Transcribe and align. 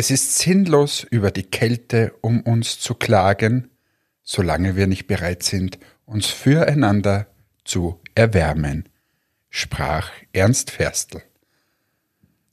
Es 0.00 0.10
ist 0.10 0.38
sinnlos, 0.38 1.06
über 1.10 1.30
die 1.30 1.42
Kälte 1.42 2.14
um 2.22 2.40
uns 2.40 2.80
zu 2.80 2.94
klagen, 2.94 3.68
solange 4.22 4.74
wir 4.74 4.86
nicht 4.86 5.06
bereit 5.06 5.42
sind, 5.42 5.78
uns 6.06 6.28
füreinander 6.28 7.26
zu 7.66 8.00
erwärmen, 8.14 8.88
sprach 9.50 10.10
Ernst 10.32 10.70
Ferstl. 10.70 11.20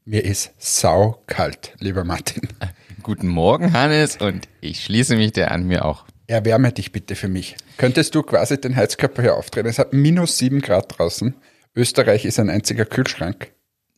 Mir 0.04 0.26
ist 0.26 0.56
saukalt, 0.58 1.74
lieber 1.80 2.04
Martin. 2.04 2.50
Guten 3.02 3.30
Morgen, 3.30 3.72
Hannes, 3.72 4.18
und 4.18 4.50
ich 4.60 4.84
schließe 4.84 5.16
mich 5.16 5.32
dir 5.32 5.50
an 5.50 5.68
mir 5.68 5.86
auch. 5.86 6.06
Erwärme 6.28 6.74
dich 6.74 6.92
bitte 6.92 7.16
für 7.16 7.30
mich. 7.30 7.56
Könntest 7.78 8.14
du 8.14 8.24
quasi 8.24 8.60
den 8.60 8.76
Heizkörper 8.76 9.22
hier 9.22 9.36
aufdrehen? 9.38 9.68
Es 9.68 9.80
hat 9.80 9.94
minus 9.94 10.38
sieben 10.38 10.60
Grad 10.60 10.98
draußen. 10.98 11.34
Österreich 11.74 12.26
ist 12.26 12.42
ein 12.42 12.50
einziger 12.50 12.84
Kühlschrank. 12.84 13.54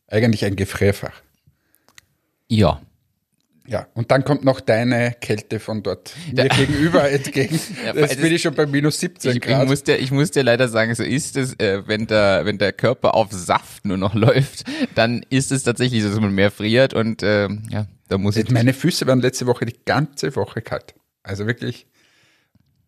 Eigentlich 0.06 0.44
ein 0.44 0.54
Gefrierfach. 0.54 1.20
Ja. 2.46 2.80
Ja, 3.66 3.86
und 3.94 4.10
dann 4.10 4.24
kommt 4.24 4.44
noch 4.44 4.60
deine 4.60 5.14
Kälte 5.20 5.60
von 5.60 5.82
dort 5.82 6.14
mir 6.32 6.48
gegenüber 6.48 7.08
entgegen. 7.10 7.60
Ja, 7.84 7.94
Jetzt 7.94 8.14
das- 8.14 8.20
bin 8.20 8.32
ich 8.34 8.42
schon 8.42 8.54
bei 8.54 8.66
minus 8.66 8.98
17 9.00 9.30
Ich, 9.30 9.36
ich, 9.36 9.42
Grad. 9.42 9.68
muss 9.68 9.84
dir, 9.84 9.96
ich 9.98 10.10
muss 10.10 10.30
dir 10.30 10.42
leider 10.42 10.68
sagen, 10.68 10.94
so 10.94 11.02
ist 11.02 11.36
es, 11.36 11.54
äh, 11.60 11.82
wenn, 11.86 12.06
der, 12.06 12.44
wenn 12.46 12.58
der 12.58 12.72
Körper 12.72 13.14
auf 13.14 13.30
Saft 13.32 13.84
nur 13.84 13.96
noch 13.96 14.14
läuft, 14.14 14.64
dann 14.94 15.24
ist 15.30 15.52
es 15.52 15.62
tatsächlich 15.62 16.02
so, 16.02 16.08
dass 16.08 16.20
man 16.20 16.34
mehr 16.34 16.50
friert 16.50 16.94
und 16.94 17.22
äh, 17.22 17.48
ja, 17.70 17.86
da 18.08 18.18
muss 18.18 18.36
ich. 18.36 18.50
Meine 18.50 18.72
Füße 18.72 19.06
waren 19.06 19.20
letzte 19.20 19.46
Woche 19.46 19.66
die 19.66 19.78
ganze 19.84 20.34
Woche 20.36 20.62
kalt. 20.62 20.94
Also 21.22 21.46
wirklich, 21.46 21.86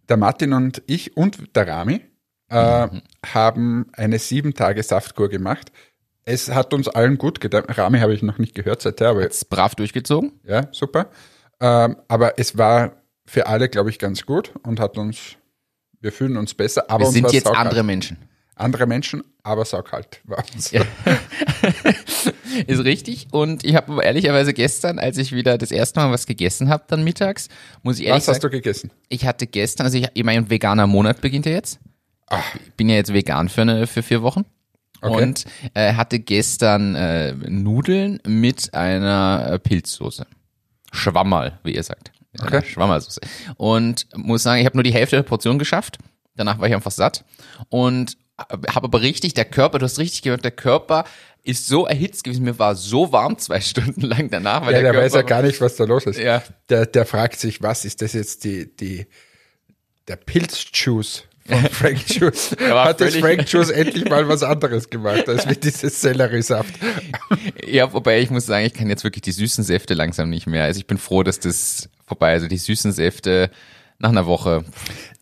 der 0.08 0.16
Martin 0.16 0.52
und 0.52 0.82
ich 0.86 1.16
und 1.16 1.54
der 1.54 1.68
Rami 1.68 2.00
äh, 2.50 2.86
Mhm. 2.86 3.02
haben 3.24 3.86
eine 3.92 4.18
sieben 4.18 4.54
Tage 4.54 4.82
Saftkur 4.82 5.28
gemacht. 5.28 5.70
Es 6.24 6.48
hat 6.50 6.72
uns 6.72 6.88
allen 6.88 7.18
gut 7.18 7.40
getan. 7.40 7.64
Rami 7.68 7.98
habe 7.98 8.14
ich 8.14 8.22
noch 8.22 8.38
nicht 8.38 8.54
gehört 8.54 8.80
seither, 8.82 9.08
aber 9.10 9.22
Jetzt 9.22 9.50
brav 9.50 9.74
durchgezogen. 9.74 10.32
ja, 10.46 10.68
super. 10.72 11.10
Ähm, 11.60 11.96
aber 12.08 12.38
es 12.38 12.56
war 12.58 12.92
für 13.26 13.46
alle, 13.46 13.68
glaube 13.68 13.90
ich, 13.90 13.98
ganz 13.98 14.24
gut 14.26 14.52
und 14.62 14.78
hat 14.80 14.98
uns, 14.98 15.36
wir 16.00 16.12
fühlen 16.12 16.36
uns 16.36 16.54
besser. 16.54 16.84
Aber 16.90 17.04
Wir 17.04 17.10
sind 17.12 17.32
jetzt 17.32 17.44
saukalt. 17.44 17.66
andere 17.66 17.82
Menschen. 17.84 18.16
andere 18.56 18.86
Menschen, 18.86 19.22
aber 19.42 19.64
saukalt 19.64 20.20
war 20.24 20.44
uns. 20.54 20.70
Ja. 20.70 20.82
ist 22.66 22.84
richtig. 22.84 23.28
Und 23.32 23.64
ich 23.64 23.74
habe 23.74 24.02
ehrlicherweise 24.04 24.52
gestern, 24.52 24.98
als 24.98 25.18
ich 25.18 25.32
wieder 25.32 25.58
das 25.58 25.70
erste 25.70 26.00
Mal 26.00 26.10
was 26.12 26.26
gegessen 26.26 26.68
habe, 26.68 26.84
dann 26.88 27.02
mittags, 27.04 27.48
muss 27.82 27.98
ich 27.98 28.06
ehrlich 28.06 28.22
Was 28.22 28.28
hast 28.28 28.42
sagen, 28.42 28.52
du 28.52 28.58
gegessen? 28.58 28.90
ich 29.08 29.26
hatte 29.26 29.46
gestern, 29.46 29.86
also 29.86 29.98
ich, 29.98 30.08
ich 30.14 30.24
mein 30.24 30.50
veganer 30.50 30.86
Monat 30.86 31.20
beginnt 31.20 31.46
ja 31.46 31.52
jetzt. 31.52 31.80
Ich 32.64 32.72
bin 32.72 32.88
ja 32.88 32.96
jetzt 32.96 33.12
vegan 33.12 33.48
für, 33.48 33.62
eine, 33.62 33.86
für 33.86 34.02
vier 34.02 34.22
Wochen. 34.22 34.44
Okay. 35.02 35.22
Und 35.22 35.44
äh, 35.74 35.94
hatte 35.94 36.20
gestern 36.20 36.94
äh, 36.94 37.32
Nudeln 37.34 38.20
mit 38.26 38.72
einer 38.72 39.50
äh, 39.52 39.58
Pilzsoße. 39.58 40.26
Schwammerl, 40.92 41.58
wie 41.64 41.74
ihr 41.74 41.82
sagt. 41.82 42.12
Okay. 42.40 42.62
Schwammerlsoße. 42.64 43.20
Und 43.56 44.06
muss 44.14 44.42
sagen, 44.42 44.60
ich 44.60 44.66
habe 44.66 44.76
nur 44.76 44.84
die 44.84 44.92
Hälfte 44.92 45.16
der 45.16 45.22
Portion 45.22 45.58
geschafft. 45.58 45.98
Danach 46.36 46.58
war 46.58 46.68
ich 46.68 46.74
einfach 46.74 46.90
satt. 46.90 47.24
Und 47.68 48.16
habe 48.38 48.84
aber 48.86 49.02
richtig, 49.02 49.34
der 49.34 49.44
Körper, 49.44 49.78
du 49.78 49.84
hast 49.84 49.98
richtig 49.98 50.22
gehört, 50.22 50.44
der 50.44 50.50
Körper 50.50 51.04
ist 51.42 51.66
so 51.66 51.86
erhitzt 51.86 52.24
gewesen. 52.24 52.44
Mir 52.44 52.58
war 52.58 52.74
so 52.74 53.12
warm 53.12 53.38
zwei 53.38 53.60
Stunden 53.60 54.02
lang 54.02 54.30
danach. 54.30 54.64
Weil 54.64 54.74
Ja, 54.74 54.80
der 54.80 54.92
Körper 54.92 55.06
weiß 55.06 55.14
ja 55.14 55.22
gar 55.22 55.42
nicht, 55.42 55.60
was 55.60 55.76
da 55.76 55.84
los 55.84 56.06
ist. 56.06 56.18
Ja. 56.18 56.42
Der, 56.68 56.86
der 56.86 57.06
fragt 57.06 57.40
sich, 57.40 57.62
was 57.62 57.84
ist 57.84 58.02
das 58.02 58.12
jetzt 58.12 58.44
die, 58.44 58.74
die, 58.74 59.06
der 60.08 60.16
Pilzjuice 60.16 61.24
von 61.46 61.64
Frank 61.70 62.08
Juice? 62.08 62.56
Hat 62.60 63.00
jetzt 63.00 63.18
Frank 63.18 63.50
Juice 63.50 63.70
endlich 63.70 64.08
mal 64.08 64.28
was 64.28 64.42
anderes 64.42 64.88
gemacht, 64.90 65.28
als 65.28 65.48
wie 65.48 65.56
dieses 65.56 66.00
Selleriesaft. 66.00 66.74
Ja, 67.64 67.92
wobei 67.92 68.20
ich 68.20 68.30
muss 68.30 68.46
sagen, 68.46 68.66
ich 68.66 68.74
kann 68.74 68.88
jetzt 68.88 69.04
wirklich 69.04 69.22
die 69.22 69.32
süßen 69.32 69.64
Säfte 69.64 69.94
langsam 69.94 70.28
nicht 70.28 70.46
mehr. 70.46 70.64
Also 70.64 70.78
ich 70.78 70.86
bin 70.86 70.98
froh, 70.98 71.22
dass 71.22 71.38
das 71.40 71.88
vorbei 72.04 72.32
ist. 72.32 72.42
Also 72.42 72.48
die 72.48 72.58
süßen 72.58 72.92
Säfte 72.92 73.50
nach 73.98 74.10
einer 74.10 74.26
Woche. 74.26 74.64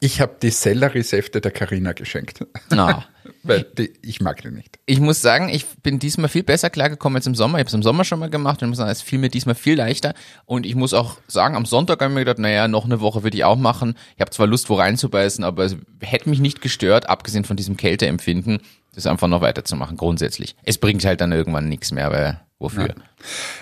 Ich 0.01 0.21
habe 0.21 0.37
die 0.43 0.51
Selleriesäfte 0.51 1.41
der 1.41 1.51
Carina 1.53 1.93
geschenkt, 1.93 2.45
Na, 2.71 3.05
weil 3.43 3.63
die, 3.63 3.93
ich 4.03 4.21
mag 4.21 4.43
die 4.43 4.51
nicht. 4.51 4.79
ich 4.87 5.01
muss 5.01 5.21
sagen, 5.23 5.49
ich 5.49 5.67
bin 5.83 5.99
diesmal 5.99 6.29
viel 6.29 6.43
besser 6.43 6.71
klargekommen 6.71 7.17
als 7.17 7.27
im 7.27 7.35
Sommer. 7.35 7.59
Ich 7.59 7.63
habe 7.63 7.69
es 7.69 7.75
im 7.75 7.83
Sommer 7.83 8.05
schon 8.05 8.19
mal 8.19 8.31
gemacht 8.31 8.63
und 8.63 8.67
ich 8.67 8.71
muss 8.71 8.79
sagen, 8.79 8.91
es 8.91 9.03
fiel 9.03 9.19
mir 9.19 9.29
diesmal 9.29 9.55
viel 9.55 9.77
leichter. 9.77 10.15
Und 10.47 10.67
ich 10.67 10.75
muss 10.75 10.95
auch 10.95 11.19
sagen, 11.27 11.57
am 11.57 11.67
Sonntag 11.67 12.01
habe 12.01 12.11
ich 12.11 12.15
mir 12.15 12.21
gedacht, 12.21 12.39
naja, 12.39 12.69
noch 12.69 12.85
eine 12.85 13.01
Woche 13.01 13.23
würde 13.23 13.37
ich 13.37 13.45
auch 13.45 13.57
machen. 13.57 13.95
Ich 14.15 14.21
habe 14.21 14.31
zwar 14.31 14.47
Lust, 14.47 14.71
wo 14.71 14.75
reinzubeißen, 14.75 15.45
aber 15.45 15.65
es 15.65 15.77
hätte 16.01 16.29
mich 16.29 16.41
nicht 16.41 16.61
gestört, 16.61 17.09
abgesehen 17.09 17.45
von 17.45 17.57
diesem 17.57 17.77
Kälteempfinden, 17.77 18.61
das 18.95 19.07
einfach 19.07 19.29
noch 19.29 19.41
weiterzumachen, 19.41 19.97
grundsätzlich. 19.97 20.57
Es 20.65 20.79
bringt 20.79 21.05
halt 21.05 21.21
dann 21.21 21.33
irgendwann 21.33 21.69
nichts 21.69 21.93
mehr, 21.93 22.11
weil 22.11 22.41
wofür? 22.59 22.95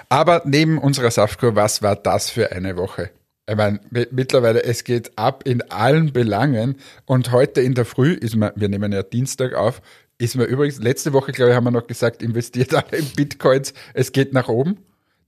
Aber 0.09 0.43
neben 0.45 0.79
unserer 0.79 1.11
Saftkur, 1.11 1.55
was 1.55 1.83
war 1.83 1.97
das 1.97 2.31
für 2.31 2.53
eine 2.53 2.77
Woche? 2.77 3.11
Ich 3.49 3.57
meine, 3.57 3.81
mi- 3.91 4.07
mittlerweile, 4.11 4.63
es 4.63 4.85
geht 4.85 5.17
ab 5.17 5.43
in 5.47 5.63
allen 5.71 6.13
Belangen. 6.13 6.77
Und 7.07 7.33
heute 7.33 7.61
in 7.63 7.75
der 7.75 7.85
Früh 7.87 8.13
ist 8.13 8.37
mir, 8.37 8.53
wir 8.57 8.69
nehmen 8.69 8.93
ja 8.93 9.03
Dienstag 9.03 9.55
auf, 9.55 9.81
ist 10.19 10.37
mir 10.37 10.45
übrigens, 10.45 10.79
letzte 10.81 11.13
Woche, 11.13 11.33
glaube 11.33 11.51
ich, 11.53 11.57
haben 11.57 11.65
wir 11.65 11.71
noch 11.71 11.87
gesagt, 11.87 12.23
investiert 12.23 12.75
alle 12.75 12.99
in 12.99 13.07
Bitcoins, 13.17 13.73
es 13.95 14.13
geht 14.13 14.33
nach 14.33 14.49
oben. 14.49 14.79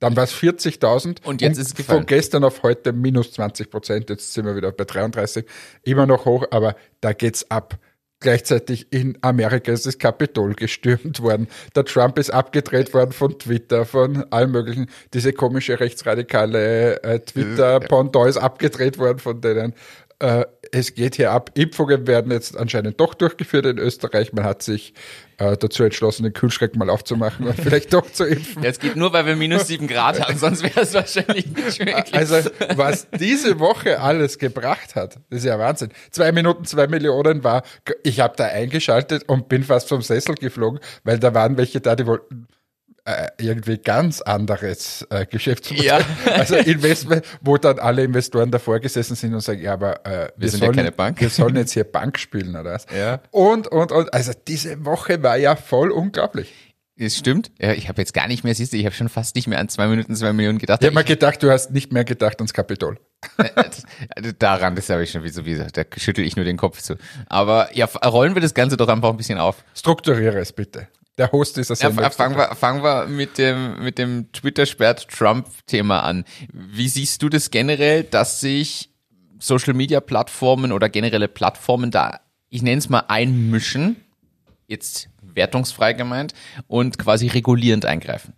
Dann 0.00 0.16
war 0.16 0.24
es 0.24 0.32
40.000. 0.34 1.24
Und 1.24 1.42
jetzt 1.42 1.58
ist 1.58 1.68
es 1.68 1.74
gefallen. 1.74 2.00
Von 2.00 2.06
gestern 2.06 2.44
auf 2.44 2.62
heute 2.62 2.92
minus 2.94 3.32
20 3.32 3.70
Prozent. 3.70 4.08
Jetzt 4.08 4.32
sind 4.32 4.46
wir 4.46 4.56
wieder 4.56 4.72
bei 4.72 4.84
33. 4.84 5.44
Immer 5.82 6.06
noch 6.06 6.24
hoch, 6.24 6.46
aber 6.50 6.74
da 7.02 7.12
geht's 7.12 7.50
ab. 7.50 7.78
Gleichzeitig 8.22 8.92
in 8.92 9.16
Amerika 9.22 9.72
ist 9.72 9.86
das 9.86 9.96
Kapitol 9.96 10.54
gestürmt 10.54 11.20
worden. 11.22 11.48
Der 11.74 11.86
Trump 11.86 12.18
ist 12.18 12.28
abgedreht 12.30 12.92
worden 12.92 13.12
von 13.12 13.38
Twitter, 13.38 13.86
von 13.86 14.30
allem 14.30 14.52
möglichen. 14.52 14.90
Diese 15.14 15.32
komische 15.32 15.80
rechtsradikale 15.80 17.02
äh, 17.02 17.20
Twitter-Pendant 17.20 18.28
ist 18.28 18.36
abgedreht 18.36 18.98
worden 18.98 19.20
von 19.20 19.40
denen. 19.40 19.74
Äh, 20.18 20.44
es 20.72 20.94
geht 20.94 21.16
hier 21.16 21.32
ab. 21.32 21.50
Impfungen 21.54 22.06
werden 22.06 22.32
jetzt 22.32 22.56
anscheinend 22.56 23.00
doch 23.00 23.14
durchgeführt 23.14 23.66
in 23.66 23.78
Österreich. 23.78 24.32
Man 24.32 24.44
hat 24.44 24.62
sich 24.62 24.94
äh, 25.38 25.56
dazu 25.56 25.82
entschlossen, 25.82 26.22
den 26.22 26.32
Kühlschrank 26.32 26.76
mal 26.76 26.90
aufzumachen 26.90 27.46
und 27.46 27.54
vielleicht 27.56 27.92
doch 27.92 28.10
zu 28.10 28.24
impfen. 28.24 28.62
Es 28.62 28.78
geht 28.78 28.96
nur, 28.96 29.12
weil 29.12 29.26
wir 29.26 29.36
minus 29.36 29.66
sieben 29.66 29.86
Grad 29.88 30.20
haben, 30.20 30.38
sonst 30.38 30.62
wäre 30.62 30.80
es 30.80 30.94
wahrscheinlich 30.94 31.46
nicht 31.46 31.78
möglich. 31.84 32.14
Also, 32.14 32.36
was 32.76 33.08
diese 33.10 33.58
Woche 33.58 34.00
alles 34.00 34.38
gebracht 34.38 34.94
hat, 34.94 35.16
das 35.30 35.40
ist 35.40 35.44
ja 35.44 35.58
Wahnsinn. 35.58 35.90
Zwei 36.10 36.32
Minuten, 36.32 36.64
zwei 36.64 36.86
Millionen 36.86 37.42
war, 37.42 37.62
ich 38.02 38.20
habe 38.20 38.34
da 38.36 38.44
eingeschaltet 38.44 39.24
und 39.28 39.48
bin 39.48 39.64
fast 39.64 39.88
vom 39.88 40.02
Sessel 40.02 40.34
geflogen, 40.34 40.80
weil 41.04 41.18
da 41.18 41.34
waren 41.34 41.56
welche 41.56 41.80
da, 41.80 41.96
die 41.96 42.06
wollten 42.06 42.46
äh, 43.04 43.28
irgendwie 43.38 43.78
ganz 43.78 44.20
anderes 44.20 45.06
äh, 45.10 45.26
Geschäftsmodell. 45.26 45.86
Ja. 45.86 46.00
Also 46.32 46.56
Investment, 46.56 47.24
wo 47.40 47.56
dann 47.56 47.78
alle 47.78 48.04
Investoren 48.04 48.50
davor 48.50 48.78
gesessen 48.80 49.16
sind 49.16 49.34
und 49.34 49.40
sagen, 49.40 49.60
ja, 49.62 49.72
aber 49.72 50.04
äh, 50.06 50.30
wir, 50.36 50.48
sind 50.48 50.60
ja 50.60 50.66
sollen, 50.66 50.76
keine 50.76 50.92
Bank. 50.92 51.20
wir 51.20 51.30
sollen 51.30 51.56
jetzt 51.56 51.72
hier 51.72 51.84
Bank 51.84 52.18
spielen 52.18 52.50
oder 52.56 52.72
was? 52.72 52.86
Ja. 52.96 53.20
Und, 53.30 53.68
und, 53.68 53.92
und, 53.92 54.12
also 54.14 54.32
diese 54.46 54.84
Woche 54.84 55.22
war 55.22 55.36
ja 55.36 55.56
voll 55.56 55.90
unglaublich. 55.90 56.52
Das 56.96 57.16
stimmt. 57.16 57.50
Ja, 57.58 57.72
ich 57.72 57.88
habe 57.88 58.02
jetzt 58.02 58.12
gar 58.12 58.28
nicht 58.28 58.44
mehr, 58.44 58.54
siehst 58.54 58.74
du, 58.74 58.76
ich 58.76 58.84
habe 58.84 58.94
schon 58.94 59.08
fast 59.08 59.34
nicht 59.34 59.46
mehr 59.48 59.58
an 59.58 59.70
zwei 59.70 59.86
Minuten 59.86 60.14
zwei 60.14 60.34
Millionen 60.34 60.58
gedacht. 60.58 60.82
Ich 60.82 60.86
habe 60.86 60.94
mal 60.94 61.02
gedacht, 61.04 61.42
du 61.42 61.50
hast 61.50 61.70
nicht 61.70 61.92
mehr 61.92 62.04
gedacht 62.04 62.36
ans 62.40 62.52
Kapitol. 62.52 62.98
Das- 63.54 63.84
also 64.14 64.32
daran, 64.38 64.76
das 64.76 64.90
habe 64.90 65.02
ich 65.02 65.10
schon 65.10 65.22
wie 65.22 65.30
sowieso, 65.30 65.64
da 65.72 65.82
schüttel 65.96 66.24
ich 66.26 66.36
nur 66.36 66.44
den 66.44 66.58
Kopf 66.58 66.82
zu. 66.82 66.96
Aber 67.26 67.70
ja, 67.74 67.86
rollen 67.86 68.34
wir 68.34 68.42
das 68.42 68.52
Ganze 68.52 68.76
doch 68.76 68.88
einfach 68.88 69.08
ein 69.10 69.16
bisschen 69.16 69.38
auf. 69.38 69.64
Strukturiere 69.74 70.38
es 70.40 70.52
bitte. 70.52 70.88
Der 71.20 71.32
Host 71.32 71.58
dieser 71.58 71.74
Ja, 71.74 71.90
Sendung. 71.90 72.10
fangen 72.12 72.38
wir, 72.38 72.54
fangen 72.56 72.82
wir 72.82 73.06
mit 73.06 73.36
dem, 73.36 73.78
mit 73.84 73.98
dem 73.98 74.32
Twitter-Sperrt-Trump-Thema 74.32 76.00
an. 76.00 76.24
Wie 76.50 76.88
siehst 76.88 77.20
du 77.20 77.28
das 77.28 77.50
generell, 77.50 78.04
dass 78.04 78.40
sich 78.40 78.88
Social-Media-Plattformen 79.38 80.72
oder 80.72 80.88
generelle 80.88 81.28
Plattformen 81.28 81.90
da, 81.90 82.20
ich 82.48 82.62
nenne 82.62 82.78
es 82.78 82.88
mal, 82.88 83.04
einmischen, 83.08 83.96
jetzt 84.66 85.10
wertungsfrei 85.20 85.92
gemeint, 85.92 86.32
und 86.68 86.98
quasi 86.98 87.26
regulierend 87.26 87.84
eingreifen? 87.84 88.32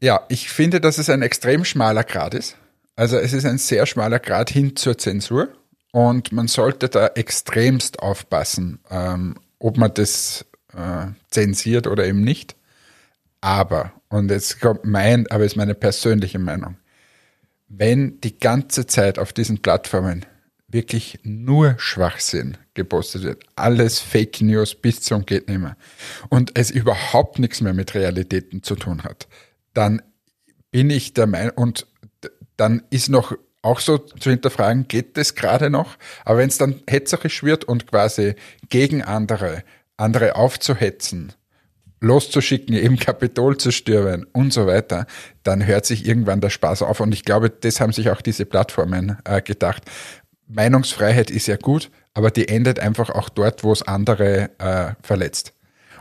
Ja, 0.00 0.22
ich 0.28 0.48
finde, 0.48 0.80
dass 0.80 0.98
es 0.98 1.08
ein 1.10 1.22
extrem 1.22 1.64
schmaler 1.64 2.02
Grad 2.02 2.34
ist. 2.34 2.56
Also 2.96 3.18
es 3.18 3.32
ist 3.32 3.46
ein 3.46 3.58
sehr 3.58 3.86
schmaler 3.86 4.18
Grad 4.18 4.50
hin 4.50 4.74
zur 4.74 4.98
Zensur 4.98 5.46
und 5.92 6.32
man 6.32 6.48
sollte 6.48 6.88
da 6.88 7.06
extremst 7.06 8.00
aufpassen, 8.00 8.80
ähm, 8.90 9.36
ob 9.60 9.76
man 9.76 9.94
das 9.94 10.44
äh, 10.76 11.06
zensiert 11.30 11.86
oder 11.86 12.06
eben 12.06 12.22
nicht. 12.22 12.56
Aber, 13.40 13.92
und 14.08 14.30
jetzt 14.30 14.60
kommt 14.60 14.84
mein, 14.84 15.26
aber 15.30 15.44
ist 15.44 15.56
meine 15.56 15.74
persönliche 15.74 16.38
Meinung, 16.38 16.76
wenn 17.68 18.20
die 18.20 18.38
ganze 18.38 18.86
Zeit 18.86 19.18
auf 19.18 19.32
diesen 19.32 19.60
Plattformen 19.60 20.24
wirklich 20.68 21.20
nur 21.22 21.76
Schwachsinn 21.78 22.56
gepostet 22.74 23.22
wird, 23.22 23.44
alles 23.54 24.00
Fake 24.00 24.40
News 24.40 24.74
bis 24.74 25.00
zum 25.02 25.24
geht 25.24 25.48
nimmer 25.48 25.76
und 26.28 26.58
es 26.58 26.70
überhaupt 26.70 27.38
nichts 27.38 27.60
mehr 27.60 27.74
mit 27.74 27.94
Realitäten 27.94 28.62
zu 28.62 28.74
tun 28.74 29.04
hat, 29.04 29.28
dann 29.72 30.02
bin 30.70 30.90
ich 30.90 31.14
der 31.14 31.26
Meinung, 31.26 31.52
und 31.56 31.86
dann 32.56 32.82
ist 32.90 33.08
noch 33.08 33.36
auch 33.62 33.80
so 33.80 33.98
zu 33.98 34.30
hinterfragen, 34.30 34.88
geht 34.88 35.16
das 35.16 35.34
gerade 35.34 35.70
noch? 35.70 35.96
Aber 36.24 36.38
wenn 36.38 36.48
es 36.48 36.58
dann 36.58 36.82
hetzerisch 36.88 37.42
wird 37.42 37.64
und 37.64 37.86
quasi 37.86 38.34
gegen 38.68 39.02
andere, 39.02 39.64
andere 39.96 40.36
aufzuhetzen, 40.36 41.32
loszuschicken, 42.00 42.74
eben 42.74 42.98
Kapitol 42.98 43.56
zu 43.56 43.70
stürmen 43.70 44.26
und 44.32 44.52
so 44.52 44.66
weiter, 44.66 45.06
dann 45.42 45.66
hört 45.66 45.86
sich 45.86 46.06
irgendwann 46.06 46.40
der 46.40 46.50
Spaß 46.50 46.82
auf. 46.82 47.00
Und 47.00 47.12
ich 47.12 47.24
glaube, 47.24 47.50
das 47.50 47.80
haben 47.80 47.92
sich 47.92 48.10
auch 48.10 48.20
diese 48.20 48.44
Plattformen 48.44 49.18
äh, 49.24 49.40
gedacht. 49.40 49.82
Meinungsfreiheit 50.46 51.30
ist 51.30 51.46
ja 51.46 51.56
gut, 51.56 51.90
aber 52.12 52.30
die 52.30 52.48
endet 52.48 52.78
einfach 52.78 53.10
auch 53.10 53.28
dort, 53.28 53.64
wo 53.64 53.72
es 53.72 53.82
andere 53.82 54.50
äh, 54.58 54.94
verletzt. 55.02 55.54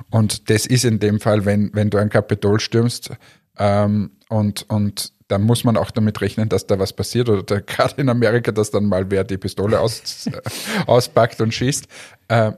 Und 0.09 0.49
das 0.49 0.65
ist 0.65 0.85
in 0.85 0.99
dem 0.99 1.19
Fall, 1.19 1.45
wenn, 1.45 1.71
wenn 1.73 1.89
du 1.89 1.97
ein 1.97 2.09
Kapitol 2.09 2.59
stürmst 2.59 3.11
ähm, 3.57 4.11
und, 4.29 4.65
und 4.69 5.13
dann 5.27 5.43
muss 5.43 5.63
man 5.63 5.77
auch 5.77 5.91
damit 5.91 6.21
rechnen, 6.21 6.49
dass 6.49 6.67
da 6.67 6.77
was 6.79 6.93
passiert 6.93 7.29
oder 7.29 7.43
da, 7.43 7.59
gerade 7.65 8.01
in 8.01 8.09
Amerika, 8.09 8.51
dass 8.51 8.71
dann 8.71 8.85
mal 8.85 9.09
wer 9.09 9.23
die 9.23 9.37
Pistole 9.37 9.79
aus, 9.79 10.27
äh, 10.27 10.41
auspackt 10.85 11.41
und 11.41 11.53
schießt, 11.53 11.87
äh, 12.27 12.51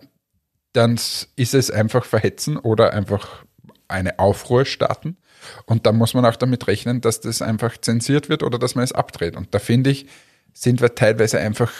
dann 0.75 0.99
ist 1.35 1.53
es 1.53 1.71
einfach 1.71 2.05
verhetzen 2.05 2.57
oder 2.57 2.93
einfach 2.93 3.45
eine 3.87 4.19
Aufruhr 4.19 4.65
starten. 4.65 5.17
Und 5.65 5.85
dann 5.85 5.95
muss 5.95 6.13
man 6.13 6.25
auch 6.25 6.35
damit 6.35 6.67
rechnen, 6.67 7.01
dass 7.01 7.21
das 7.21 7.41
einfach 7.41 7.77
zensiert 7.77 8.29
wird 8.29 8.43
oder 8.43 8.57
dass 8.57 8.75
man 8.75 8.83
es 8.83 8.91
abdreht. 8.91 9.35
Und 9.35 9.53
da 9.53 9.59
finde 9.59 9.91
ich, 9.91 10.07
sind 10.53 10.81
wir 10.81 10.95
teilweise 10.95 11.39
einfach, 11.39 11.71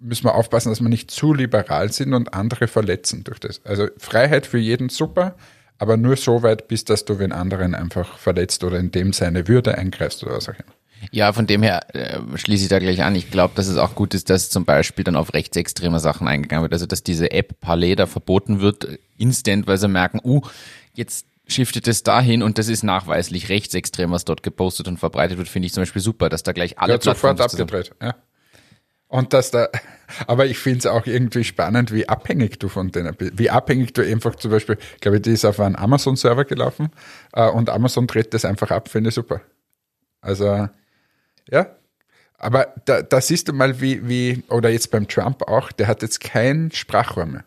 müssen 0.00 0.24
wir 0.24 0.34
aufpassen, 0.34 0.68
dass 0.68 0.80
wir 0.80 0.88
nicht 0.88 1.10
zu 1.10 1.32
liberal 1.32 1.90
sind 1.92 2.12
und 2.12 2.34
andere 2.34 2.68
verletzen 2.68 3.24
durch 3.24 3.38
das. 3.38 3.64
Also 3.64 3.88
Freiheit 3.96 4.46
für 4.46 4.58
jeden 4.58 4.90
super, 4.90 5.36
aber 5.78 5.96
nur 5.96 6.16
so 6.16 6.42
weit, 6.42 6.68
bis 6.68 6.84
dass 6.84 7.04
du 7.04 7.14
den 7.14 7.32
anderen 7.32 7.74
einfach 7.74 8.18
verletzt 8.18 8.64
oder 8.64 8.78
in 8.78 8.90
dem 8.90 9.12
seine 9.12 9.48
Würde 9.48 9.76
eingreifst 9.78 10.22
oder 10.22 10.34
was 10.34 10.48
auch 10.48 10.54
immer. 10.54 10.74
Ja, 11.10 11.32
von 11.32 11.46
dem 11.46 11.62
her 11.62 11.94
äh, 11.94 12.20
schließe 12.36 12.64
ich 12.64 12.68
da 12.68 12.78
gleich 12.78 13.02
an. 13.02 13.14
Ich 13.14 13.30
glaube, 13.30 13.54
dass 13.54 13.66
es 13.66 13.76
auch 13.76 13.94
gut 13.94 14.14
ist, 14.14 14.30
dass 14.30 14.50
zum 14.50 14.64
Beispiel 14.64 15.04
dann 15.04 15.16
auf 15.16 15.34
rechtsextreme 15.34 16.00
Sachen 16.00 16.28
eingegangen 16.28 16.62
wird. 16.62 16.72
Also, 16.72 16.86
dass 16.86 17.02
diese 17.02 17.30
App 17.30 17.60
Palais 17.60 17.96
da 17.96 18.06
verboten 18.06 18.60
wird, 18.60 18.88
instant, 19.16 19.66
weil 19.66 19.78
sie 19.78 19.88
merken, 19.88 20.20
uh, 20.24 20.42
jetzt 20.94 21.26
shiftet 21.46 21.88
es 21.88 22.02
dahin 22.02 22.42
und 22.42 22.58
das 22.58 22.68
ist 22.68 22.82
nachweislich 22.82 23.48
rechtsextrem, 23.48 24.10
was 24.10 24.24
dort 24.24 24.42
gepostet 24.42 24.88
und 24.88 24.98
verbreitet 24.98 25.38
wird, 25.38 25.48
finde 25.48 25.66
ich 25.66 25.72
zum 25.72 25.82
Beispiel 25.82 26.02
super, 26.02 26.28
dass 26.28 26.42
da 26.42 26.52
gleich 26.52 26.78
alle 26.78 26.94
Wird 26.94 27.02
sofort 27.02 27.40
abgedreht, 27.40 27.92
ja. 28.00 28.14
Und 29.08 29.32
dass 29.32 29.50
da, 29.50 29.68
aber 30.26 30.46
ich 30.46 30.58
finde 30.58 30.78
es 30.80 30.86
auch 30.86 31.06
irgendwie 31.06 31.44
spannend, 31.44 31.92
wie 31.92 32.08
abhängig 32.08 32.58
du 32.58 32.68
von 32.68 32.90
denen 32.90 33.14
bist. 33.14 33.38
Wie 33.38 33.50
abhängig 33.50 33.92
du 33.92 34.02
einfach 34.02 34.34
zum 34.36 34.50
Beispiel, 34.50 34.78
glaube 35.00 35.18
ich, 35.18 35.22
die 35.22 35.30
ist 35.30 35.44
auf 35.44 35.60
einen 35.60 35.76
Amazon-Server 35.76 36.44
gelaufen 36.44 36.90
äh, 37.32 37.48
und 37.48 37.70
Amazon 37.70 38.06
dreht 38.06 38.34
das 38.34 38.44
einfach 38.44 38.70
ab, 38.70 38.88
finde 38.88 39.08
ich 39.08 39.14
super. 39.14 39.40
Also, 40.20 40.68
ja. 41.50 41.76
Aber 42.36 42.74
da, 42.84 43.02
da 43.02 43.20
siehst 43.20 43.48
du 43.48 43.52
mal, 43.52 43.80
wie, 43.80 44.06
wie, 44.08 44.42
oder 44.48 44.68
jetzt 44.68 44.90
beim 44.90 45.08
Trump 45.08 45.42
auch, 45.42 45.72
der 45.72 45.86
hat 45.86 46.02
jetzt 46.02 46.20
kein 46.20 46.70
Sprachrohr 46.72 47.26
mehr. 47.26 47.44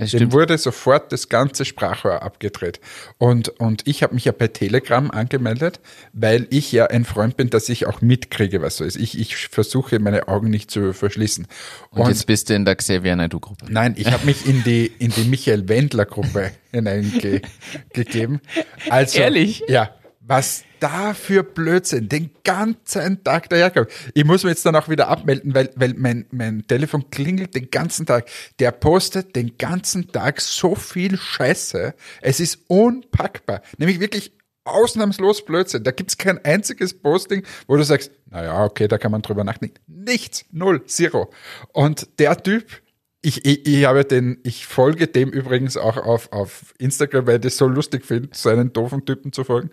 Das 0.00 0.12
Dem 0.12 0.18
stimmt. 0.18 0.32
wurde 0.32 0.56
sofort 0.56 1.12
das 1.12 1.28
ganze 1.28 1.66
Sprachrohr 1.66 2.22
abgedreht. 2.22 2.80
Und, 3.18 3.50
und 3.60 3.86
ich 3.86 4.02
habe 4.02 4.14
mich 4.14 4.24
ja 4.24 4.32
bei 4.32 4.48
Telegram 4.48 5.10
angemeldet, 5.10 5.80
weil 6.14 6.46
ich 6.48 6.72
ja 6.72 6.86
ein 6.86 7.04
Freund 7.04 7.36
bin, 7.36 7.50
dass 7.50 7.68
ich 7.68 7.86
auch 7.86 8.00
mitkriege, 8.00 8.62
was 8.62 8.78
so 8.78 8.84
ist. 8.84 8.96
Ich, 8.96 9.18
ich 9.18 9.36
versuche, 9.48 9.98
meine 9.98 10.28
Augen 10.28 10.48
nicht 10.48 10.70
zu 10.70 10.94
verschließen. 10.94 11.46
Und, 11.90 12.08
jetzt 12.08 12.26
bist 12.26 12.48
du 12.48 12.54
in 12.54 12.64
der 12.64 12.76
Xavier 12.76 13.14
Naidoo-Gruppe. 13.14 13.66
Nein, 13.68 13.94
ich 13.98 14.10
habe 14.10 14.24
mich 14.24 14.46
in 14.46 14.64
die, 14.64 14.86
in 14.86 15.10
die 15.10 15.24
Michael 15.24 15.68
Wendler-Gruppe 15.68 16.52
hineingegeben. 16.72 18.40
Also, 18.88 19.18
Ehrlich? 19.18 19.64
Ja. 19.68 19.94
Was 20.22 20.64
da 20.80 21.14
für 21.14 21.42
Blödsinn 21.42 22.08
den 22.08 22.30
ganzen 22.44 23.24
Tag 23.24 23.48
daherkommt. 23.48 23.88
Ich 24.14 24.24
muss 24.24 24.44
mich 24.44 24.50
jetzt 24.50 24.66
dann 24.66 24.76
auch 24.76 24.88
wieder 24.88 25.08
abmelden, 25.08 25.54
weil, 25.54 25.70
weil 25.76 25.94
mein, 25.94 26.26
mein 26.30 26.66
Telefon 26.66 27.10
klingelt 27.10 27.54
den 27.54 27.70
ganzen 27.70 28.06
Tag. 28.06 28.28
Der 28.58 28.70
postet 28.70 29.34
den 29.34 29.56
ganzen 29.56 30.12
Tag 30.12 30.40
so 30.40 30.74
viel 30.74 31.16
Scheiße. 31.16 31.94
Es 32.20 32.38
ist 32.38 32.60
unpackbar. 32.68 33.62
Nämlich 33.78 34.00
wirklich 34.00 34.32
ausnahmslos 34.64 35.44
Blödsinn. 35.44 35.84
Da 35.84 35.90
gibt's 35.90 36.18
kein 36.18 36.44
einziges 36.44 36.94
Posting, 36.94 37.42
wo 37.66 37.76
du 37.76 37.82
sagst, 37.82 38.12
naja, 38.26 38.64
okay, 38.64 38.88
da 38.88 38.98
kann 38.98 39.12
man 39.12 39.22
drüber 39.22 39.44
nachdenken. 39.44 39.78
Nichts, 39.86 40.44
null, 40.50 40.84
zero. 40.86 41.32
Und 41.72 42.08
der 42.18 42.42
Typ, 42.42 42.82
ich, 43.22 43.44
ich, 43.44 43.66
ich 43.66 43.84
habe 43.84 44.04
den, 44.04 44.38
ich 44.44 44.66
folge 44.66 45.06
dem 45.06 45.30
übrigens 45.30 45.76
auch 45.76 45.96
auf, 45.96 46.32
auf 46.32 46.74
Instagram, 46.78 47.26
weil 47.26 47.36
ich 47.36 47.42
das 47.42 47.56
so 47.56 47.66
lustig 47.66 48.04
finde, 48.04 48.30
so 48.32 48.48
einen 48.48 48.72
doofen 48.72 49.04
Typen 49.04 49.32
zu 49.32 49.44
folgen. 49.44 49.70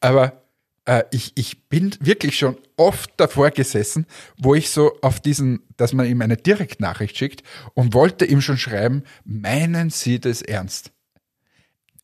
Aber 0.00 0.42
äh, 0.84 1.04
ich, 1.10 1.32
ich 1.36 1.68
bin 1.68 1.94
wirklich 2.00 2.36
schon 2.36 2.56
oft 2.76 3.10
davor 3.18 3.50
gesessen, 3.50 4.06
wo 4.36 4.54
ich 4.54 4.70
so 4.70 4.96
auf 5.02 5.20
diesen, 5.20 5.62
dass 5.76 5.92
man 5.92 6.06
ihm 6.06 6.22
eine 6.22 6.36
Direktnachricht 6.36 7.16
schickt 7.16 7.42
und 7.74 7.94
wollte 7.94 8.24
ihm 8.24 8.40
schon 8.40 8.58
schreiben, 8.58 9.04
meinen 9.24 9.90
Sie 9.90 10.18
das 10.18 10.42
ernst? 10.42 10.90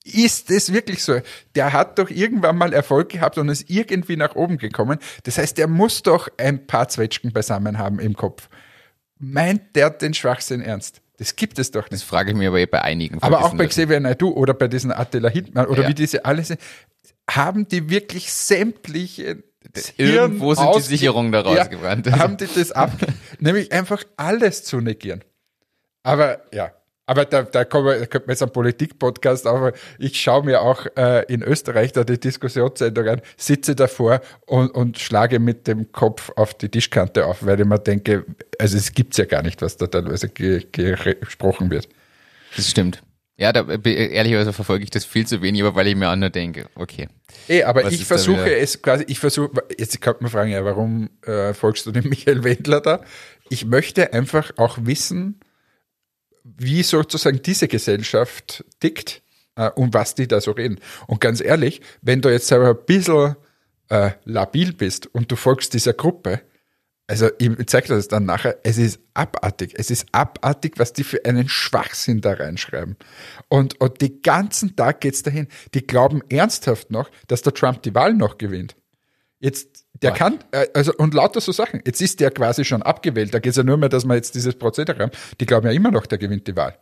Ist 0.05 0.51
es 0.51 0.71
wirklich 0.71 1.03
so? 1.03 1.21
Der 1.55 1.73
hat 1.73 1.99
doch 1.99 2.11
irgendwann 2.11 2.59
mal 2.59 2.75
Erfolg 2.75 3.09
gehabt 3.09 3.39
und 3.39 3.49
ist 3.49 3.71
irgendwie 3.71 4.17
nach 4.19 4.35
oben 4.37 4.59
gekommen. 4.59 4.99
Das 5.23 5.39
heißt, 5.39 5.57
der 5.57 5.67
muss 5.67 6.03
doch 6.03 6.29
ein 6.37 6.67
paar 6.67 6.89
Zwetschgen 6.89 7.33
beisammen 7.33 7.79
haben 7.79 7.99
im 7.99 8.15
Kopf. 8.15 8.51
Meint 9.19 9.77
der 9.77 9.91
den 9.91 10.15
Schwachsinn 10.15 10.61
ernst? 10.61 11.01
Das 11.19 11.37
gibt 11.37 11.59
es 11.59 11.71
doch 11.71 11.85
Das 11.85 11.93
nicht. 12.01 12.05
frage 12.09 12.33
ich 12.33 12.37
mir 12.37 12.49
aber 12.49 12.59
eh 12.59 12.67
bei 12.67 12.83
einigen. 12.83 13.23
Aber 13.23 13.45
auch 13.45 13.55
bei. 13.55 13.67
Xavier 13.67 14.01
Naidoo 14.01 14.31
oder 14.31 14.53
bei 14.55 14.67
diesen 14.69 14.91
Attila 14.93 15.29
Hildmann 15.29 15.67
oder 15.67 15.83
Ja. 15.83 15.89
wie 15.89 15.95
diese 15.95 16.25
alle 16.25 16.43
sind, 16.45 16.61
haben 17.31 17.69
die 17.69 17.89
wirklich 17.89 18.33
sämtliche 18.33 19.43
Irgendwo 19.97 20.55
sind 20.55 20.75
die 20.77 20.81
Sicherungen 20.83 21.33
da 21.33 21.41
rausgebrannt. 21.41 22.07
Ja, 22.07 22.19
haben 22.19 22.37
die 22.37 22.47
das 22.55 22.71
ab, 22.73 22.93
nämlich 23.41 23.73
einfach 23.73 24.05
alles 24.17 24.63
zu 24.65 24.81
negieren. 24.81 25.25
Aber 26.03 26.43
ja, 26.53 26.73
aber 27.07 27.25
da, 27.25 27.43
da 27.43 27.65
kommen 27.65 27.87
wir, 27.87 27.99
da 28.01 28.07
könnte 28.07 28.27
man 28.27 28.33
jetzt 28.33 28.43
einen 28.43 28.53
Politik-Podcast, 28.53 29.47
aber 29.47 29.73
ich 29.99 30.21
schaue 30.21 30.45
mir 30.45 30.63
auch 30.63 30.87
äh, 30.97 31.25
in 31.33 31.43
Österreich 31.43 31.93
da 31.93 32.05
die 32.05 32.19
Diskussionssendung 32.19 33.09
an, 33.09 33.21
sitze 33.37 33.75
davor 33.75 34.21
und, 34.47 34.71
und 34.71 34.99
schlage 34.99 35.39
mit 35.39 35.67
dem 35.67 35.93
Kopf 35.93 36.31
auf 36.37 36.55
die 36.55 36.69
Tischkante 36.69 37.27
auf, 37.27 37.45
weil 37.45 37.61
ich 37.61 37.67
mir 37.67 37.79
denke, 37.79 38.25
also 38.59 38.77
es 38.77 38.93
gibt's 38.93 39.19
ja 39.19 39.27
gar 39.27 39.43
nicht, 39.43 39.61
was 39.61 39.77
da 39.77 39.87
teilweise 39.87 40.29
ge, 40.29 40.67
ge, 40.73 40.97
gesprochen 41.21 41.71
wird. 41.71 41.89
Das 42.57 42.71
stimmt. 42.71 43.03
Ja, 43.37 43.53
da, 43.53 43.67
ehrlicherweise 43.67 44.53
verfolge 44.53 44.85
ich 44.85 44.91
das 44.91 45.05
viel 45.05 45.27
zu 45.27 45.43
wenig, 45.43 45.61
aber 45.63 45.75
weil 45.75 45.89
ich 45.89 45.97
mir 45.97 46.09
auch 46.09 46.17
nur 46.17 46.31
denke, 46.31 46.67
okay. 46.77 47.09
Eh, 47.49 47.65
aber 47.65 47.91
ich 47.91 48.05
versuche 48.05 48.55
es 48.57 48.81
quasi, 48.81 49.05
ich 49.09 49.19
versuche, 49.19 49.51
jetzt 49.77 50.01
könnte 50.01 50.23
man 50.23 50.31
fragen, 50.31 50.53
ja, 50.53 50.65
warum 50.65 51.11
äh, 51.27 51.53
folgst 51.53 51.85
du 51.85 51.91
dem 51.91 52.05
Michael 52.09 52.45
Wendler 52.45 52.81
da? 52.81 53.01
Ich 53.51 53.67
möchte 53.67 54.13
einfach 54.13 54.53
auch 54.57 54.79
wissen, 54.83 55.41
wie 56.45 56.83
sozusagen 56.83 57.43
diese 57.43 57.69
Gesellschaft 57.69 58.65
tickt 58.81 59.23
äh, 59.57 59.71
und 59.71 59.95
was 59.95 60.15
die 60.15 60.29
da 60.29 60.41
so 60.41 60.53
reden. 60.53 60.79
Und 61.07 61.21
ganz 61.21 61.41
ehrlich, 61.41 61.81
wenn 62.03 62.21
du 62.21 62.31
jetzt 62.31 62.47
selber 62.47 62.71
ein 62.71 62.87
bisschen 62.87 63.37
äh, 63.89 64.11
labil 64.25 64.73
bist 64.73 65.07
und 65.07 65.33
du 65.33 65.37
folgst 65.37 65.75
dieser 65.75 65.95
Gruppe, 65.95 66.43
also 67.07 67.29
ich 67.39 67.51
zeige 67.67 67.89
das 67.89 68.09
dann 68.09 68.25
nachher, 68.25 68.59
es 68.63 68.79
ist 68.79 68.99
abartig. 69.13 69.75
Es 69.77 69.91
ist 69.91 70.07
abartig, 70.13 70.75
was 70.79 70.95
die 70.95 71.05
für 71.05 71.23
einen 71.25 71.49
Schwachsinn 71.49 72.23
da 72.23 72.33
reinschreiben. 72.33 72.97
Und, 73.49 73.79
und 73.81 74.01
den 74.01 74.23
ganzen 74.23 74.75
Tag 74.75 75.03
geht's 75.03 75.23
dahin. 75.23 75.49
Die 75.75 75.87
glauben 75.87 76.23
ernsthaft 76.31 76.91
noch, 76.91 77.11
dass 77.27 77.43
der 77.43 77.53
Trump 77.53 77.83
die 77.83 77.95
Wahl 77.95 78.15
noch 78.15 78.39
gewinnt. 78.39 78.77
Jetzt, 79.39 79.84
der 80.05 80.11
Boah. 80.11 80.17
kann, 80.17 80.39
äh, 80.53 80.67
also 80.75 80.93
und 80.97 81.15
lauter 81.15 81.41
so 81.41 81.51
Sachen. 81.51 81.83
Jetzt 81.85 82.01
ist 82.01 82.21
der 82.21 82.31
quasi 82.31 82.65
schon 82.65 82.83
abgewählt. 82.83 83.35
Da 83.35 83.39
geht's 83.41 83.57
ja 83.57 83.63
nur 83.63 83.79
mehr, 83.79 83.89
dass 83.89 84.05
wir 84.05 84.15
jetzt 84.15 84.35
dieses 84.35 84.55
Prozedere 84.55 85.03
haben. 85.03 85.13
Die 85.41 85.47
glauben 85.47 85.67
ja 85.67 85.73
immer 85.73 85.91
noch, 85.91 86.07
der 86.07 86.19
gewinnt 86.19 86.47
die 86.47 86.55
Wahl. 86.55 86.77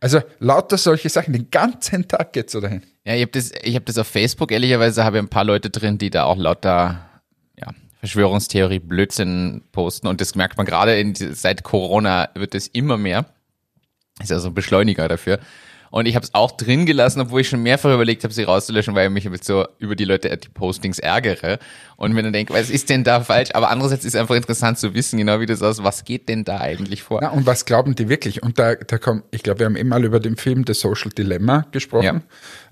Also 0.00 0.20
lauter 0.38 0.78
solche 0.78 1.08
Sachen. 1.08 1.32
Den 1.32 1.50
ganzen 1.50 2.06
Tag 2.06 2.32
geht's 2.32 2.52
so 2.52 2.60
dahin. 2.60 2.82
Ja, 3.04 3.14
ich 3.14 3.22
habe 3.22 3.32
das, 3.32 3.52
ich 3.62 3.74
hab 3.74 3.86
das 3.86 3.98
auf 3.98 4.06
Facebook, 4.06 4.52
ehrlicherweise 4.52 5.04
habe 5.04 5.16
ich 5.16 5.22
ein 5.22 5.28
paar 5.28 5.44
Leute 5.44 5.70
drin, 5.70 5.96
die 5.96 6.10
da 6.10 6.24
auch 6.24 6.36
lauter 6.36 7.08
ja, 7.56 7.68
Verschwörungstheorie, 8.00 8.80
Blödsinn 8.80 9.62
posten 9.72 10.06
und 10.08 10.20
das 10.20 10.34
merkt 10.34 10.56
man 10.56 10.66
gerade 10.66 10.98
in, 10.98 11.14
seit 11.14 11.62
Corona 11.62 12.28
wird 12.34 12.54
es 12.54 12.68
immer 12.68 12.98
mehr. 12.98 13.26
Ist 14.20 14.30
ja 14.30 14.40
so 14.40 14.48
ein 14.48 14.54
Beschleuniger 14.54 15.08
dafür. 15.08 15.38
Und 15.90 16.06
ich 16.06 16.14
habe 16.14 16.24
es 16.24 16.34
auch 16.34 16.52
drin 16.52 16.86
gelassen, 16.86 17.20
obwohl 17.20 17.40
ich 17.40 17.48
schon 17.48 17.62
mehrfach 17.62 17.92
überlegt 17.92 18.24
habe, 18.24 18.34
sie 18.34 18.42
rauszulöschen, 18.42 18.94
weil 18.94 19.08
ich 19.08 19.12
mich 19.12 19.24
jetzt 19.24 19.44
so 19.44 19.66
über 19.78 19.96
die 19.96 20.04
Leute, 20.04 20.36
die 20.36 20.48
Postings 20.48 20.98
ärgere. 20.98 21.58
Und 21.96 22.14
wenn 22.14 22.24
dann 22.24 22.32
denke, 22.32 22.52
was 22.52 22.70
ist 22.70 22.90
denn 22.90 23.04
da 23.04 23.20
falsch? 23.20 23.50
Aber 23.54 23.70
andererseits 23.70 24.04
ist 24.04 24.16
einfach 24.16 24.34
interessant 24.34 24.78
zu 24.78 24.94
wissen, 24.94 25.18
genau 25.18 25.40
wie 25.40 25.46
das 25.46 25.62
aus, 25.62 25.82
was 25.82 26.04
geht 26.04 26.28
denn 26.28 26.44
da 26.44 26.60
eigentlich 26.60 27.02
vor? 27.02 27.20
Na, 27.22 27.30
und 27.30 27.46
was 27.46 27.64
glauben 27.64 27.94
die 27.94 28.08
wirklich? 28.08 28.42
Und 28.42 28.58
da, 28.58 28.74
da 28.74 28.98
kommt, 28.98 29.24
ich 29.30 29.42
glaube, 29.42 29.60
wir 29.60 29.66
haben 29.66 29.76
eben 29.76 29.88
mal 29.88 30.04
über 30.04 30.20
den 30.20 30.36
Film 30.36 30.64
The 30.66 30.74
Social 30.74 31.10
Dilemma 31.10 31.66
gesprochen. 31.72 32.22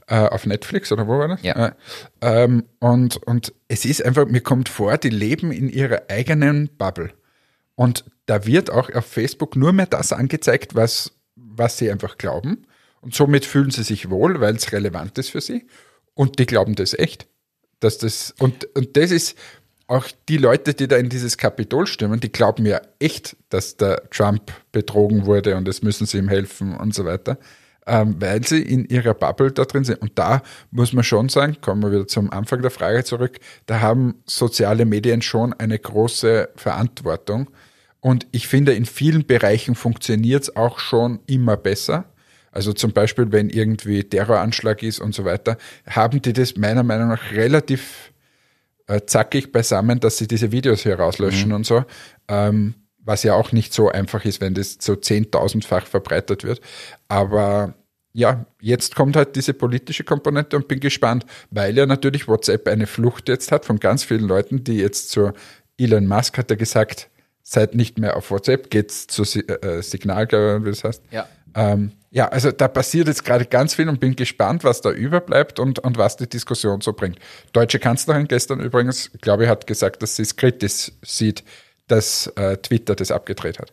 Äh, 0.09 0.29
auf 0.29 0.47
Netflix 0.47 0.93
oder 0.93 1.09
wo 1.09 1.19
war 1.19 1.27
das? 1.27 1.43
Ja. 1.43 1.67
Äh, 1.67 1.73
ähm, 2.21 2.65
und, 2.79 3.17
und 3.27 3.53
es 3.67 3.85
ist 3.85 4.05
einfach, 4.05 4.27
mir 4.27 4.41
kommt 4.41 4.69
vor, 4.69 4.97
die 4.99 5.09
leben 5.09 5.51
in 5.51 5.69
ihrer 5.69 6.03
eigenen 6.09 6.71
Bubble. 6.79 7.11
Und 7.75 8.05
da 8.27 8.47
wird 8.47 8.71
auch 8.71 8.89
auf 8.95 9.05
Facebook 9.05 9.57
nur 9.57 9.73
mehr 9.73 9.87
das 9.87 10.13
angezeigt, 10.13 10.77
was, 10.77 11.11
was 11.35 11.79
sie 11.79 11.91
einfach 11.91 12.19
glauben. 12.19 12.67
Und 13.07 13.15
somit 13.15 13.45
fühlen 13.45 13.71
sie 13.71 13.85
sich 13.85 14.11
wohl, 14.11 14.41
weil 14.41 14.57
es 14.57 14.73
relevant 14.73 15.17
ist 15.17 15.31
für 15.31 15.41
sie. 15.41 15.69
Und 16.15 16.41
die 16.41 16.47
glauben 16.47 16.75
das 16.75 16.93
echt. 16.93 17.29
Dass 17.79 17.99
das, 17.99 18.35
und, 18.41 18.65
und 18.75 18.97
das 18.97 19.13
ist 19.13 19.39
auch 19.87 20.07
die 20.29 20.39
Leute, 20.39 20.75
die 20.75 20.89
da 20.89 20.97
in 20.97 21.09
dieses 21.09 21.39
Kapitol 21.39 21.87
stürmen, 21.87 22.19
die 22.19 22.33
glauben 22.33 22.67
ja 22.67 22.81
echt, 22.99 23.37
dass 23.49 23.77
der 23.77 24.11
Trump 24.11 24.51
betrogen 24.73 25.25
wurde 25.25 25.55
und 25.57 25.69
es 25.69 25.83
müssen 25.83 26.05
sie 26.05 26.19
ihm 26.19 26.29
helfen 26.29 26.77
und 26.77 26.97
so 26.97 27.05
weiter. 27.05 27.39
ähm, 27.87 28.17
weil 28.19 28.45
sie 28.45 28.63
in 28.63 28.85
ihrer 28.87 29.15
Bubble 29.15 29.53
da 29.53 29.65
drin 29.65 29.85
sind. 29.85 30.03
Und 30.03 30.19
da 30.19 30.43
muss 30.71 30.93
man 30.93 31.05
schon 31.05 31.29
sagen, 31.29 31.59
kommen 31.61 31.83
wir 31.83 31.93
wieder 31.93 32.09
zum 32.09 32.31
Anfang 32.33 32.63
der 32.63 32.71
Frage 32.71 33.05
zurück, 33.05 33.39
da 33.67 33.81
haben 33.81 34.17
soziale 34.27 34.85
Medien 34.85 35.23
schon 35.23 35.53
eine 35.53 35.79
große 35.79 36.49
Verantwortung. 36.57 37.49
Und 38.01 38.27
ich 38.33 38.49
finde, 38.49 38.75
in 38.75 38.87
vielen 38.87 39.27
Bereichen 39.27 39.75
funktioniert 39.75 40.45
es 40.45 40.57
auch 40.57 40.79
schon 40.79 41.21
immer 41.27 41.57
besser. 41.57 42.07
Also 42.57 42.73
zum 42.73 42.95
Beispiel, 42.95 43.33
wenn 43.33 43.51
irgendwie 43.51 44.03
Terroranschlag 44.03 44.83
ist 44.83 44.99
und 44.99 45.15
so 45.15 45.27
weiter, 45.27 45.59
haben 45.87 46.23
die 46.23 46.33
das 46.33 46.57
meiner 46.57 46.83
Meinung 46.83 47.09
nach 47.09 47.33
relativ 47.33 48.15
äh, 48.87 49.03
zackig 49.05 49.53
beisammen, 49.53 50.01
dass 50.01 50.17
sie 50.17 50.27
diese 50.27 50.53
Videos 50.53 50.83
hier 50.83 50.99
rauslöschen 50.99 51.51
mhm. 51.51 51.57
und 51.57 51.67
so. 51.67 51.85
Ähm, 52.29 52.75
was 53.01 53.25
ja 53.25 53.35
auch 53.35 53.53
nicht 53.53 53.75
so 53.75 53.91
einfach 53.91 54.25
ist, 54.25 54.41
wenn 54.41 54.55
das 54.55 54.79
so 54.81 54.97
zehntausendfach 54.97 55.87
verbreitet 55.87 56.45
wird. 56.45 56.63
Aber 57.09 57.75
ja, 58.15 58.47
jetzt 58.63 58.95
kommt 58.95 59.17
halt 59.17 59.37
diese 59.37 59.53
politische 59.53 60.05
Komponente 60.05 60.57
und 60.57 60.67
bin 60.67 60.81
gespannt, 60.81 61.27
weil 61.51 61.77
ja 61.77 61.85
natürlich 61.85 62.27
WhatsApp 62.27 62.69
eine 62.69 62.87
Flucht 62.87 63.29
jetzt 63.29 63.53
hat 63.53 63.67
von 63.67 63.79
ganz 63.81 64.03
vielen 64.03 64.27
Leuten, 64.27 64.65
die 64.65 64.79
jetzt 64.79 65.11
zu 65.11 65.33
Elon 65.77 66.07
Musk 66.07 66.39
hat 66.39 66.51
er 66.51 66.57
gesagt, 66.57 67.11
seid 67.43 67.75
nicht 67.75 67.99
mehr 67.99 68.17
auf 68.17 68.31
WhatsApp, 68.31 68.71
geht's 68.71 69.07
zu 69.07 69.25
äh, 69.25 69.83
Signal, 69.83 70.27
wie 70.65 70.71
das 70.71 70.85
heißt. 70.85 71.03
Ja. 71.11 71.29
Ähm, 71.57 71.93
ja, 72.11 72.29
also 72.29 72.53
da 72.53 72.69
passiert 72.69 73.09
jetzt 73.09 73.25
gerade 73.25 73.47
ganz 73.47 73.75
viel 73.75 73.89
und 73.89 73.99
bin 73.99 74.15
gespannt, 74.15 74.63
was 74.63 74.83
da 74.83 74.91
überbleibt 74.91 75.59
und, 75.59 75.79
und 75.81 75.99
was 75.99 76.17
die 76.17 76.29
Diskussion 76.29 76.81
so 76.81 76.93
bringt. 76.93 77.19
Deutsche 77.53 77.79
Kanzlerin 77.79 78.29
gestern 78.29 78.61
übrigens, 78.61 79.11
glaube 79.21 79.45
ich, 79.45 79.49
hat 79.49 79.67
gesagt, 79.67 80.03
dass 80.03 80.17
sie 80.17 80.23
es 80.23 80.37
kritisch 80.37 80.93
sieht, 81.03 81.43
dass 81.89 82.29
äh, 82.37 82.59
Twitter 82.59 82.95
das 82.95 83.11
abgedreht 83.11 83.59
hat. 83.59 83.73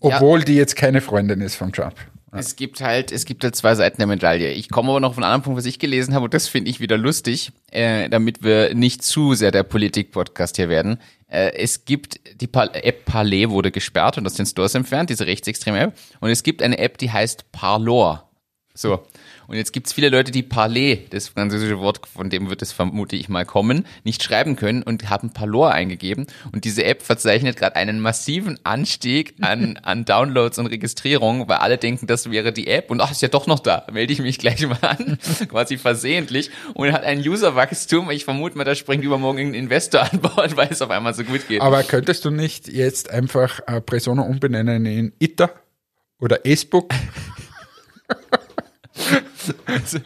Obwohl 0.00 0.40
ja. 0.40 0.44
die 0.44 0.54
jetzt 0.56 0.76
keine 0.76 1.00
Freundin 1.00 1.40
ist 1.40 1.54
von 1.54 1.72
Trump. 1.72 1.94
Es 2.32 2.54
gibt 2.54 2.80
halt, 2.80 3.10
es 3.10 3.24
gibt 3.24 3.42
halt 3.42 3.56
zwei 3.56 3.74
Seiten 3.74 3.96
der 3.98 4.06
Medaille. 4.06 4.52
Ich 4.52 4.68
komme 4.68 4.90
aber 4.90 5.00
noch 5.00 5.14
von 5.14 5.24
einem 5.24 5.32
anderen 5.32 5.44
Punkt, 5.44 5.58
was 5.58 5.66
ich 5.66 5.80
gelesen 5.80 6.14
habe, 6.14 6.26
und 6.26 6.34
das 6.34 6.46
finde 6.46 6.70
ich 6.70 6.80
wieder 6.80 6.96
lustig, 6.96 7.50
äh, 7.72 8.08
damit 8.08 8.42
wir 8.44 8.74
nicht 8.74 9.02
zu 9.02 9.34
sehr 9.34 9.50
der 9.50 9.64
Politik-Podcast 9.64 10.56
hier 10.56 10.68
werden. 10.68 10.98
Äh, 11.30 11.52
es 11.54 11.84
gibt, 11.84 12.20
die 12.40 12.48
App 12.52 13.04
Parler 13.04 13.50
wurde 13.50 13.70
gesperrt 13.70 14.18
und 14.18 14.26
aus 14.26 14.34
den 14.34 14.46
Stores 14.46 14.74
entfernt, 14.74 15.10
diese 15.10 15.26
rechtsextreme 15.26 15.78
App. 15.78 15.94
Und 16.20 16.30
es 16.30 16.42
gibt 16.42 16.62
eine 16.62 16.78
App, 16.78 16.98
die 16.98 17.10
heißt 17.10 17.52
Parlor. 17.52 18.28
So. 18.74 19.04
Und 19.50 19.56
jetzt 19.56 19.72
gibt 19.72 19.88
es 19.88 19.92
viele 19.92 20.10
Leute, 20.10 20.30
die 20.30 20.44
Parler, 20.44 20.96
das 21.10 21.26
französische 21.26 21.80
Wort, 21.80 22.00
von 22.06 22.30
dem 22.30 22.50
wird 22.50 22.62
es 22.62 22.70
vermute 22.70 23.16
ich 23.16 23.28
mal 23.28 23.44
kommen, 23.44 23.84
nicht 24.04 24.22
schreiben 24.22 24.54
können 24.54 24.84
und 24.84 25.10
haben 25.10 25.32
Parlor 25.32 25.72
eingegeben. 25.72 26.28
Und 26.52 26.64
diese 26.64 26.84
App 26.84 27.02
verzeichnet 27.02 27.56
gerade 27.56 27.74
einen 27.74 27.98
massiven 27.98 28.60
Anstieg 28.62 29.34
an, 29.40 29.76
an 29.82 30.04
Downloads 30.04 30.60
und 30.60 30.66
Registrierungen, 30.66 31.48
weil 31.48 31.56
alle 31.56 31.78
denken, 31.78 32.06
das 32.06 32.30
wäre 32.30 32.52
die 32.52 32.68
App. 32.68 32.92
Und 32.92 33.00
ach, 33.00 33.10
ist 33.10 33.22
ja 33.22 33.28
doch 33.28 33.48
noch 33.48 33.58
da. 33.58 33.88
Melde 33.90 34.12
ich 34.12 34.20
mich 34.20 34.38
gleich 34.38 34.64
mal 34.68 34.78
an, 34.82 35.18
quasi 35.48 35.78
versehentlich. 35.78 36.52
Und 36.74 36.92
hat 36.92 37.02
ein 37.02 37.18
Userwachstum. 37.18 38.08
Ich 38.12 38.24
vermute 38.24 38.56
mal, 38.56 38.62
da 38.62 38.76
springt 38.76 39.02
übermorgen 39.02 39.38
irgendein 39.38 39.64
Investor 39.64 40.02
an 40.02 40.20
Bord, 40.20 40.56
weil 40.56 40.68
es 40.70 40.80
auf 40.80 40.90
einmal 40.90 41.12
so 41.12 41.24
gut 41.24 41.48
geht. 41.48 41.60
Aber 41.60 41.82
könntest 41.82 42.24
du 42.24 42.30
nicht 42.30 42.68
jetzt 42.68 43.10
einfach 43.10 43.58
äh, 43.66 43.80
Persona 43.80 44.22
umbenennen 44.22 44.86
in 44.86 45.12
Ita 45.18 45.50
oder 46.20 46.38
Facebook? 46.46 46.94
Also, 49.66 49.98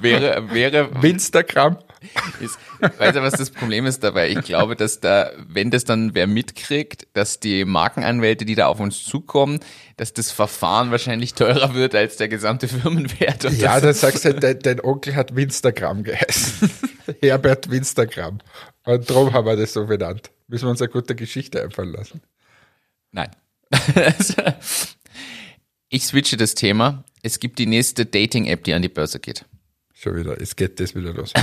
wäre, 0.00 0.52
wäre. 0.52 0.90
Instagram. 1.02 1.78
Ist, 2.40 2.58
weißt 2.98 3.16
du, 3.16 3.22
was 3.22 3.34
das 3.34 3.50
Problem 3.50 3.86
ist 3.86 4.04
dabei? 4.04 4.30
Ich 4.30 4.42
glaube, 4.42 4.76
dass 4.76 5.00
da, 5.00 5.30
wenn 5.48 5.70
das 5.70 5.84
dann 5.84 6.14
wer 6.14 6.26
mitkriegt, 6.26 7.06
dass 7.14 7.40
die 7.40 7.64
Markenanwälte, 7.64 8.44
die 8.44 8.54
da 8.54 8.66
auf 8.66 8.80
uns 8.80 9.04
zukommen, 9.04 9.60
dass 9.96 10.12
das 10.12 10.30
Verfahren 10.30 10.90
wahrscheinlich 10.90 11.34
teurer 11.34 11.74
wird 11.74 11.94
als 11.94 12.16
der 12.16 12.28
gesamte 12.28 12.68
Firmenwert. 12.68 13.44
Ja, 13.58 13.80
dann 13.80 13.94
sagst 13.94 14.24
du, 14.24 14.34
dein, 14.34 14.58
dein 14.60 14.80
Onkel 14.80 15.16
hat 15.16 15.34
Winstagram 15.34 16.02
geheißen. 16.02 16.70
Herbert 17.20 17.70
Winstagram. 17.70 18.38
Und 18.84 19.10
darum 19.10 19.32
haben 19.32 19.46
wir 19.46 19.56
das 19.56 19.72
so 19.72 19.86
benannt. 19.86 20.30
Müssen 20.48 20.66
wir 20.66 20.70
uns 20.70 20.82
eine 20.82 20.90
gute 20.90 21.14
Geschichte 21.14 21.62
einfallen 21.62 21.92
lassen? 21.92 22.22
Nein. 23.10 23.30
ich 25.88 26.04
switche 26.04 26.36
das 26.36 26.54
Thema 26.54 27.04
es 27.26 27.40
gibt 27.40 27.58
die 27.58 27.66
nächste 27.66 28.06
Dating-App, 28.06 28.62
die 28.62 28.72
an 28.72 28.82
die 28.82 28.88
Börse 28.88 29.18
geht. 29.18 29.44
Schon 29.92 30.16
wieder, 30.16 30.40
es 30.40 30.54
geht 30.54 30.78
das 30.78 30.94
wieder 30.94 31.12
los. 31.12 31.32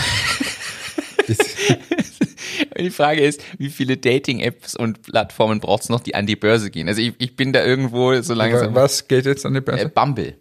die 2.77 2.89
Frage 2.89 3.21
ist, 3.21 3.43
wie 3.57 3.69
viele 3.69 3.97
Dating-Apps 3.97 4.75
und 4.77 5.01
Plattformen 5.01 5.59
braucht 5.59 5.83
es 5.83 5.89
noch, 5.89 5.99
die 5.99 6.15
an 6.15 6.25
die 6.25 6.37
Börse 6.37 6.71
gehen? 6.71 6.87
Also 6.87 7.01
ich, 7.01 7.13
ich 7.17 7.35
bin 7.35 7.51
da 7.51 7.65
irgendwo 7.65 8.21
so 8.21 8.33
langsam. 8.33 8.73
Was 8.73 9.09
geht 9.09 9.25
jetzt 9.25 9.45
an 9.45 9.55
die 9.55 9.61
Börse? 9.61 9.83
Äh, 9.85 9.89
Bumble. 9.89 10.37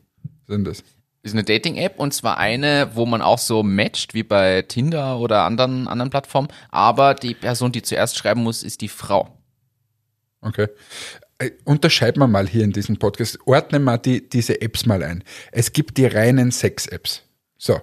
Sind 0.46 0.64
das? 0.64 0.84
Ist 1.24 1.32
eine 1.32 1.42
Dating-App 1.42 1.98
und 1.98 2.14
zwar 2.14 2.38
eine, 2.38 2.90
wo 2.94 3.04
man 3.04 3.20
auch 3.20 3.38
so 3.38 3.64
matcht, 3.64 4.14
wie 4.14 4.22
bei 4.22 4.62
Tinder 4.62 5.18
oder 5.18 5.42
anderen, 5.42 5.88
anderen 5.88 6.10
Plattformen. 6.10 6.48
Aber 6.70 7.14
die 7.14 7.34
Person, 7.34 7.72
die 7.72 7.82
zuerst 7.82 8.16
schreiben 8.16 8.44
muss, 8.44 8.62
ist 8.62 8.80
die 8.80 8.88
Frau. 8.88 9.36
Okay. 10.40 10.68
Äh, 11.42 11.52
unterscheiden 11.64 12.20
wir 12.20 12.28
mal 12.28 12.46
hier 12.46 12.62
in 12.62 12.72
diesem 12.72 12.98
Podcast, 12.98 13.38
ordnen 13.46 13.82
wir 13.84 13.98
die, 13.98 14.28
diese 14.28 14.60
Apps 14.60 14.86
mal 14.86 15.02
ein. 15.02 15.24
Es 15.50 15.72
gibt 15.72 15.98
die 15.98 16.06
reinen 16.06 16.52
Sex-Apps. 16.52 17.22
So. 17.58 17.80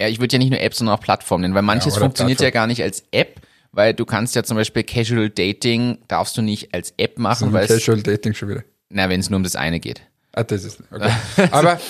Ja, 0.00 0.08
ich 0.08 0.20
würde 0.20 0.34
ja 0.34 0.38
nicht 0.38 0.50
nur 0.50 0.60
Apps, 0.60 0.78
sondern 0.78 0.96
auch 0.96 1.02
Plattformen 1.02 1.42
nennen, 1.42 1.54
weil 1.54 1.62
manches 1.62 1.94
ja, 1.94 2.00
funktioniert 2.00 2.38
Plattform. 2.38 2.54
ja 2.54 2.60
gar 2.60 2.66
nicht 2.68 2.82
als 2.82 3.04
App, 3.10 3.40
weil 3.72 3.92
du 3.92 4.04
kannst 4.04 4.36
ja 4.36 4.44
zum 4.44 4.56
Beispiel 4.56 4.84
Casual 4.84 5.30
Dating 5.30 5.98
darfst 6.06 6.36
du 6.36 6.42
nicht 6.42 6.74
als 6.74 6.94
App 6.96 7.18
machen. 7.18 7.52
weil 7.52 7.66
Casual 7.66 8.02
Dating 8.02 8.34
schon 8.34 8.50
wieder. 8.50 8.64
Na, 8.88 9.08
wenn 9.08 9.20
es 9.20 9.30
nur 9.30 9.38
um 9.38 9.42
das 9.42 9.56
eine 9.56 9.80
geht. 9.80 10.02
Ah, 10.32 10.44
das 10.44 10.64
ist, 10.64 10.80
okay. 10.90 11.12
Aber 11.50 11.80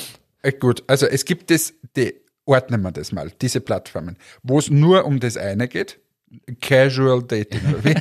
äh, 0.42 0.52
gut, 0.52 0.82
also 0.86 1.06
es 1.06 1.24
gibt 1.24 1.50
das, 1.50 1.74
die, 1.94 2.14
ordnen 2.46 2.80
wir 2.80 2.90
das 2.90 3.12
mal, 3.12 3.30
diese 3.40 3.60
Plattformen, 3.60 4.16
wo 4.42 4.58
es 4.58 4.70
nur 4.70 5.04
um 5.04 5.20
das 5.20 5.36
eine 5.36 5.68
geht, 5.68 5.98
Casual 6.60 7.22
Dating. 7.22 7.60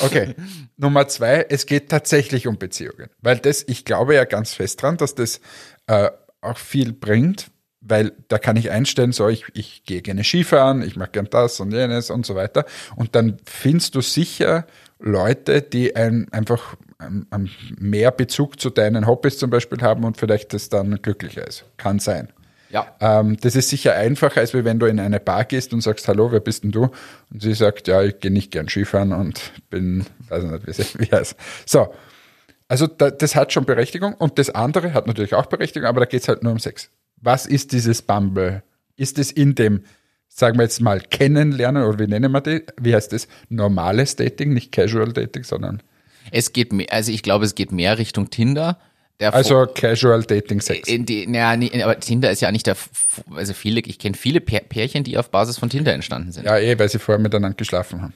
okay. 0.00 0.34
Nummer 0.76 1.08
zwei, 1.08 1.46
es 1.48 1.66
geht 1.66 1.88
tatsächlich 1.88 2.46
um 2.46 2.58
Beziehungen. 2.58 3.08
Weil 3.20 3.38
das, 3.38 3.64
ich 3.66 3.84
glaube 3.84 4.14
ja 4.14 4.24
ganz 4.24 4.54
fest 4.54 4.82
dran, 4.82 4.96
dass 4.96 5.14
das 5.14 5.40
äh, 5.86 6.10
auch 6.40 6.58
viel 6.58 6.92
bringt, 6.92 7.50
weil 7.80 8.12
da 8.28 8.38
kann 8.38 8.56
ich 8.56 8.70
einstellen, 8.70 9.12
so 9.12 9.28
ich, 9.28 9.44
ich 9.54 9.84
gehe 9.84 10.02
gerne 10.02 10.24
Skifahren, 10.24 10.82
ich 10.82 10.96
mache 10.96 11.10
gern 11.12 11.28
das 11.30 11.60
und 11.60 11.72
jenes 11.72 12.10
und 12.10 12.26
so 12.26 12.34
weiter. 12.34 12.64
Und 12.96 13.14
dann 13.14 13.38
findest 13.44 13.94
du 13.94 14.00
sicher 14.00 14.66
Leute, 14.98 15.62
die 15.62 15.94
ein, 15.94 16.26
einfach 16.32 16.76
ein, 16.98 17.26
ein 17.30 17.50
mehr 17.78 18.10
Bezug 18.10 18.60
zu 18.60 18.70
deinen 18.70 19.06
Hobbys 19.06 19.38
zum 19.38 19.50
Beispiel 19.50 19.80
haben 19.80 20.04
und 20.04 20.16
vielleicht 20.16 20.52
das 20.52 20.68
dann 20.68 21.00
glücklicher 21.00 21.46
ist. 21.46 21.64
Kann 21.76 21.98
sein. 21.98 22.28
Ja. 22.70 22.96
Ähm, 23.00 23.36
das 23.40 23.56
ist 23.56 23.70
sicher 23.70 23.94
einfacher, 23.94 24.40
als 24.40 24.52
wenn 24.52 24.78
du 24.78 24.86
in 24.86 25.00
eine 25.00 25.20
Bar 25.20 25.44
gehst 25.44 25.72
und 25.72 25.80
sagst, 25.80 26.06
hallo, 26.08 26.30
wer 26.32 26.40
bist 26.40 26.64
denn 26.64 26.70
du? 26.70 26.90
Und 27.32 27.42
sie 27.42 27.54
sagt, 27.54 27.88
ja, 27.88 28.02
ich 28.02 28.20
gehe 28.20 28.30
nicht 28.30 28.50
gern 28.50 28.68
Skifahren 28.68 29.12
und 29.12 29.52
bin, 29.70 30.04
weiß 30.28 30.44
nicht, 30.44 30.98
wie, 30.98 31.06
wie 31.06 31.12
heißt. 31.14 31.36
So. 31.66 31.92
Also 32.70 32.86
da, 32.86 33.10
das 33.10 33.34
hat 33.34 33.52
schon 33.52 33.64
Berechtigung 33.64 34.12
und 34.12 34.38
das 34.38 34.50
andere 34.50 34.92
hat 34.92 35.06
natürlich 35.06 35.34
auch 35.34 35.46
Berechtigung, 35.46 35.88
aber 35.88 36.00
da 36.00 36.06
geht 36.06 36.20
es 36.20 36.28
halt 36.28 36.42
nur 36.42 36.52
um 36.52 36.58
Sex. 36.58 36.90
Was 37.16 37.46
ist 37.46 37.72
dieses 37.72 38.02
Bumble? 38.02 38.62
Ist 38.96 39.18
es 39.18 39.32
in 39.32 39.54
dem, 39.54 39.84
sagen 40.28 40.58
wir 40.58 40.64
jetzt 40.64 40.82
mal, 40.82 41.00
Kennenlernen 41.00 41.84
oder 41.84 41.98
wie 41.98 42.06
nennen 42.06 42.30
wir 42.30 42.42
das? 42.42 42.60
Wie 42.78 42.94
heißt 42.94 43.12
das? 43.14 43.26
Normales 43.48 44.16
Dating, 44.16 44.52
nicht 44.52 44.70
Casual 44.70 45.14
Dating, 45.14 45.44
sondern 45.44 45.82
es 46.30 46.52
geht 46.52 46.72
mehr, 46.72 46.86
also 46.90 47.10
ich 47.10 47.22
glaube, 47.22 47.44
es 47.44 47.54
geht 47.54 47.72
mehr 47.72 47.98
Richtung 47.98 48.28
Tinder. 48.30 48.78
Also 49.20 49.66
Casual 49.66 50.22
Dating 50.22 50.60
Sex. 50.60 50.88
In 50.88 51.04
die, 51.04 51.26
naja, 51.26 51.56
nee, 51.56 51.82
aber 51.82 51.98
Tinder 51.98 52.30
ist 52.30 52.40
ja 52.40 52.52
nicht 52.52 52.66
der, 52.66 52.76
also 53.34 53.52
viele, 53.52 53.80
ich 53.80 53.98
kenne 53.98 54.16
viele 54.16 54.40
Pärchen, 54.40 55.04
die 55.04 55.18
auf 55.18 55.30
Basis 55.30 55.58
von 55.58 55.70
Tinder 55.70 55.92
entstanden 55.92 56.32
sind. 56.32 56.46
Ja, 56.46 56.58
eh, 56.58 56.78
weil 56.78 56.88
sie 56.88 56.98
vorher 56.98 57.20
miteinander 57.20 57.56
geschlafen 57.56 58.02
haben. 58.02 58.14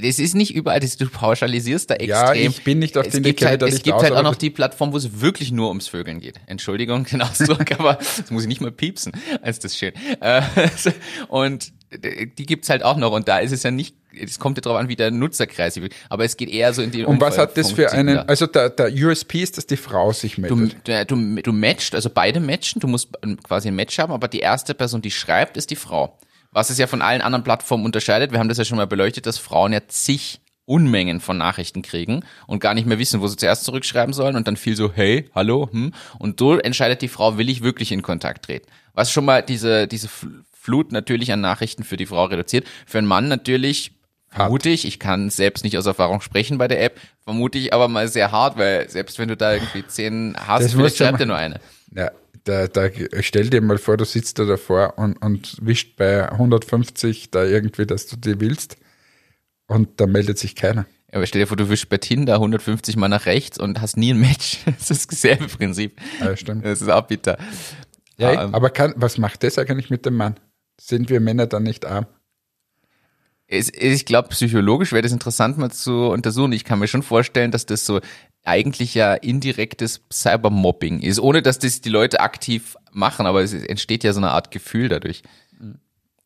Das 0.00 0.18
ist 0.18 0.34
nicht 0.34 0.54
überall, 0.54 0.80
das, 0.80 0.96
du 0.96 1.08
pauschalisierst 1.08 1.90
da 1.90 1.94
extrem. 1.94 2.10
Ja, 2.10 2.32
ich 2.34 2.62
bin 2.62 2.78
nicht 2.78 2.96
auf 2.96 3.08
den 3.08 3.22
gibt 3.22 3.44
halt, 3.44 3.62
Es 3.62 3.82
gibt 3.82 3.96
aus, 3.96 4.02
halt 4.02 4.12
auch 4.12 4.22
noch 4.22 4.36
die 4.36 4.50
Plattform, 4.50 4.92
wo 4.92 4.96
es 4.96 5.20
wirklich 5.20 5.50
nur 5.50 5.68
ums 5.68 5.88
Vögeln 5.88 6.20
geht. 6.20 6.36
Entschuldigung, 6.46 7.04
den 7.10 7.22
Ausdruck, 7.22 7.72
aber 7.78 7.94
das 7.94 8.30
muss 8.30 8.42
ich 8.42 8.48
nicht 8.48 8.60
mal 8.60 8.70
piepsen, 8.70 9.12
als 9.42 9.58
das 9.58 9.76
schön. 9.76 9.92
Äh, 10.20 10.42
und 11.28 11.72
die 11.90 12.46
gibt's 12.46 12.68
halt 12.68 12.82
auch 12.82 12.96
noch 12.96 13.12
und 13.12 13.28
da 13.28 13.38
ist 13.38 13.52
es 13.52 13.62
ja 13.62 13.70
nicht, 13.70 13.96
es 14.12 14.38
kommt 14.38 14.58
ja 14.58 14.62
drauf 14.62 14.76
an, 14.76 14.88
wie 14.88 14.96
der 14.96 15.10
Nutzerkreis 15.10 15.80
wird, 15.80 15.94
aber 16.10 16.24
es 16.24 16.36
geht 16.36 16.50
eher 16.50 16.72
so 16.74 16.82
in 16.82 16.90
die 16.90 17.04
Und 17.04 17.20
was 17.20 17.38
hat 17.38 17.56
das 17.56 17.72
für 17.72 17.90
einen, 17.92 18.18
also 18.18 18.46
der, 18.46 18.70
der 18.70 18.92
USP 18.92 19.42
ist, 19.42 19.56
dass 19.56 19.66
die 19.66 19.76
Frau 19.76 20.12
sich 20.12 20.38
meldet? 20.38 20.76
Du, 20.86 21.04
du, 21.06 21.42
du 21.42 21.52
matcht, 21.52 21.94
also 21.94 22.10
beide 22.10 22.40
matchen, 22.40 22.80
du 22.80 22.88
musst 22.88 23.10
quasi 23.42 23.68
ein 23.68 23.76
Match 23.76 23.98
haben, 23.98 24.12
aber 24.12 24.28
die 24.28 24.40
erste 24.40 24.74
Person, 24.74 25.02
die 25.02 25.10
schreibt, 25.10 25.56
ist 25.56 25.70
die 25.70 25.76
Frau. 25.76 26.18
Was 26.50 26.70
es 26.70 26.78
ja 26.78 26.86
von 26.86 27.02
allen 27.02 27.20
anderen 27.20 27.44
Plattformen 27.44 27.84
unterscheidet, 27.84 28.32
wir 28.32 28.38
haben 28.38 28.48
das 28.48 28.58
ja 28.58 28.64
schon 28.64 28.78
mal 28.78 28.86
beleuchtet, 28.86 29.26
dass 29.26 29.38
Frauen 29.38 29.72
ja 29.72 29.80
zig 29.86 30.40
Unmengen 30.68 31.20
von 31.20 31.38
Nachrichten 31.38 31.80
kriegen 31.80 32.24
und 32.46 32.60
gar 32.60 32.74
nicht 32.74 32.86
mehr 32.86 32.98
wissen, 32.98 33.22
wo 33.22 33.26
sie 33.26 33.36
zuerst 33.36 33.64
zurückschreiben 33.64 34.12
sollen 34.12 34.36
und 34.36 34.46
dann 34.46 34.58
viel 34.58 34.76
so, 34.76 34.92
hey, 34.92 35.30
hallo, 35.34 35.70
hm. 35.72 35.94
Und 36.18 36.38
so 36.38 36.58
entscheidet 36.58 37.00
die 37.00 37.08
Frau, 37.08 37.38
will 37.38 37.48
ich 37.48 37.62
wirklich 37.62 37.90
in 37.90 38.02
Kontakt 38.02 38.44
treten. 38.44 38.66
Was 38.92 39.10
schon 39.10 39.24
mal 39.24 39.42
diese, 39.42 39.88
diese 39.88 40.10
Flut 40.68 40.92
natürlich 40.92 41.32
an 41.32 41.40
Nachrichten 41.40 41.82
für 41.82 41.96
die 41.96 42.04
Frau 42.04 42.26
reduziert. 42.26 42.66
Für 42.84 42.98
einen 42.98 43.06
Mann 43.06 43.26
natürlich 43.26 43.92
vermute 44.28 44.68
ich, 44.68 44.84
ich 44.86 44.98
kann 44.98 45.30
selbst 45.30 45.64
nicht 45.64 45.78
aus 45.78 45.86
Erfahrung 45.86 46.20
sprechen 46.20 46.58
bei 46.58 46.68
der 46.68 46.82
App, 46.84 47.00
vermute 47.24 47.56
ich 47.56 47.72
aber 47.72 47.88
mal 47.88 48.06
sehr 48.06 48.32
hart, 48.32 48.58
weil 48.58 48.86
selbst 48.90 49.18
wenn 49.18 49.28
du 49.28 49.36
da 49.38 49.54
irgendwie 49.54 49.86
zehn 49.86 50.36
hast, 50.38 50.70
vielleicht 50.74 50.98
schreibt 50.98 51.20
er 51.20 51.24
nur 51.26 51.36
eine. 51.36 51.58
Ja, 51.94 52.10
da, 52.44 52.66
da 52.66 52.90
stell 53.20 53.48
dir 53.48 53.62
mal 53.62 53.78
vor, 53.78 53.96
du 53.96 54.04
sitzt 54.04 54.38
da 54.38 54.44
davor 54.44 54.98
und, 54.98 55.16
und 55.22 55.56
wischt 55.62 55.96
bei 55.96 56.30
150 56.30 57.30
da 57.30 57.44
irgendwie, 57.44 57.86
dass 57.86 58.06
du 58.06 58.16
die 58.16 58.38
willst 58.38 58.76
und 59.68 59.98
da 59.98 60.06
meldet 60.06 60.38
sich 60.38 60.54
keiner. 60.54 60.84
Aber 61.12 61.24
stell 61.24 61.40
dir 61.40 61.46
vor, 61.46 61.56
du 61.56 61.70
wischst 61.70 61.88
bei 61.88 61.96
Tinder 61.96 62.34
150 62.34 62.98
Mal 62.98 63.08
nach 63.08 63.24
rechts 63.24 63.58
und 63.58 63.80
hast 63.80 63.96
nie 63.96 64.12
ein 64.12 64.20
Match. 64.20 64.58
Das 64.66 64.90
ist 64.90 65.10
dasselbe 65.10 65.48
Prinzip. 65.48 65.98
Ja, 66.20 66.36
stimmt. 66.36 66.66
Das 66.66 66.82
ist 66.82 66.90
auch 66.90 67.06
bitter. 67.06 67.38
Ja, 68.18 68.44
Ähm, 68.44 68.54
aber 68.54 68.68
kann, 68.68 68.92
was 68.96 69.16
macht 69.16 69.42
das 69.44 69.56
eigentlich 69.56 69.88
mit 69.88 70.04
dem 70.04 70.16
Mann? 70.16 70.38
Sind 70.80 71.10
wir 71.10 71.20
Männer 71.20 71.46
dann 71.46 71.64
nicht 71.64 71.84
arm? 71.84 72.06
Es, 73.46 73.70
ich 73.72 74.04
glaube, 74.04 74.28
psychologisch 74.28 74.92
wäre 74.92 75.02
das 75.02 75.12
interessant 75.12 75.58
mal 75.58 75.70
zu 75.70 76.08
untersuchen. 76.10 76.52
Ich 76.52 76.64
kann 76.64 76.78
mir 76.78 76.88
schon 76.88 77.02
vorstellen, 77.02 77.50
dass 77.50 77.66
das 77.66 77.86
so 77.86 78.00
eigentlich 78.44 78.94
ja 78.94 79.14
indirektes 79.14 80.02
Cybermobbing 80.12 81.00
ist, 81.00 81.18
ohne 81.18 81.42
dass 81.42 81.58
das 81.58 81.80
die 81.80 81.88
Leute 81.88 82.20
aktiv 82.20 82.76
machen, 82.92 83.26
aber 83.26 83.42
es 83.42 83.52
entsteht 83.52 84.04
ja 84.04 84.12
so 84.12 84.20
eine 84.20 84.30
Art 84.30 84.50
Gefühl 84.50 84.88
dadurch. 84.88 85.22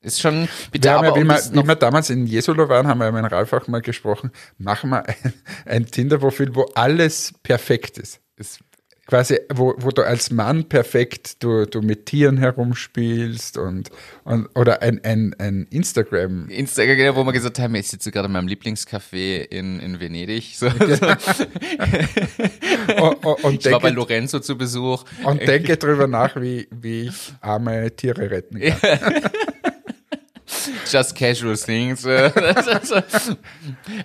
Ist 0.00 0.20
schon 0.20 0.48
bitter, 0.72 0.84
Wir 0.84 0.92
haben 0.92 1.06
aber 1.06 1.18
ja, 1.18 1.24
wie, 1.24 1.28
wir, 1.28 1.62
wie 1.62 1.68
wir 1.68 1.76
damals 1.76 2.10
in 2.10 2.26
Jesolo 2.26 2.68
waren, 2.68 2.88
haben 2.88 2.98
wir 2.98 3.04
ja 3.06 3.12
mit 3.12 3.30
Ralf 3.30 3.52
auch 3.52 3.68
mal 3.68 3.80
gesprochen, 3.80 4.32
machen 4.58 4.90
wir 4.90 5.06
ein, 5.08 5.32
ein 5.64 5.86
Tinder-Profil, 5.86 6.56
wo 6.56 6.64
alles 6.74 7.32
perfekt 7.44 7.98
ist. 7.98 8.20
ist 8.36 8.60
quasi, 9.06 9.38
wo, 9.52 9.74
wo 9.78 9.90
du 9.90 10.02
als 10.02 10.30
Mann 10.30 10.64
perfekt 10.68 11.42
du, 11.42 11.66
du 11.66 11.80
mit 11.82 12.06
Tieren 12.06 12.38
herumspielst 12.38 13.58
und, 13.58 13.90
und 14.24 14.48
oder 14.54 14.82
ein, 14.82 15.02
ein, 15.04 15.34
ein 15.38 15.66
Instagram. 15.70 16.48
Instagram, 16.48 17.16
wo 17.16 17.24
wir 17.24 17.32
gesagt 17.32 17.58
haben, 17.58 17.74
ich 17.74 17.88
sitze 17.88 18.10
gerade 18.10 18.26
in 18.26 18.32
meinem 18.32 18.48
Lieblingscafé 18.48 19.42
in, 19.42 19.80
in 19.80 20.00
Venedig. 20.00 20.56
So, 20.56 20.68
so. 20.70 20.76
und, 23.02 23.24
und, 23.24 23.44
und, 23.44 23.66
Ich 23.66 23.72
war 23.72 23.80
bei 23.80 23.88
denke, 23.88 24.00
Lorenzo 24.00 24.40
zu 24.40 24.56
Besuch. 24.56 25.04
und 25.24 25.40
denke 25.46 25.76
drüber 25.76 26.06
nach, 26.06 26.40
wie, 26.40 26.68
wie 26.70 27.08
ich 27.08 27.32
arme 27.40 27.94
Tiere 27.96 28.30
retten 28.30 28.60
kann. 28.60 29.22
Just 30.92 31.16
casual 31.16 31.56
things. 31.56 32.04
äh, 32.06 32.30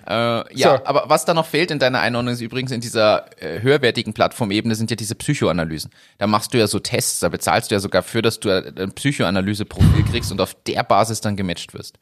ja, 0.06 0.46
So. 0.54 0.68
aber 0.84 1.04
was 1.08 1.24
da 1.24 1.34
noch 1.34 1.46
fehlt 1.46 1.70
in 1.70 1.78
deiner 1.78 2.00
Einordnung 2.00 2.34
ist 2.34 2.40
übrigens 2.40 2.70
in 2.72 2.80
dieser 2.80 3.26
äh, 3.42 3.60
höherwertigen 3.60 4.14
Plattformebene 4.14 4.74
sind 4.74 4.90
ja 4.90 4.96
diese 4.96 5.14
Psychoanalysen. 5.14 5.90
Da 6.18 6.26
machst 6.26 6.54
du 6.54 6.58
ja 6.58 6.66
so 6.66 6.78
Tests, 6.78 7.20
da 7.20 7.28
bezahlst 7.28 7.70
du 7.70 7.74
ja 7.74 7.80
sogar 7.80 8.02
für, 8.02 8.22
dass 8.22 8.40
du 8.40 8.50
ein 8.50 8.92
Psychoanalyse-Profil 8.92 10.04
kriegst 10.10 10.32
und 10.32 10.40
auf 10.40 10.54
der 10.66 10.82
Basis 10.84 11.20
dann 11.20 11.36
gematcht 11.36 11.74
wirst. 11.74 11.98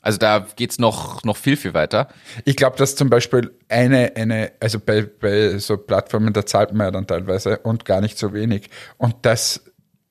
Also 0.00 0.18
da 0.18 0.46
geht's 0.56 0.78
noch, 0.80 1.22
noch 1.22 1.36
viel, 1.36 1.56
viel 1.56 1.74
weiter. 1.74 2.08
Ich 2.44 2.56
glaube, 2.56 2.76
dass 2.76 2.96
zum 2.96 3.08
Beispiel 3.08 3.52
eine, 3.68 4.12
eine, 4.16 4.50
also 4.58 4.80
bei, 4.80 5.02
bei 5.02 5.58
so 5.58 5.76
Plattformen, 5.76 6.32
da 6.32 6.44
zahlt 6.44 6.72
man 6.72 6.88
ja 6.88 6.90
dann 6.90 7.06
teilweise 7.06 7.58
und 7.58 7.84
gar 7.84 8.00
nicht 8.00 8.18
so 8.18 8.32
wenig. 8.32 8.68
Und 8.98 9.14
das 9.22 9.62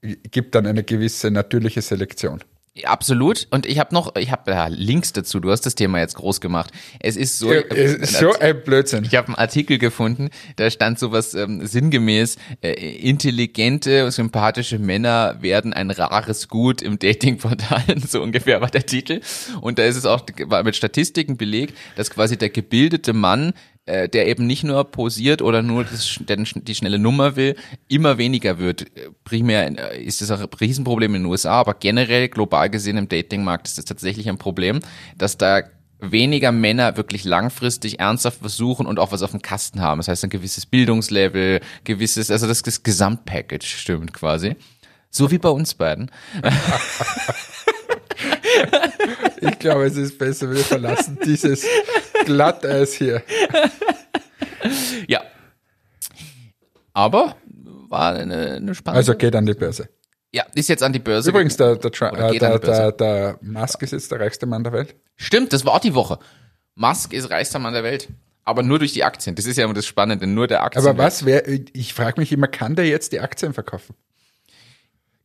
gibt 0.02 0.56
dann 0.56 0.66
eine 0.66 0.84
gewisse 0.84 1.30
natürliche 1.30 1.82
Selektion. 1.82 2.42
Absolut. 2.86 3.48
Und 3.52 3.66
ich 3.66 3.80
habe 3.80 3.94
noch, 3.94 4.16
ich 4.16 4.32
habe 4.32 4.50
ja, 4.50 4.68
Links 4.68 5.12
dazu. 5.12 5.42
Du 5.42 5.52
hast 5.52 5.66
das 5.66 5.76
Thema 5.76 6.00
jetzt 6.00 6.16
groß 6.16 6.40
gemacht. 6.40 6.72
Es 7.02 7.18
ist 7.18 7.38
so. 7.38 7.52
Ja, 7.52 7.60
es 7.70 7.96
ist 7.96 8.14
so 8.18 8.32
ein 8.40 8.64
Blödsinn. 8.64 9.04
Ich 9.04 9.16
habe 9.16 9.28
einen 9.28 9.36
Artikel 9.36 9.78
gefunden, 9.78 10.30
da 10.56 10.72
stand 10.72 10.98
sowas 10.98 11.34
ähm, 11.34 11.66
sinngemäß, 11.66 12.38
äh, 12.62 12.72
intelligente, 12.72 14.10
sympathische 14.10 14.80
Männer 14.80 15.42
werden 15.42 15.74
ein 15.74 15.92
rares 15.92 16.48
Gut 16.48 16.82
im 16.82 16.98
Datingportal, 16.98 17.84
so 18.08 18.22
ungefähr 18.22 18.62
war 18.62 18.70
der 18.70 18.86
Titel. 18.86 19.20
Und 19.60 19.78
da 19.78 19.84
ist 19.84 19.98
es 19.98 20.06
auch 20.06 20.26
mit 20.64 20.76
Statistiken 20.78 21.36
belegt, 21.36 21.78
dass 21.98 22.10
quasi 22.10 22.38
der 22.38 22.52
gebildete 22.52 23.12
Mann 23.12 23.52
äh, 23.86 24.08
der 24.08 24.28
eben 24.28 24.46
nicht 24.46 24.64
nur 24.64 24.84
posiert 24.84 25.42
oder 25.42 25.62
nur 25.62 25.84
das, 25.84 26.20
der 26.20 26.38
die 26.38 26.76
schnelle 26.76 27.00
Nummer 27.00 27.36
will, 27.36 27.56
immer 27.88 28.18
weniger 28.18 28.60
wird. 28.60 28.84
Äh, 28.96 29.10
Primär 29.24 29.94
äh, 29.94 30.04
ist 30.04 30.22
das 30.22 30.30
auch 30.32 30.40
ein 30.40 30.48
Riesenproblem 30.60 31.16
in 31.16 31.24
den 31.24 31.32
USA, 31.32 31.54
aber 31.54 31.74
generell 31.74 32.30
global 32.30 32.70
gesehen 32.70 32.98
im 32.98 33.10
Datingmarkt 33.10 33.68
ist 33.68 33.78
das 33.78 33.86
tatsächlich 33.86 34.30
ein 34.30 34.38
Problem, 34.38 34.82
dass 35.18 35.38
da 35.38 35.64
weniger 36.00 36.52
Männer 36.52 36.98
wirklich 36.98 37.26
langfristig 37.26 38.00
ernsthaft 38.00 38.40
versuchen 38.40 38.86
und 38.86 39.00
auch 39.00 39.12
was 39.12 39.22
auf 39.22 39.32
dem 39.32 39.42
Kasten 39.42 39.82
haben. 39.82 40.00
Das 40.00 40.08
heißt, 40.08 40.24
ein 40.24 40.30
gewisses 40.30 40.66
Bildungslevel, 40.66 41.62
gewisses, 41.84 42.32
also 42.32 42.48
das, 42.48 42.64
das 42.64 42.84
Gesamtpackage 42.84 43.66
stimmt 43.66 44.14
quasi. 44.14 44.56
So 45.10 45.30
wie 45.32 45.38
bei 45.38 45.50
uns 45.50 45.74
beiden. 45.74 46.12
Ich 49.42 49.58
glaube, 49.58 49.86
es 49.86 49.98
ist 49.98 50.18
besser, 50.20 50.50
wir 50.52 50.58
verlassen 50.58 51.18
dieses 51.26 51.66
Glatteis 52.26 52.94
hier. 52.94 53.24
Ja. 55.08 55.22
Aber 56.94 57.36
war 57.90 58.14
eine, 58.16 58.54
eine 58.54 58.76
spannende. 58.76 58.98
Also 58.98 59.16
geht 59.16 59.36
an 59.36 59.46
die 59.46 59.54
Börse. 59.54 59.90
ja, 60.32 60.46
ist 60.56 60.70
jetzt 60.70 60.84
an 60.84 60.94
die 60.94 61.00
Börse. 61.00 61.30
Übrigens, 61.30 61.58
der, 61.58 61.76
der, 61.76 61.92
äh, 61.92 62.38
der, 62.40 62.60
der, 62.60 62.92
der 62.92 63.40
Musk 63.42 63.82
ist 63.82 63.92
jetzt 63.92 64.12
der 64.12 64.20
reichste 64.20 64.46
Mann 64.46 64.64
der 64.64 64.74
Welt. 64.74 64.96
Stimmt, 65.16 65.54
das 65.54 65.66
war 65.66 65.74
auch 65.74 65.80
die 65.80 65.94
Woche. 65.94 66.20
Musk 66.76 67.14
ist 67.14 67.30
reichster 67.30 67.60
Mann 67.60 67.74
der 67.74 67.84
Welt. 67.84 68.10
Aber 68.44 68.64
nur 68.64 68.80
durch 68.80 68.94
die 68.94 69.04
Aktien. 69.04 69.36
Das 69.36 69.46
ist 69.46 69.58
ja 69.58 69.66
immer 69.66 69.74
das 69.74 69.86
Spannende, 69.86 70.26
nur 70.26 70.48
der 70.48 70.64
Aktien. 70.64 70.86
Aber 70.86 70.98
was 70.98 71.26
wäre, 71.26 71.48
ich 71.74 71.94
frage 71.94 72.20
mich 72.20 72.32
immer, 72.32 72.48
kann 72.48 72.76
der 72.76 72.88
jetzt 72.88 73.12
die 73.12 73.20
Aktien 73.20 73.54
verkaufen? 73.54 73.96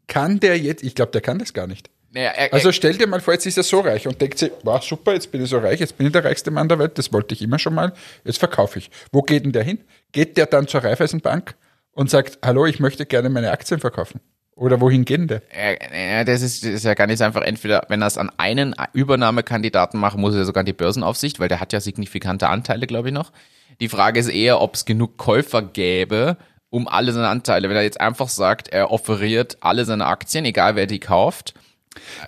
Kann 0.07 0.39
der 0.39 0.59
jetzt, 0.59 0.83
ich 0.83 0.95
glaube, 0.95 1.13
der 1.13 1.23
kann 1.23 1.39
das 1.39 1.53
gar 1.53 1.67
nicht. 1.67 1.91
Naja, 2.17 2.31
er, 2.31 2.55
Also 2.55 2.73
stell 2.73 2.97
dir 2.97 3.07
mal 3.07 3.21
vor, 3.21 3.35
jetzt 3.35 3.45
ist 3.45 3.59
er 3.59 3.63
so 3.63 3.81
reich 3.81 4.09
und 4.09 4.19
denkt 4.19 4.39
sich, 4.39 4.51
wow, 4.63 4.83
super, 4.83 5.13
jetzt 5.13 5.31
bin 5.31 5.45
ich 5.45 5.51
so 5.51 5.59
reich, 5.59 5.81
jetzt 5.81 5.99
bin 5.99 6.07
ich 6.07 6.15
der 6.15 6.25
reichste 6.25 6.51
Mann 6.51 6.67
der 6.67 6.79
Welt, 6.79 6.97
das 6.97 7.13
wollte 7.13 7.35
ich 7.35 7.43
immer 7.43 7.59
schon 7.59 7.75
mal, 7.75 7.93
jetzt 8.25 8.39
verkaufe 8.39 8.79
ich. 8.79 8.91
Wo 9.13 9.21
geht 9.21 9.45
denn 9.45 9.53
der 9.53 9.63
hin? 9.63 9.81
Geht 10.13 10.39
der 10.39 10.47
dann 10.47 10.67
zur 10.67 10.83
Raiffeisenbank 10.83 11.57
und 11.93 12.09
sagt, 12.09 12.39
hallo, 12.43 12.65
ich 12.65 12.81
möchte 12.81 13.05
gerne 13.05 13.29
meine 13.29 13.51
Aktien 13.51 13.81
verkaufen? 13.81 14.23
Oder 14.55 14.81
wohin 14.81 15.05
geht 15.05 15.19
denn 15.19 15.29
der? 15.29 15.43
er, 15.51 15.93
er, 15.93 16.25
das, 16.25 16.41
ist, 16.41 16.65
das 16.65 16.71
ist 16.71 16.85
ja 16.87 16.95
gar 16.95 17.07
nicht 17.07 17.21
einfach. 17.21 17.43
Entweder, 17.43 17.85
wenn 17.91 18.01
er 18.01 18.07
es 18.07 18.17
an 18.17 18.31
einen 18.39 18.75
Übernahmekandidaten 18.95 20.01
macht, 20.01 20.17
muss 20.17 20.35
er 20.35 20.47
sogar 20.47 20.61
an 20.61 20.67
die 20.67 20.73
Börsenaufsicht, 20.73 21.39
weil 21.39 21.49
der 21.49 21.61
hat 21.61 21.75
ja 21.75 21.81
signifikante 21.81 22.49
Anteile, 22.49 22.87
glaube 22.87 23.09
ich, 23.09 23.15
noch. 23.15 23.31
Die 23.79 23.91
Frage 23.91 24.21
ist 24.21 24.31
eher, 24.31 24.63
ob 24.63 24.75
es 24.75 24.87
genug 24.87 25.19
Käufer 25.19 25.61
gäbe, 25.61 26.39
um 26.71 26.89
alle 26.89 27.13
seine 27.13 27.29
Anteile. 27.29 27.69
Wenn 27.69 27.77
er 27.77 27.83
jetzt 27.83 28.01
einfach 28.01 28.31
sagt, 28.31 28.69
er 28.69 28.91
offeriert 28.91 29.59
alle 29.61 29.85
seine 29.85 30.07
Aktien, 30.07 30.47
egal 30.47 30.77
wer 30.77 30.87
die 30.87 31.01
kauft, 31.01 31.53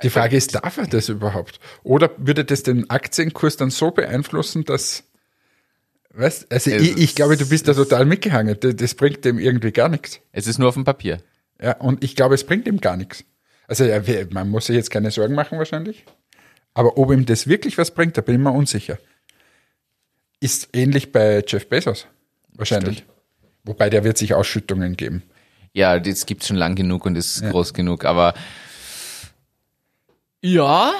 Die 0.02 0.11
Frage 0.11 0.37
ist, 0.37 0.54
darf 0.54 0.76
er 0.78 0.87
das 0.87 1.09
überhaupt? 1.09 1.61
Oder 1.83 2.11
würde 2.16 2.44
das 2.44 2.62
den 2.62 2.88
Aktienkurs 2.90 3.57
dann 3.57 3.70
so 3.70 3.90
beeinflussen, 3.90 4.64
dass, 4.64 5.04
weißt, 6.14 6.50
also 6.52 6.70
Es 6.70 6.83
ich, 6.83 6.96
ich 6.96 7.14
glaube, 7.14 7.37
du 7.37 7.44
ist- 7.44 7.50
bist 7.50 7.68
da 7.68 7.74
total 7.74 8.04
mitgehangen. 8.07 8.57
Das, 8.61 8.94
bringt 8.94 9.24
dem 9.24 9.38
irgendwie 9.38 9.72
gar 9.72 9.88
nichts. 9.88 10.20
es 10.33 10.46
ist 10.46 10.59
nur 10.59 10.68
auf 10.68 10.74
dem 10.74 10.85
Papier. 10.85 11.18
Ja, 11.61 11.76
und 11.78 12.04
ich 12.04 12.14
glaube, 12.16 12.35
es 12.35 12.44
bringt 12.44 12.66
ihm 12.68 12.81
gar 12.81 12.96
nichts. 12.96 13.24
Also 13.66 13.85
ja, 13.85 14.00
man 14.31 14.48
muss 14.48 14.66
sich 14.66 14.76
jetzt 14.76 14.90
keine 14.90 15.11
Sorgen 15.11 15.35
machen 15.35 15.59
wahrscheinlich. 15.59 16.04
Aber 16.74 16.96
ob 16.96 17.11
ihm 17.12 17.26
das 17.26 17.46
wirklich 17.48 17.76
was 17.78 17.90
bringt, 17.92 18.16
da 18.16 18.20
bin 18.22 18.37
ich 18.37 18.40
mir 18.40 18.52
unsicher. 18.52 18.98
Ist 20.40 20.68
ähnlich 20.72 21.11
bei 21.12 21.42
Jeff 21.46 21.68
Bezos. 21.68 22.07
Wahrscheinlich. 22.52 23.04
Wobei 23.64 23.90
der 23.90 24.04
wird 24.04 24.16
sich 24.18 24.35
Ausschüttungen 24.35 24.96
geben. 24.96 25.22
Ja, 25.72 25.98
das 25.98 26.26
gibt's 26.26 26.46
schon 26.48 26.57
lang 26.57 26.76
genug 26.76 27.04
und 27.07 27.16
ist 27.16 27.42
groß 27.42 27.74
genug, 27.74 28.04
aber 28.04 28.35
ja, 30.42 30.92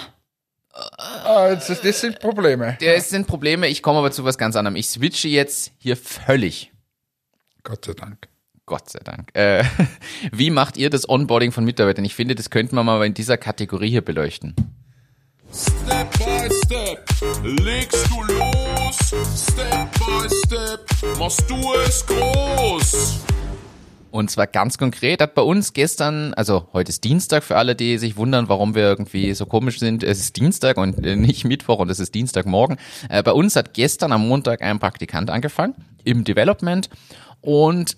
Ah, 0.99 1.55
das, 1.55 1.81
das 1.81 2.01
sind 2.01 2.21
Probleme. 2.21 2.77
das 2.81 3.11
sind 3.11 3.27
Probleme. 3.27 3.67
Ich 3.67 3.83
komme 3.83 3.99
aber 3.99 4.13
zu 4.13 4.25
was 4.25 4.39
ganz 4.39 4.55
anderem. 4.55 4.77
Ich 4.77 4.89
switche 4.89 5.29
jetzt 5.29 5.73
hier 5.79 5.97
völlig. 5.97 6.73
Gott 7.65 7.85
sei 7.85 7.95
Dank. 7.95 8.29
Gott 8.65 8.89
sei 8.89 9.01
Dank. 9.01 9.35
Äh, 9.35 9.65
wie 10.33 10.51
macht 10.51 10.77
ihr 10.77 10.89
das 10.91 11.09
Onboarding 11.09 11.51
von 11.53 11.65
Mitarbeitern? 11.65 12.05
Ich 12.05 12.15
finde, 12.15 12.35
das 12.37 12.51
könnten 12.51 12.77
wir 12.77 12.85
mal 12.85 13.05
in 13.05 13.15
dieser 13.15 13.37
Kategorie 13.39 13.91
hier 13.91 14.03
beleuchten. 14.05 14.55
Step 15.53 16.19
by 16.19 16.49
step 16.65 17.09
legst 17.43 18.07
du 18.11 18.23
los. 18.23 18.97
Step 19.51 19.91
by 19.99 20.29
step 20.47 21.19
machst 21.19 21.49
du 21.51 21.75
es 21.87 22.07
groß. 22.07 23.21
Und 24.11 24.31
zwar 24.31 24.47
ganz 24.47 24.79
konkret 24.79 25.21
hat 25.21 25.35
bei 25.35 25.43
uns 25.43 25.75
gestern, 25.75 26.33
also 26.35 26.69
heute 26.73 26.89
ist 26.89 27.05
Dienstag 27.05 27.45
für 27.45 27.57
alle, 27.57 27.77
die 27.77 27.99
sich 27.99 28.17
wundern, 28.17 28.49
warum 28.49 28.75
wir 28.75 28.83
irgendwie 28.83 29.35
so 29.35 29.45
komisch 29.45 29.79
sind. 29.79 30.03
Es 30.03 30.19
ist 30.19 30.37
Dienstag 30.37 30.79
und 30.79 31.05
äh, 31.05 31.15
nicht 31.17 31.45
Mittwoch 31.45 31.79
und 31.79 31.91
es 31.91 32.01
ist 32.01 32.15
Dienstagmorgen. 32.15 32.79
Äh, 33.11 33.23
bei 33.23 33.33
uns 33.33 33.55
hat 33.55 33.75
gestern 33.75 34.13
am 34.13 34.27
Montag 34.27 34.63
ein 34.63 34.79
Praktikant 34.79 35.29
angefangen 35.29 35.75
im 36.05 36.25
Development 36.25 36.89
und 37.41 37.97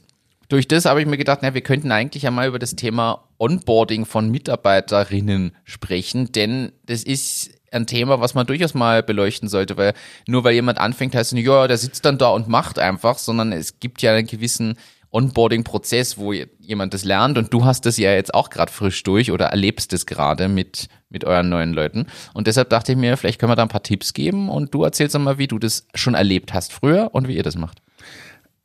durch 0.48 0.66
das 0.66 0.84
habe 0.84 1.00
ich 1.00 1.06
mir 1.06 1.16
gedacht, 1.16 1.40
na, 1.42 1.54
wir 1.54 1.60
könnten 1.60 1.92
eigentlich 1.92 2.24
ja 2.24 2.32
mal 2.32 2.48
über 2.48 2.58
das 2.58 2.74
Thema 2.74 3.22
Onboarding 3.38 4.04
von 4.04 4.30
Mitarbeiterinnen 4.30 5.52
sprechen, 5.64 6.32
denn 6.32 6.72
das 6.86 7.04
ist 7.04 7.50
ein 7.70 7.86
Thema, 7.86 8.20
was 8.20 8.34
man 8.34 8.46
durchaus 8.46 8.74
mal 8.74 9.04
beleuchten 9.04 9.48
sollte, 9.48 9.76
weil 9.76 9.94
nur 10.26 10.42
weil 10.42 10.54
jemand 10.54 10.78
anfängt, 10.78 11.14
heißt 11.14 11.30
es 11.30 11.34
nicht, 11.34 11.46
ja, 11.46 11.68
der 11.68 11.78
sitzt 11.78 12.04
dann 12.04 12.18
da 12.18 12.30
und 12.30 12.48
macht 12.48 12.80
einfach, 12.80 13.18
sondern 13.18 13.52
es 13.52 13.78
gibt 13.78 14.02
ja 14.02 14.12
einen 14.12 14.26
gewissen 14.26 14.76
Onboarding-Prozess, 15.12 16.18
wo 16.18 16.32
jemand 16.32 16.94
das 16.94 17.04
lernt 17.04 17.36
und 17.36 17.52
du 17.52 17.64
hast 17.64 17.86
das 17.86 17.96
ja 17.96 18.12
jetzt 18.12 18.32
auch 18.32 18.50
gerade 18.50 18.70
frisch 18.70 19.02
durch 19.02 19.32
oder 19.32 19.46
erlebst 19.46 19.92
es 19.92 20.06
gerade 20.06 20.48
mit, 20.48 20.88
mit 21.08 21.24
euren 21.24 21.48
neuen 21.48 21.72
Leuten. 21.72 22.06
Und 22.32 22.46
deshalb 22.46 22.70
dachte 22.70 22.92
ich 22.92 22.98
mir, 22.98 23.16
vielleicht 23.16 23.40
können 23.40 23.50
wir 23.50 23.56
da 23.56 23.62
ein 23.62 23.68
paar 23.68 23.82
Tipps 23.82 24.12
geben 24.12 24.48
und 24.48 24.72
du 24.72 24.84
erzählst 24.84 25.18
mal, 25.18 25.38
wie 25.38 25.48
du 25.48 25.58
das 25.58 25.86
schon 25.94 26.14
erlebt 26.14 26.54
hast 26.54 26.72
früher 26.72 27.10
und 27.12 27.26
wie 27.26 27.36
ihr 27.36 27.42
das 27.42 27.56
macht. 27.56 27.82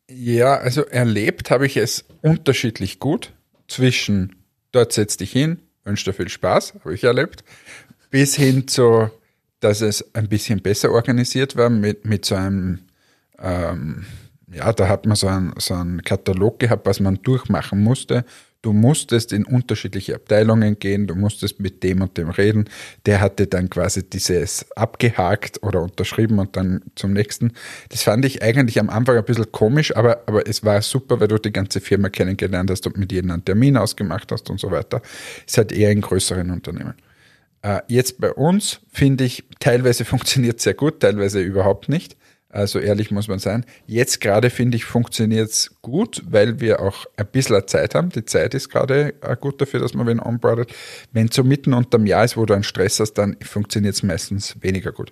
Ja, 0.09 0.55
also 0.57 0.85
erlebt 0.85 1.49
habe 1.49 1.65
ich 1.65 1.77
es 1.77 2.05
unterschiedlich 2.21 2.99
gut. 2.99 3.31
zwischen 3.67 4.35
dort 4.71 4.93
setz 4.93 5.17
dich 5.17 5.31
hin, 5.31 5.59
wünsche 5.83 6.05
dir 6.05 6.13
viel 6.13 6.29
Spaß, 6.29 6.75
habe 6.75 6.93
ich 6.93 7.03
erlebt, 7.03 7.43
bis 8.11 8.35
hin 8.35 8.67
zu, 8.67 9.09
dass 9.59 9.81
es 9.81 10.13
ein 10.13 10.27
bisschen 10.27 10.61
besser 10.61 10.91
organisiert 10.91 11.55
war 11.55 11.69
mit, 11.69 12.05
mit 12.05 12.25
so 12.25 12.35
einem, 12.35 12.79
ähm, 13.39 14.05
ja, 14.55 14.71
da 14.71 14.87
hat 14.87 15.05
man 15.05 15.15
so 15.15 15.27
einen, 15.27 15.53
so 15.57 15.73
einen 15.73 16.01
Katalog 16.01 16.59
gehabt, 16.59 16.85
was 16.85 16.99
man 16.99 17.19
durchmachen 17.21 17.81
musste. 17.81 18.23
Du 18.61 18.73
musstest 18.73 19.31
in 19.31 19.45
unterschiedliche 19.45 20.15
Abteilungen 20.15 20.79
gehen, 20.79 21.05
du 21.05 21.13
musstest 21.13 21.59
mit 21.59 21.83
dem 21.83 22.01
und 22.01 22.17
dem 22.17 22.29
reden. 22.29 22.65
Der 23.05 23.21
hatte 23.21 23.45
dann 23.45 23.69
quasi 23.69 24.09
dieses 24.09 24.65
abgehakt 24.75 25.61
oder 25.61 25.83
unterschrieben 25.83 26.39
und 26.39 26.55
dann 26.55 26.81
zum 26.95 27.13
nächsten. 27.13 27.51
Das 27.89 28.01
fand 28.01 28.25
ich 28.25 28.41
eigentlich 28.41 28.79
am 28.79 28.89
Anfang 28.89 29.17
ein 29.17 29.25
bisschen 29.25 29.51
komisch, 29.51 29.95
aber, 29.95 30.23
aber 30.25 30.47
es 30.47 30.63
war 30.63 30.81
super, 30.81 31.19
weil 31.19 31.27
du 31.27 31.37
die 31.37 31.53
ganze 31.53 31.79
Firma 31.79 32.09
kennengelernt 32.09 32.71
hast 32.71 32.87
und 32.87 32.97
mit 32.97 33.11
jedem 33.11 33.31
einen 33.31 33.45
Termin 33.45 33.77
ausgemacht 33.77 34.31
hast 34.31 34.49
und 34.49 34.59
so 34.59 34.71
weiter. 34.71 35.01
Ist 35.45 35.59
halt 35.59 35.71
eher 35.71 35.91
in 35.91 36.01
größeren 36.01 36.49
Unternehmen. 36.49 36.95
Äh, 37.61 37.81
jetzt 37.87 38.19
bei 38.19 38.33
uns 38.33 38.79
finde 38.91 39.25
ich, 39.25 39.43
teilweise 39.59 40.05
funktioniert 40.05 40.59
sehr 40.59 40.73
gut, 40.73 41.01
teilweise 41.01 41.39
überhaupt 41.39 41.87
nicht. 41.87 42.17
Also 42.55 42.79
ehrlich 42.79 43.11
muss 43.11 43.27
man 43.27 43.39
sein. 43.39 43.65
Jetzt 43.85 44.21
gerade 44.21 44.49
finde 44.49 44.77
ich, 44.77 44.85
funktioniert 44.85 45.49
es 45.49 45.75
gut, 45.81 46.23
weil 46.25 46.61
wir 46.61 46.79
auch 46.79 47.05
ein 47.17 47.27
bisschen 47.27 47.67
Zeit 47.67 47.95
haben. 47.95 48.11
Die 48.11 48.23
Zeit 48.23 48.53
ist 48.53 48.69
gerade 48.69 49.13
äh, 49.21 49.35
gut 49.35 49.59
dafür, 49.59 49.81
dass 49.81 49.93
man 49.93 50.07
wen 50.07 50.21
onboardet. 50.21 50.73
Wenn 51.11 51.27
es 51.27 51.35
so 51.35 51.43
mitten 51.43 51.73
unterm 51.73 52.05
Jahr 52.05 52.23
ist, 52.23 52.37
wo 52.37 52.45
du 52.45 52.53
einen 52.53 52.63
Stress 52.63 53.01
hast, 53.01 53.15
dann 53.15 53.35
funktioniert 53.41 53.95
es 53.95 54.03
meistens 54.03 54.55
weniger 54.61 54.93
gut. 54.93 55.11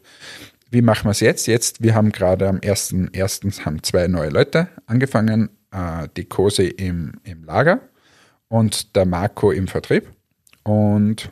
Wie 0.72 0.82
machen 0.82 1.04
wir 1.04 1.12
es 1.12 1.20
jetzt? 1.20 1.46
Jetzt, 1.48 1.84
wir 1.84 1.96
haben 1.96 2.14
gerade 2.14 2.48
am 2.48 2.60
1.1. 2.60 3.66
haben 3.66 3.84
zwei 3.84 4.08
neue 4.08 4.30
Leute 4.30 4.70
angefangen, 4.86 5.50
äh, 5.72 6.08
die 6.16 6.24
Kose 6.24 6.64
im, 6.64 7.20
im 7.26 7.44
Lager 7.44 7.82
und 8.48 8.96
der 8.96 9.06
Marco 9.06 9.52
im 9.52 9.68
Vertrieb. 9.68 10.10
Und 10.64 11.30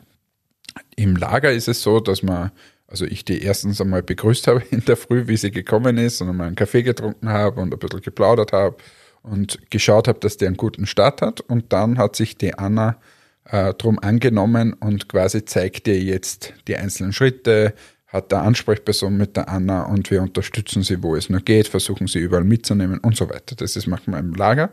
im 0.94 1.16
Lager 1.16 1.52
ist 1.52 1.68
es 1.68 1.80
so, 1.80 2.00
dass 2.00 2.22
man 2.22 2.50
also 2.92 3.06
ich 3.06 3.24
die 3.24 3.42
erstens 3.42 3.80
einmal 3.80 4.02
begrüßt 4.02 4.46
habe 4.46 4.62
in 4.70 4.84
der 4.84 4.96
Früh, 4.96 5.26
wie 5.26 5.36
sie 5.36 5.50
gekommen 5.50 5.96
ist 5.96 6.20
und 6.20 6.28
einmal 6.28 6.46
einen 6.48 6.56
Kaffee 6.56 6.82
getrunken 6.82 7.30
habe 7.30 7.60
und 7.60 7.72
ein 7.72 7.78
bisschen 7.78 8.02
geplaudert 8.02 8.52
habe 8.52 8.76
und 9.22 9.58
geschaut 9.70 10.08
habe, 10.08 10.20
dass 10.20 10.36
der 10.36 10.48
einen 10.48 10.56
guten 10.56 10.86
Start 10.86 11.22
hat. 11.22 11.40
Und 11.40 11.72
dann 11.72 11.96
hat 11.96 12.16
sich 12.16 12.36
die 12.36 12.54
Anna 12.54 12.98
äh, 13.46 13.72
drum 13.74 13.98
angenommen 13.98 14.74
und 14.74 15.08
quasi 15.08 15.44
zeigt 15.44 15.88
ihr 15.88 16.00
jetzt 16.00 16.52
die 16.68 16.76
einzelnen 16.76 17.12
Schritte, 17.12 17.74
hat 18.08 18.30
der 18.30 18.42
Ansprechperson 18.42 19.16
mit 19.16 19.36
der 19.36 19.48
Anna 19.48 19.84
und 19.84 20.10
wir 20.10 20.20
unterstützen 20.20 20.82
sie, 20.82 21.02
wo 21.02 21.16
es 21.16 21.30
nur 21.30 21.40
geht, 21.40 21.68
versuchen 21.68 22.06
sie 22.06 22.18
überall 22.18 22.44
mitzunehmen 22.44 22.98
und 22.98 23.16
so 23.16 23.30
weiter. 23.30 23.56
Das 23.56 23.74
ist 23.74 23.86
manchmal 23.86 24.20
im 24.20 24.34
Lager 24.34 24.68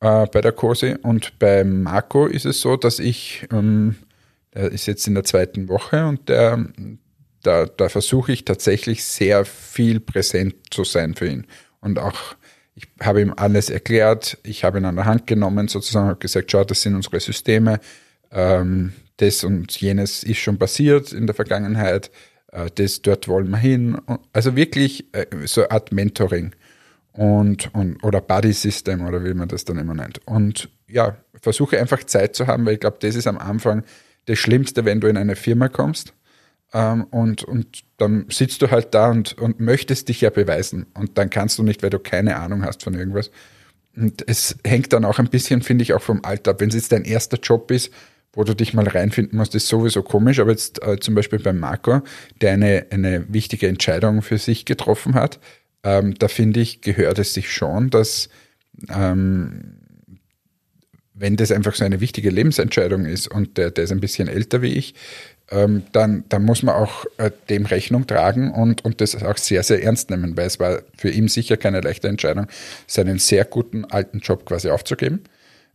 äh, 0.00 0.26
bei 0.26 0.42
der 0.42 0.52
Kurse. 0.52 0.98
Und 0.98 1.38
beim 1.38 1.82
Marco 1.82 2.26
ist 2.26 2.44
es 2.44 2.60
so, 2.60 2.76
dass 2.76 2.98
ich, 2.98 3.48
ähm, 3.50 3.96
der 4.52 4.70
ist 4.70 4.84
jetzt 4.84 5.06
in 5.06 5.14
der 5.14 5.24
zweiten 5.24 5.70
Woche 5.70 6.04
und 6.04 6.28
der 6.28 6.62
da, 7.48 7.64
da 7.64 7.88
versuche 7.88 8.30
ich 8.30 8.44
tatsächlich 8.44 9.02
sehr 9.04 9.46
viel 9.46 10.00
präsent 10.00 10.54
zu 10.70 10.84
sein 10.84 11.14
für 11.14 11.26
ihn. 11.26 11.46
Und 11.80 11.98
auch, 11.98 12.36
ich 12.74 12.86
habe 13.00 13.22
ihm 13.22 13.32
alles 13.34 13.70
erklärt, 13.70 14.36
ich 14.42 14.64
habe 14.64 14.78
ihn 14.78 14.84
an 14.84 14.96
der 14.96 15.06
Hand 15.06 15.26
genommen, 15.26 15.66
sozusagen, 15.66 16.08
habe 16.08 16.18
gesagt, 16.18 16.52
schau, 16.52 16.64
das 16.64 16.82
sind 16.82 16.94
unsere 16.94 17.20
Systeme, 17.20 17.80
ähm, 18.30 18.92
das 19.16 19.44
und 19.44 19.74
jenes 19.80 20.24
ist 20.24 20.40
schon 20.40 20.58
passiert 20.58 21.14
in 21.14 21.26
der 21.26 21.34
Vergangenheit, 21.34 22.10
äh, 22.52 22.70
das 22.74 23.00
dort 23.00 23.28
wollen 23.28 23.48
wir 23.48 23.56
hin. 23.56 23.96
Also 24.34 24.54
wirklich 24.54 25.06
äh, 25.14 25.24
so 25.46 25.62
eine 25.62 25.70
Art 25.70 25.90
Mentoring 25.90 26.54
und, 27.12 27.74
und 27.74 28.04
oder 28.04 28.20
Buddy 28.20 28.52
System 28.52 29.06
oder 29.06 29.24
wie 29.24 29.32
man 29.32 29.48
das 29.48 29.64
dann 29.64 29.78
immer 29.78 29.94
nennt. 29.94 30.20
Und 30.26 30.68
ja, 30.86 31.16
versuche 31.40 31.80
einfach 31.80 32.04
Zeit 32.04 32.36
zu 32.36 32.46
haben, 32.46 32.66
weil 32.66 32.74
ich 32.74 32.80
glaube, 32.80 32.98
das 33.00 33.14
ist 33.14 33.26
am 33.26 33.38
Anfang 33.38 33.84
das 34.26 34.38
Schlimmste, 34.38 34.84
wenn 34.84 35.00
du 35.00 35.06
in 35.06 35.16
eine 35.16 35.34
Firma 35.34 35.70
kommst 35.70 36.12
ähm, 36.72 37.04
und, 37.04 37.44
und 37.44 37.82
dann 37.96 38.26
sitzt 38.28 38.62
du 38.62 38.70
halt 38.70 38.94
da 38.94 39.10
und, 39.10 39.38
und 39.38 39.60
möchtest 39.60 40.08
dich 40.08 40.20
ja 40.20 40.30
beweisen. 40.30 40.86
Und 40.94 41.16
dann 41.18 41.30
kannst 41.30 41.58
du 41.58 41.62
nicht, 41.62 41.82
weil 41.82 41.90
du 41.90 41.98
keine 41.98 42.36
Ahnung 42.36 42.64
hast 42.64 42.82
von 42.82 42.94
irgendwas. 42.94 43.30
Und 43.96 44.22
es 44.28 44.56
hängt 44.64 44.92
dann 44.92 45.04
auch 45.04 45.18
ein 45.18 45.28
bisschen, 45.28 45.62
finde 45.62 45.82
ich, 45.82 45.94
auch 45.94 46.02
vom 46.02 46.24
Alter 46.24 46.52
ab. 46.52 46.60
Wenn 46.60 46.68
es 46.68 46.74
jetzt 46.74 46.92
dein 46.92 47.04
erster 47.04 47.38
Job 47.38 47.70
ist, 47.70 47.92
wo 48.32 48.44
du 48.44 48.54
dich 48.54 48.74
mal 48.74 48.86
reinfinden 48.86 49.38
musst, 49.38 49.54
ist 49.54 49.68
sowieso 49.68 50.02
komisch. 50.02 50.38
Aber 50.38 50.50
jetzt 50.50 50.82
äh, 50.82 51.00
zum 51.00 51.14
Beispiel 51.14 51.38
beim 51.38 51.58
Marco, 51.58 52.02
der 52.40 52.52
eine, 52.52 52.86
eine 52.90 53.32
wichtige 53.32 53.66
Entscheidung 53.66 54.22
für 54.22 54.38
sich 54.38 54.64
getroffen 54.64 55.14
hat, 55.14 55.40
ähm, 55.82 56.14
da 56.14 56.28
finde 56.28 56.60
ich, 56.60 56.82
gehört 56.82 57.18
es 57.18 57.34
sich 57.34 57.50
schon, 57.50 57.90
dass 57.90 58.28
ähm, 58.90 59.78
wenn 61.18 61.36
das 61.36 61.50
einfach 61.50 61.74
so 61.74 61.84
eine 61.84 62.00
wichtige 62.00 62.30
Lebensentscheidung 62.30 63.04
ist 63.04 63.28
und 63.28 63.58
der, 63.58 63.70
der 63.70 63.84
ist 63.84 63.92
ein 63.92 64.00
bisschen 64.00 64.28
älter 64.28 64.62
wie 64.62 64.74
ich, 64.74 64.94
ähm, 65.50 65.84
dann, 65.92 66.24
dann 66.28 66.44
muss 66.44 66.62
man 66.62 66.74
auch 66.74 67.06
äh, 67.16 67.30
dem 67.48 67.66
Rechnung 67.66 68.06
tragen 68.06 68.52
und, 68.52 68.84
und 68.84 69.00
das 69.00 69.20
auch 69.22 69.36
sehr, 69.36 69.62
sehr 69.62 69.82
ernst 69.82 70.10
nehmen, 70.10 70.36
weil 70.36 70.46
es 70.46 70.60
war 70.60 70.82
für 70.96 71.10
ihn 71.10 71.28
sicher 71.28 71.56
keine 71.56 71.80
leichte 71.80 72.08
Entscheidung, 72.08 72.46
seinen 72.86 73.18
sehr 73.18 73.44
guten 73.44 73.84
alten 73.86 74.18
Job 74.18 74.44
quasi 74.44 74.68
aufzugeben 74.70 75.24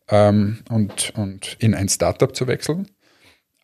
ähm, 0.09 0.59
und, 0.69 1.13
und 1.15 1.57
in 1.59 1.73
ein 1.73 1.89
Startup 1.89 2.35
zu 2.35 2.47
wechseln. 2.47 2.87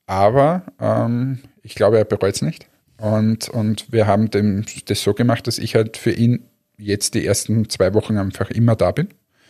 Aber 0.08 0.64
ähm, 0.80 1.40
ich 1.62 1.76
glaube, 1.76 2.00
er 2.00 2.06
bereut 2.06 2.36
es 2.36 2.42
nicht. 2.42 2.68
Und, 2.98 3.48
und 3.50 3.92
wir 3.92 4.08
haben 4.08 4.32
dem, 4.32 4.66
das 4.86 5.04
so 5.04 5.14
gemacht, 5.14 5.46
dass 5.48 5.60
ich 5.60 5.76
halt 5.76 5.96
für 5.96 6.12
ihn 6.12 6.44
jetzt 6.78 7.14
die 7.14 7.26
ersten 7.26 7.70
zwei 7.70 7.94
Wochen 7.94 8.18
einfach 8.18 8.50
immer 8.50 8.76
da 8.76 8.92
bin 8.92 9.10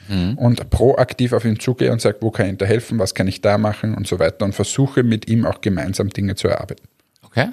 mhm. 0.09 0.37
und 0.37 0.69
proaktiv 0.69 1.33
auf 1.33 1.45
ihn 1.45 1.59
zugehe 1.59 1.91
und 1.91 2.01
sage, 2.01 2.17
wo 2.21 2.31
kann 2.31 2.49
ich 2.49 2.57
da 2.57 2.65
helfen, 2.65 2.99
was 2.99 3.15
kann 3.15 3.27
ich 3.27 3.41
da 3.41 3.57
machen 3.57 3.93
und 3.93 4.07
so 4.07 4.19
weiter 4.19 4.45
und 4.45 4.53
versuche 4.53 5.03
mit 5.03 5.29
ihm 5.29 5.45
auch 5.45 5.61
gemeinsam 5.61 6.09
Dinge 6.09 6.35
zu 6.35 6.47
erarbeiten. 6.47 6.87
Okay. 7.21 7.49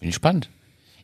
Bin 0.00 0.08
ich 0.08 0.14
spannend. 0.14 0.48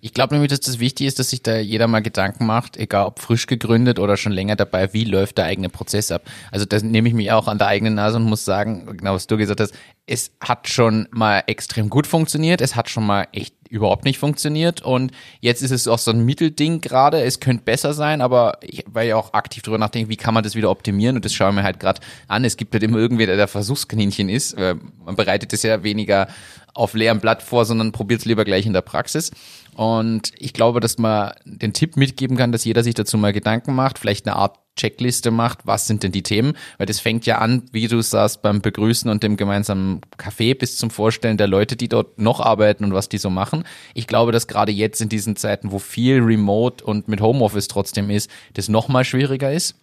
Ich 0.01 0.15
glaube 0.15 0.35
nämlich, 0.35 0.51
dass 0.51 0.61
das 0.61 0.79
wichtig 0.79 1.07
ist, 1.07 1.19
dass 1.19 1.31
sich 1.31 1.43
da 1.43 1.59
jeder 1.59 1.87
mal 1.87 2.01
Gedanken 2.01 2.47
macht, 2.47 2.77
egal 2.77 3.07
ob 3.07 3.19
frisch 3.19 3.47
gegründet 3.47 3.99
oder 3.99 4.17
schon 4.17 4.33
länger 4.33 4.57
dabei, 4.57 4.93
wie 4.93 5.05
läuft 5.05 5.39
der 5.39 5.47
eigene 5.47 5.69
Prozess 5.69 6.11
ab. 6.11 6.23
Also 6.51 6.65
das 6.65 6.83
nehme 6.83 7.09
ich 7.09 7.15
mich 7.15 7.33
auch 7.33 7.49
an 7.49 7.59
der 7.59 7.69
eigenen 7.69 7.95
Nase 7.95 8.17
und 8.17 8.25
muss 8.25 8.45
sagen, 8.45 8.97
genau 8.97 9.15
was 9.15 9.27
du 9.27 9.37
gesagt 9.37 9.61
hast, 9.61 9.75
es 10.07 10.33
hat 10.41 10.69
schon 10.69 11.07
mal 11.11 11.43
extrem 11.47 11.91
gut 11.91 12.07
funktioniert, 12.07 12.61
es 12.61 12.77
hat 12.77 12.89
schon 12.89 13.05
mal 13.05 13.29
echt 13.33 13.55
überhaupt 13.69 14.07
nicht 14.07 14.19
funktioniert 14.19 14.81
und 14.81 15.13
jetzt 15.41 15.63
ist 15.63 15.71
es 15.71 15.87
auch 15.87 15.99
so 15.99 16.11
ein 16.11 16.25
Mittelding 16.25 16.81
gerade, 16.81 17.23
es 17.23 17.41
könnte 17.41 17.65
besser 17.65 17.93
sein, 17.93 18.23
aber 18.23 18.59
ich, 18.63 18.85
weil 18.87 19.09
ich 19.09 19.15
auch 19.15 19.35
aktiv 19.35 19.63
drüber 19.63 19.77
nachdenke, 19.77 20.09
wie 20.09 20.17
kann 20.17 20.33
man 20.33 20.43
das 20.43 20.55
wieder 20.55 20.71
optimieren 20.71 21.17
und 21.17 21.25
das 21.27 21.35
schauen 21.35 21.55
wir 21.57 21.63
halt 21.63 21.79
gerade 21.79 22.01
an. 22.29 22.45
Es 22.45 22.57
gibt 22.57 22.73
halt 22.73 22.83
immer 22.83 22.97
irgendwer, 22.97 23.27
der 23.27 23.37
der 23.37 23.49
Versuchskaninchen 23.49 24.31
ist. 24.31 24.57
Man 24.57 25.17
bereitet 25.17 25.53
es 25.53 25.63
ja 25.63 25.83
weniger 25.83 26.29
auf 26.75 26.95
leerem 26.95 27.21
Blatt 27.21 27.43
vor, 27.43 27.65
sondern 27.65 27.93
probiert 27.93 28.21
es 28.21 28.27
lieber 28.27 28.45
gleich 28.45 28.67
in 28.67 28.73
der 28.73 28.83
Praxis. 28.83 29.31
Und 29.75 30.33
ich 30.39 30.53
glaube, 30.53 30.81
dass 30.81 30.99
man 30.99 31.33
den 31.45 31.73
Tipp 31.73 31.97
mitgeben 31.97 32.37
kann, 32.37 32.53
dass 32.53 32.65
jeder 32.65 32.83
sich 32.83 32.95
dazu 32.95 33.17
mal 33.17 33.33
Gedanken 33.33 33.75
macht, 33.75 33.99
vielleicht 33.99 34.27
eine 34.27 34.37
Art 34.37 34.57
Checkliste 34.79 35.31
macht, 35.31 35.67
was 35.67 35.87
sind 35.87 36.03
denn 36.03 36.13
die 36.13 36.23
Themen, 36.23 36.55
weil 36.79 36.87
das 36.87 37.01
fängt 37.01 37.27
ja 37.27 37.39
an, 37.39 37.65
wie 37.73 37.89
du 37.89 38.01
sagst, 38.01 38.43
beim 38.43 38.61
Begrüßen 38.61 39.11
und 39.11 39.23
dem 39.23 39.37
gemeinsamen 39.37 40.01
Kaffee 40.17 40.55
bis 40.55 40.79
zum 40.79 40.91
Vorstellen 40.91 41.37
der 41.37 41.49
Leute, 41.49 41.77
die 41.77 41.89
dort 41.89 42.19
noch 42.19 42.41
arbeiten 42.41 42.85
und 42.85 42.95
was 42.95 43.09
die 43.09 43.19
so 43.19 43.29
machen. 43.29 43.65
Ich 43.95 44.07
glaube, 44.07 44.33
dass 44.33 44.47
gerade 44.47 44.73
jetzt 44.73 45.01
in 45.01 45.09
diesen 45.09 45.37
Zeiten, 45.37 45.73
wo 45.73 45.79
viel 45.79 46.21
Remote 46.21 46.85
und 46.85 47.09
mit 47.09 47.21
Homeoffice 47.21 47.69
trotzdem 47.69 48.09
ist, 48.09 48.31
das 48.55 48.69
noch 48.69 48.89
mal 48.89 49.05
schwieriger 49.05 49.53
ist. 49.53 49.75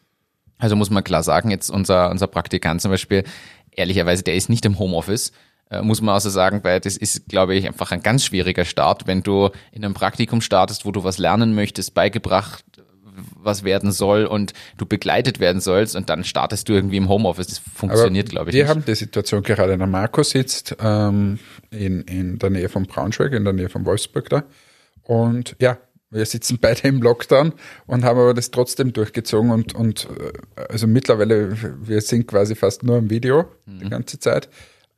Also 0.58 0.76
muss 0.76 0.90
man 0.90 1.04
klar 1.04 1.24
sagen, 1.24 1.52
jetzt 1.52 1.70
unser, 1.70 2.10
unser 2.10 2.28
Praktikant 2.28 2.82
zum 2.82 2.92
Beispiel, 2.92 3.24
ehrlicherweise, 3.72 4.24
der 4.24 4.36
ist 4.36 4.50
nicht 4.50 4.66
im 4.66 4.80
Homeoffice, 4.80 5.34
muss 5.82 6.02
man 6.02 6.14
also 6.14 6.30
sagen, 6.30 6.64
weil 6.64 6.80
das 6.80 6.96
ist, 6.96 7.28
glaube 7.28 7.56
ich, 7.56 7.66
einfach 7.66 7.92
ein 7.92 8.04
ganz 8.04 8.24
schwieriger 8.24 8.66
Start, 8.66 9.08
wenn 9.08 9.24
du 9.24 9.50
in 9.72 9.84
einem 9.84 9.94
Praktikum 9.94 10.42
startest, 10.42 10.86
wo 10.86 10.92
du 10.92 11.04
was 11.04 11.18
lernen 11.18 11.56
möchtest, 11.56 11.94
beigebracht 11.94 12.64
was 13.36 13.64
werden 13.64 13.92
soll 13.92 14.26
und 14.26 14.54
du 14.78 14.86
begleitet 14.86 15.40
werden 15.40 15.62
sollst 15.62 15.96
und 15.96 16.10
dann 16.10 16.24
startest 16.24 16.70
du 16.70 16.74
irgendwie 16.74 16.98
im 16.98 17.10
Homeoffice. 17.10 17.48
Das 17.48 17.60
funktioniert, 17.60 18.30
glaube 18.30 18.50
ich. 18.50 18.56
Wir 18.56 18.64
nicht. 18.64 18.70
haben 18.70 18.86
die 18.86 18.96
Situation 18.96 19.44
gerade, 19.44 19.78
der 19.78 19.88
Marco 19.88 20.24
sitzt 20.24 20.76
ähm, 20.80 21.40
in, 21.72 22.02
in 22.02 22.40
der 22.40 22.50
Nähe 22.50 22.70
von 22.70 22.86
Braunschweig, 22.86 23.34
in 23.34 23.44
der 23.44 23.54
Nähe 23.54 23.70
von 23.70 23.86
Wolfsburg 23.86 24.30
da. 24.30 24.44
Und 25.04 25.56
ja, 25.60 25.78
wir 26.10 26.26
sitzen 26.26 26.60
beide 26.60 26.88
im 26.88 27.02
Lockdown 27.02 27.54
und 27.88 28.04
haben 28.04 28.20
aber 28.20 28.34
das 28.34 28.52
trotzdem 28.52 28.94
durchgezogen 28.94 29.52
und, 29.52 29.76
und 29.76 30.08
äh, 30.58 30.62
also 30.70 30.88
mittlerweile, 30.88 31.56
wir 31.82 32.02
sind 32.02 32.28
quasi 32.28 32.56
fast 32.56 32.84
nur 32.84 32.98
im 32.98 33.10
Video 33.10 33.46
mhm. 33.66 33.80
die 33.80 33.90
ganze 33.90 34.20
Zeit. 34.20 34.50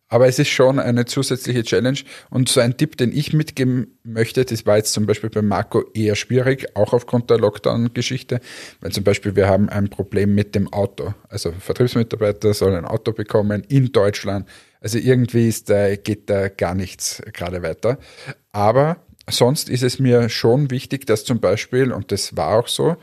Aber 0.10 0.28
es 0.28 0.40
ist 0.40 0.50
schon 0.50 0.80
eine 0.80 1.06
zusätzliche 1.06 1.64
Challenge. 1.64 2.00
Und 2.30 2.50
so 2.50 2.62
ein 2.62 2.78
Tipp, 2.78 2.98
den 2.98 3.12
ich 3.12 3.34
mitgeben 3.34 4.00
möchte, 4.04 4.46
das 4.46 4.66
war 4.66 4.78
jetzt 4.78 4.94
zum 4.94 5.06
Beispiel 5.06 5.30
bei 5.30 5.42
Marco 5.42 5.84
eher 5.94 6.16
schwierig, 6.16 6.76
auch 6.76 6.94
aufgrund 6.94 7.30
der 7.30 7.40
Lockdown-Geschichte, 7.40 8.40
weil 8.80 8.92
zum 8.92 9.04
Beispiel 9.04 9.36
wir 9.36 9.48
haben 9.48 9.70
ein 9.70 9.90
Problem 9.90 10.34
mit 10.34 10.56
dem 10.56 10.72
Auto. 10.72 11.14
Also 11.30 11.52
Vertriebsmitarbeiter 11.52 12.54
sollen 12.54 12.76
ein 12.76 12.86
Auto 12.86 13.12
bekommen 13.12 13.64
in 13.68 13.92
Deutschland. 13.92 14.48
Also 14.80 14.98
irgendwie 14.98 15.48
ist 15.50 15.70
da, 15.70 15.96
geht 15.96 16.30
da 16.30 16.48
gar 16.50 16.76
nichts 16.76 17.22
gerade 17.34 17.62
weiter. 17.64 17.98
Aber 18.52 18.98
sonst 19.30 19.70
ist 19.70 19.84
es 19.84 20.00
mir 20.00 20.30
schon 20.30 20.72
wichtig, 20.72 21.06
dass 21.06 21.26
zum 21.26 21.40
Beispiel, 21.40 21.92
und 21.92 22.12
das 22.12 22.38
war 22.38 22.60
auch 22.60 22.68
so, 22.68 22.92
äh, 22.92 22.96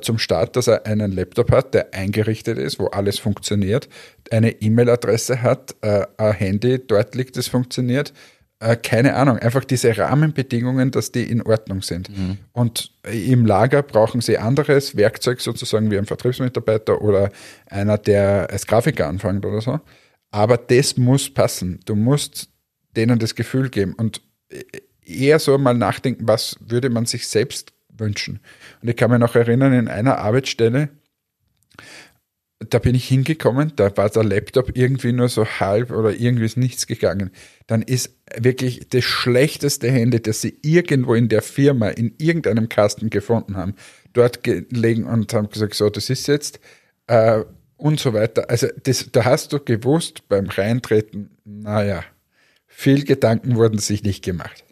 zum 0.00 0.18
Start, 0.18 0.56
dass 0.56 0.66
er 0.66 0.86
einen 0.86 1.12
Laptop 1.12 1.50
hat, 1.50 1.74
der 1.74 1.94
eingerichtet 1.94 2.58
ist, 2.58 2.78
wo 2.78 2.86
alles 2.86 3.18
funktioniert, 3.18 3.88
eine 4.30 4.50
E-Mail-Adresse 4.60 5.42
hat, 5.42 5.74
äh, 5.80 6.06
ein 6.16 6.32
Handy 6.32 6.78
dort 6.86 7.14
liegt, 7.14 7.36
das 7.36 7.48
funktioniert. 7.48 8.12
Äh, 8.60 8.76
keine 8.76 9.14
Ahnung, 9.14 9.38
einfach 9.38 9.64
diese 9.64 9.96
Rahmenbedingungen, 9.96 10.90
dass 10.90 11.12
die 11.12 11.22
in 11.24 11.42
Ordnung 11.42 11.82
sind. 11.82 12.08
Und 12.52 12.92
im 13.10 13.46
Lager 13.46 13.82
brauchen 13.82 14.20
sie 14.20 14.38
anderes 14.38 14.96
Werkzeug 14.96 15.40
sozusagen 15.40 15.90
wie 15.90 15.98
ein 15.98 16.06
Vertriebsmitarbeiter 16.06 17.00
oder 17.00 17.30
einer, 17.66 17.98
der 17.98 18.48
als 18.50 18.66
Grafiker 18.66 19.06
anfängt 19.06 19.46
oder 19.46 19.60
so. 19.60 19.80
Aber 20.30 20.56
das 20.56 20.96
muss 20.96 21.32
passen. 21.32 21.80
Du 21.86 21.94
musst 21.94 22.48
denen 22.96 23.18
das 23.18 23.34
Gefühl 23.34 23.70
geben 23.70 23.94
und 23.94 24.20
eher 25.08 25.38
so 25.38 25.56
mal 25.58 25.74
nachdenken, 25.74 26.28
was 26.28 26.56
würde 26.60 26.90
man 26.90 27.06
sich 27.06 27.26
selbst 27.28 27.72
wünschen. 27.98 28.40
Und 28.82 28.88
ich 28.88 28.96
kann 28.96 29.10
mich 29.10 29.20
noch 29.20 29.34
erinnern, 29.34 29.72
in 29.72 29.88
einer 29.88 30.18
Arbeitsstelle, 30.18 30.90
da 32.60 32.78
bin 32.80 32.94
ich 32.94 33.06
hingekommen, 33.06 33.72
da 33.76 33.96
war 33.96 34.10
der 34.10 34.24
Laptop 34.24 34.76
irgendwie 34.76 35.12
nur 35.12 35.28
so 35.28 35.46
halb 35.46 35.92
oder 35.92 36.12
irgendwie 36.12 36.44
ist 36.44 36.56
nichts 36.56 36.86
gegangen. 36.88 37.30
Dann 37.68 37.82
ist 37.82 38.16
wirklich 38.36 38.88
das 38.88 39.04
schlechteste 39.04 39.90
Handy, 39.90 40.20
das 40.20 40.40
sie 40.40 40.58
irgendwo 40.62 41.14
in 41.14 41.28
der 41.28 41.42
Firma, 41.42 41.88
in 41.88 42.14
irgendeinem 42.18 42.68
Kasten 42.68 43.10
gefunden 43.10 43.56
haben, 43.56 43.74
dort 44.12 44.42
gelegen 44.42 45.04
und 45.04 45.32
haben 45.34 45.48
gesagt, 45.50 45.74
so, 45.74 45.88
das 45.88 46.10
ist 46.10 46.26
jetzt 46.26 46.58
äh, 47.06 47.44
und 47.76 48.00
so 48.00 48.12
weiter. 48.12 48.50
Also 48.50 48.66
das, 48.82 49.08
da 49.12 49.24
hast 49.24 49.52
du 49.52 49.60
gewusst 49.60 50.28
beim 50.28 50.48
Reintreten, 50.48 51.30
naja, 51.44 52.02
viel 52.66 53.04
Gedanken 53.04 53.56
wurden 53.56 53.78
sich 53.78 54.02
nicht 54.02 54.24
gemacht. 54.24 54.64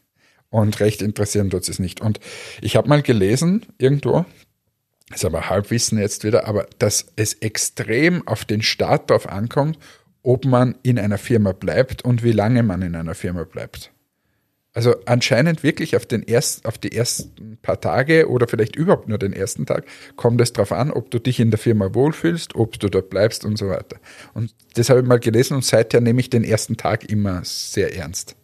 Und 0.50 0.80
recht 0.80 1.02
interessieren 1.02 1.50
tut 1.50 1.68
es 1.68 1.78
nicht. 1.78 2.00
Und 2.00 2.20
ich 2.60 2.76
habe 2.76 2.88
mal 2.88 3.02
gelesen, 3.02 3.66
irgendwo, 3.78 4.24
ist 5.12 5.24
aber 5.24 5.48
Halbwissen 5.48 5.98
jetzt 5.98 6.24
wieder, 6.24 6.46
aber 6.46 6.66
dass 6.78 7.06
es 7.16 7.34
extrem 7.34 8.26
auf 8.26 8.44
den 8.44 8.62
Start 8.62 9.10
drauf 9.10 9.28
ankommt, 9.28 9.78
ob 10.22 10.44
man 10.44 10.74
in 10.82 10.98
einer 10.98 11.18
Firma 11.18 11.52
bleibt 11.52 12.02
und 12.02 12.24
wie 12.24 12.32
lange 12.32 12.62
man 12.62 12.82
in 12.82 12.96
einer 12.96 13.14
Firma 13.14 13.44
bleibt. 13.44 13.92
Also 14.76 14.94
anscheinend 15.06 15.62
wirklich 15.62 15.96
auf, 15.96 16.04
den 16.04 16.22
erst, 16.22 16.66
auf 16.66 16.76
die 16.76 16.92
ersten 16.92 17.56
paar 17.62 17.80
Tage 17.80 18.28
oder 18.28 18.46
vielleicht 18.46 18.76
überhaupt 18.76 19.08
nur 19.08 19.16
den 19.16 19.32
ersten 19.32 19.64
Tag 19.64 19.86
kommt 20.16 20.38
es 20.42 20.52
darauf 20.52 20.70
an, 20.70 20.90
ob 20.90 21.10
du 21.10 21.18
dich 21.18 21.40
in 21.40 21.50
der 21.50 21.58
Firma 21.58 21.94
wohlfühlst, 21.94 22.56
ob 22.56 22.78
du 22.78 22.90
dort 22.90 23.08
bleibst 23.08 23.46
und 23.46 23.56
so 23.56 23.68
weiter. 23.68 23.96
Und 24.34 24.54
das 24.74 24.90
habe 24.90 25.00
ich 25.00 25.06
mal 25.06 25.18
gelesen 25.18 25.54
und 25.54 25.64
seither 25.64 26.02
nehme 26.02 26.20
ich 26.20 26.28
den 26.28 26.44
ersten 26.44 26.76
Tag 26.76 27.10
immer 27.10 27.40
sehr 27.42 27.96
ernst. 27.96 28.36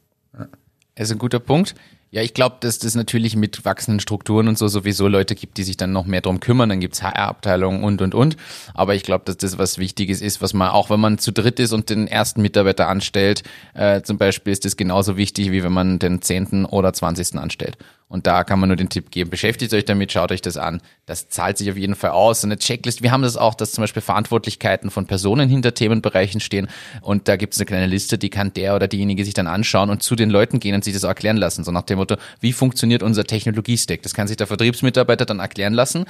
Ist 0.96 1.11
ein 1.11 1.18
guter 1.18 1.40
Punkt. 1.40 1.74
Ja, 2.11 2.20
ich 2.20 2.35
glaube, 2.35 2.57
dass 2.61 2.78
das 2.78 2.94
natürlich 2.94 3.37
mit 3.37 3.64
wachsenden 3.64 3.98
Strukturen 3.98 4.46
und 4.46 4.59
so 4.59 4.68
sowieso 4.68 5.09
Leute 5.09 5.35
gibt, 5.35 5.57
die 5.57 5.62
sich 5.62 5.78
dann 5.78 5.92
noch 5.92 6.05
mehr 6.05 6.20
drum 6.20 6.40
kümmern. 6.40 6.68
Dann 6.68 6.81
gibt's 6.81 7.02
HR-Abteilungen 7.02 7.83
und, 7.83 8.02
und, 8.02 8.14
und. 8.14 8.37
Aber 8.74 8.94
ich 8.94 9.02
glaube, 9.02 9.24
dass 9.24 9.38
das 9.38 9.57
was 9.57 9.78
Wichtiges 9.78 10.20
ist, 10.20 10.42
was 10.42 10.52
man, 10.52 10.68
auch 10.68 10.90
wenn 10.90 11.00
man 11.00 11.16
zu 11.16 11.33
dritt 11.33 11.59
ist 11.59 11.72
und 11.72 11.88
den 11.88 12.07
ersten 12.07 12.42
Mitarbeiter 12.42 12.87
anstellt, 12.88 13.42
äh, 13.72 14.02
zum 14.02 14.18
Beispiel 14.18 14.52
ist 14.52 14.66
das 14.66 14.76
genauso 14.76 15.16
wichtig, 15.16 15.52
wie 15.52 15.64
wenn 15.64 15.72
man 15.72 15.98
den 15.98 16.20
zehnten 16.20 16.66
oder 16.66 16.92
zwanzigsten 16.92 17.38
anstellt. 17.40 17.78
Und 18.12 18.27
da 18.27 18.44
kann 18.44 18.61
man 18.61 18.68
nur 18.68 18.77
den 18.77 18.90
Tipp 18.90 19.11
geben, 19.11 19.31
beschäftigt 19.31 19.72
euch 19.72 19.87
damit, 19.87 20.12
schaut 20.12 20.33
euch 20.33 20.42
das 20.42 20.59
an. 20.59 20.83
Das 21.07 21.31
zahlt 21.31 21.57
sich 21.57 21.70
auf 21.70 21.79
jeden 21.79 21.94
Fall 21.94 22.11
aus. 22.11 22.44
eine 22.44 22.59
Checklist, 22.59 23.03
wir 23.03 23.11
haben 23.11 23.22
das 23.22 23.38
auch, 23.38 23.55
dass 23.55 23.72
zum 23.72 23.81
Beispiel 23.81 24.03
Verantwortlichkeiten 24.03 24.90
von 24.90 25.07
Personen 25.07 25.48
hinter 25.48 25.72
Themenbereichen 25.72 26.38
stehen. 26.38 26.68
Und 27.01 27.27
da 27.27 27.37
gibt 27.37 27.55
es 27.55 27.61
eine 27.61 27.64
kleine 27.64 27.87
Liste, 27.87 28.18
die 28.18 28.29
kann 28.29 28.53
der 28.53 28.77
oder 28.77 28.87
diejenige 28.87 29.25
sich 29.25 29.33
dann 29.33 29.46
anschauen 29.46 29.88
und 29.88 30.03
zu 30.03 30.14
den 30.14 30.29
Leuten 30.29 30.61
gehen 30.61 30.75
und 30.75 30.85
sich 30.85 30.92
das 30.92 31.05
auch 31.05 31.09
erklären 31.09 31.38
lassen. 31.38 31.64
So 31.64 31.72
nach 31.72 31.85
dem 31.85 31.96
Motto, 31.96 32.16
wie 32.40 32.53
funktioniert 32.53 33.03
unser 33.03 33.25
Technologiestack? 33.25 34.03
Das 34.03 34.12
kann 34.12 34.29
sich 34.29 34.37
der 34.37 34.46
Vertriebsmitarbeiter 34.46 35.25
dann 35.25 35.38
erklären 35.38 35.72
lassen 35.72 36.05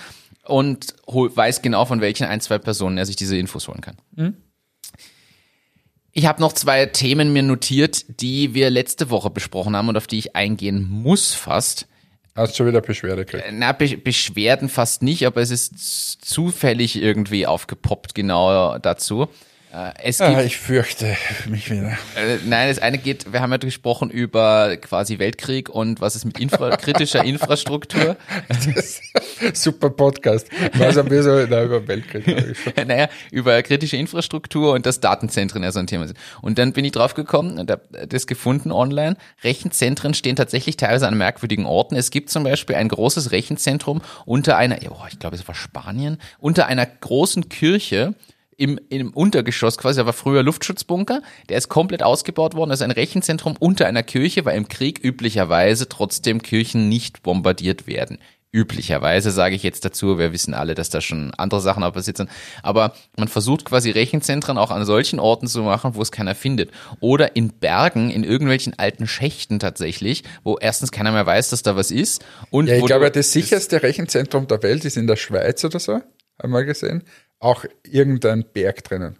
und 0.44 0.96
weiß 1.06 1.62
genau, 1.62 1.84
von 1.84 2.00
welchen 2.00 2.26
ein, 2.26 2.40
zwei 2.40 2.58
Personen 2.58 2.98
er 2.98 3.06
sich 3.06 3.14
diese 3.14 3.36
Infos 3.36 3.68
holen 3.68 3.80
kann. 3.80 3.94
Mhm. 4.16 4.36
Ich 6.10 6.26
habe 6.26 6.40
noch 6.40 6.52
zwei 6.52 6.86
Themen 6.86 7.32
mir 7.32 7.44
notiert, 7.44 8.20
die 8.20 8.54
wir 8.54 8.70
letzte 8.70 9.08
Woche 9.08 9.30
besprochen 9.30 9.76
haben 9.76 9.88
und 9.88 9.96
auf 9.96 10.08
die 10.08 10.18
ich 10.18 10.34
eingehen 10.34 10.86
muss 10.90 11.32
fast. 11.32 11.86
Hast 12.34 12.52
du 12.52 12.56
schon 12.58 12.66
wieder 12.68 12.80
Beschwerde 12.80 13.24
gekriegt? 13.24 13.44
Na, 13.52 13.72
Be 13.72 13.96
Beschwerden 13.96 14.68
fast 14.68 15.02
nicht, 15.02 15.26
aber 15.26 15.42
es 15.42 15.50
ist 15.50 16.24
zufällig 16.24 17.00
irgendwie 17.00 17.46
aufgepoppt 17.46 18.14
genau 18.14 18.78
dazu. 18.78 19.28
Äh, 19.72 19.92
es 20.02 20.18
gibt, 20.18 20.30
ah, 20.30 20.42
ich 20.42 20.58
fürchte 20.58 21.16
mich 21.48 21.70
wieder. 21.70 21.92
Äh, 22.14 22.38
nein, 22.44 22.68
das 22.68 22.78
eine 22.78 22.98
geht, 22.98 23.32
wir 23.32 23.40
haben 23.40 23.52
ja 23.52 23.56
gesprochen 23.56 24.10
über 24.10 24.76
quasi 24.76 25.18
Weltkrieg 25.18 25.70
und 25.70 26.02
was 26.02 26.14
ist 26.14 26.26
mit 26.26 26.38
Infra 26.38 26.76
kritischer 26.76 27.24
Infrastruktur. 27.24 28.16
super 29.54 29.88
Podcast. 29.88 30.48
Was 30.74 30.98
haben 30.98 31.10
wir 31.10 31.22
so 31.22 31.46
na, 31.48 31.62
über 31.62 31.88
Weltkrieg? 31.88 32.54
naja, 32.86 33.08
über 33.30 33.62
kritische 33.62 33.96
Infrastruktur 33.96 34.74
und 34.74 34.84
dass 34.84 35.00
Datenzentren 35.00 35.62
ja 35.62 35.72
so 35.72 35.78
ein 35.78 35.86
Thema 35.86 36.06
sind. 36.06 36.18
Und 36.42 36.58
dann 36.58 36.74
bin 36.74 36.84
ich 36.84 36.92
drauf 36.92 37.14
gekommen 37.14 37.58
und 37.58 37.70
habe 37.70 37.82
das 38.06 38.26
gefunden 38.26 38.72
online. 38.72 39.16
Rechenzentren 39.42 40.12
stehen 40.12 40.36
tatsächlich 40.36 40.76
teilweise 40.76 41.08
an 41.08 41.16
merkwürdigen 41.16 41.64
Orten. 41.64 41.96
Es 41.96 42.10
gibt 42.10 42.28
zum 42.28 42.44
Beispiel 42.44 42.76
ein 42.76 42.88
großes 42.88 43.32
Rechenzentrum 43.32 44.02
unter 44.26 44.58
einer, 44.58 44.78
oh, 44.90 45.06
ich 45.10 45.18
glaube, 45.18 45.36
es 45.36 45.48
war 45.48 45.54
Spanien, 45.54 46.18
unter 46.38 46.66
einer 46.66 46.84
großen 46.84 47.48
Kirche 47.48 48.14
im, 48.62 48.78
im 48.90 49.12
Untergeschoss 49.12 49.76
quasi, 49.76 49.98
da 49.98 50.06
war 50.06 50.12
früher 50.12 50.44
Luftschutzbunker, 50.44 51.20
der 51.48 51.58
ist 51.58 51.68
komplett 51.68 52.04
ausgebaut 52.04 52.54
worden, 52.54 52.70
das 52.70 52.78
ist 52.78 52.84
ein 52.84 52.92
Rechenzentrum 52.92 53.56
unter 53.58 53.88
einer 53.88 54.04
Kirche, 54.04 54.44
weil 54.44 54.56
im 54.56 54.68
Krieg 54.68 55.02
üblicherweise 55.02 55.88
trotzdem 55.88 56.42
Kirchen 56.42 56.88
nicht 56.88 57.24
bombardiert 57.24 57.88
werden. 57.88 58.18
Üblicherweise 58.52 59.32
sage 59.32 59.56
ich 59.56 59.64
jetzt 59.64 59.84
dazu, 59.84 60.16
wir 60.16 60.32
wissen 60.32 60.54
alle, 60.54 60.76
dass 60.76 60.90
da 60.90 61.00
schon 61.00 61.32
andere 61.38 61.60
Sachen 61.60 61.82
auch 61.82 61.94
passiert 61.94 62.18
sind. 62.18 62.30
Aber 62.62 62.94
man 63.16 63.26
versucht 63.26 63.64
quasi 63.64 63.90
Rechenzentren 63.90 64.58
auch 64.58 64.70
an 64.70 64.84
solchen 64.84 65.18
Orten 65.18 65.48
zu 65.48 65.62
machen, 65.62 65.96
wo 65.96 66.02
es 66.02 66.12
keiner 66.12 66.34
findet. 66.34 66.70
Oder 67.00 67.34
in 67.34 67.48
Bergen, 67.48 68.10
in 68.10 68.24
irgendwelchen 68.24 68.78
alten 68.78 69.08
Schächten 69.08 69.58
tatsächlich, 69.58 70.22
wo 70.44 70.58
erstens 70.58 70.92
keiner 70.92 71.12
mehr 71.12 71.24
weiß, 71.24 71.48
dass 71.48 71.62
da 71.62 71.76
was 71.76 71.90
ist. 71.90 72.24
Und 72.50 72.66
ja, 72.66 72.76
ich 72.76 72.84
glaube, 72.84 73.10
das 73.10 73.32
sicherste 73.32 73.82
Rechenzentrum 73.82 74.46
der 74.46 74.62
Welt 74.62 74.84
ist 74.84 74.98
in 74.98 75.06
der 75.06 75.16
Schweiz 75.16 75.64
oder 75.64 75.80
so, 75.80 75.94
haben 75.94 76.04
wir 76.38 76.48
mal 76.48 76.64
gesehen 76.66 77.04
auch 77.42 77.64
irgendein 77.82 78.44
Berg 78.44 78.84
drinnen. 78.84 79.18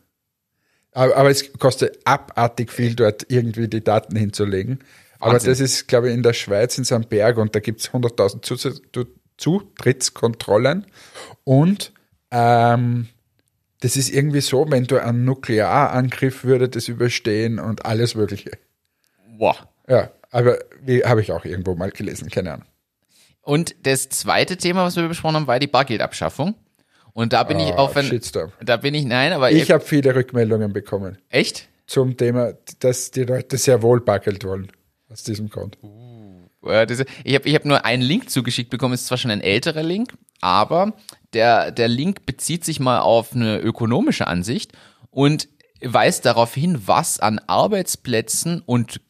Aber, 0.93 1.17
aber, 1.17 1.31
es 1.31 1.53
kostet 1.55 1.99
abartig 2.05 2.71
viel, 2.71 2.95
dort 2.95 3.27
irgendwie 3.29 3.69
die 3.69 3.83
Daten 3.83 4.15
hinzulegen. 4.15 4.81
Aber 5.19 5.39
das 5.39 5.61
ist, 5.61 5.89
glaube 5.89 6.09
ich, 6.09 6.15
in 6.15 6.23
der 6.23 6.33
Schweiz 6.33 6.77
in 6.79 6.85
so 6.85 6.95
einem 6.97 7.05
Berg 7.05 7.39
und 7.39 7.55
da 7.55 7.61
gibt 7.61 7.81
es 7.81 7.91
100.000 7.91 9.07
Zutrittskontrollen. 9.37 10.87
Und 11.45 11.93
ähm, 12.31 13.09
das 13.81 13.97
ist 13.97 14.11
irgendwie 14.11 14.41
so, 14.41 14.71
wenn 14.71 14.85
du 14.85 15.03
einen 15.03 15.25
Nuklearangriff 15.25 16.45
würde 16.45 16.69
das 16.69 16.89
überstehen 16.89 17.59
und 17.59 17.85
alles 17.87 18.15
Mögliche. 18.15 18.51
Boah. 19.39 19.57
Ja, 19.89 20.11
aber 20.31 20.59
wie 20.83 21.05
habe 21.05 21.21
ich 21.21 21.33
auch 21.33 21.45
irgendwo 21.45 21.75
mal 21.75 21.91
gelesen, 21.91 22.29
keine 22.29 22.55
Ahnung. 22.55 22.67
Und 23.43 23.75
das 23.83 24.09
zweite 24.09 24.57
Thema, 24.57 24.85
was 24.85 24.97
wir 24.97 25.07
besprochen 25.09 25.37
haben, 25.37 25.47
war 25.47 25.59
die 25.59 25.67
Bargeldabschaffung. 25.67 26.55
Und 27.15 27.33
da 27.33 27.43
bin 27.43 27.59
oh, 27.59 27.69
ich 27.69 27.75
auf 27.75 27.97
ein, 27.97 28.05
Shitstorm. 28.05 28.53
da 28.63 28.77
bin 28.79 28.95
ich, 28.95 29.05
nein, 29.05 29.33
aber 29.33 29.51
ich 29.51 29.71
habe 29.71 29.85
viele 29.85 30.15
Rückmeldungen 30.15 30.73
bekommen. 30.73 31.19
Echt? 31.29 31.69
Zum 31.87 32.17
Thema, 32.17 32.55
dass 32.79 33.11
die 33.11 33.25
Leute 33.25 33.59
sehr 33.59 33.83
wohl 33.83 34.01
backelt 34.01 34.45
wollen. 34.45 34.71
Aus 35.11 35.23
diesem 35.23 35.51
Grund. 35.51 35.77
Uh, 35.83 36.49
ich 37.25 37.35
habe 37.35 37.49
ich 37.49 37.55
hab 37.55 37.65
nur 37.65 37.85
einen 37.85 38.03
Link 38.03 38.31
zugeschickt 38.31 38.71
bekommen, 38.71 38.95
ist 38.95 39.07
zwar 39.07 39.19
schon 39.19 39.31
ein 39.31 39.43
älterer 39.43 39.83
Link, 39.83 40.15
aber 40.41 40.95
der, 41.35 41.71
der 41.71 41.89
Link 41.89 42.25
bezieht 42.25 42.65
sich 42.65 42.81
mal 42.81 43.01
auf 43.01 43.35
eine 43.35 43.59
ökonomische 43.59 44.27
Ansicht 44.27 44.73
und 45.11 45.49
weist 45.83 46.25
darauf 46.25 46.55
hin, 46.55 46.83
was 46.87 47.21
an 47.21 47.41
Arbeitsplätzen 47.41 48.63
und 48.65 49.01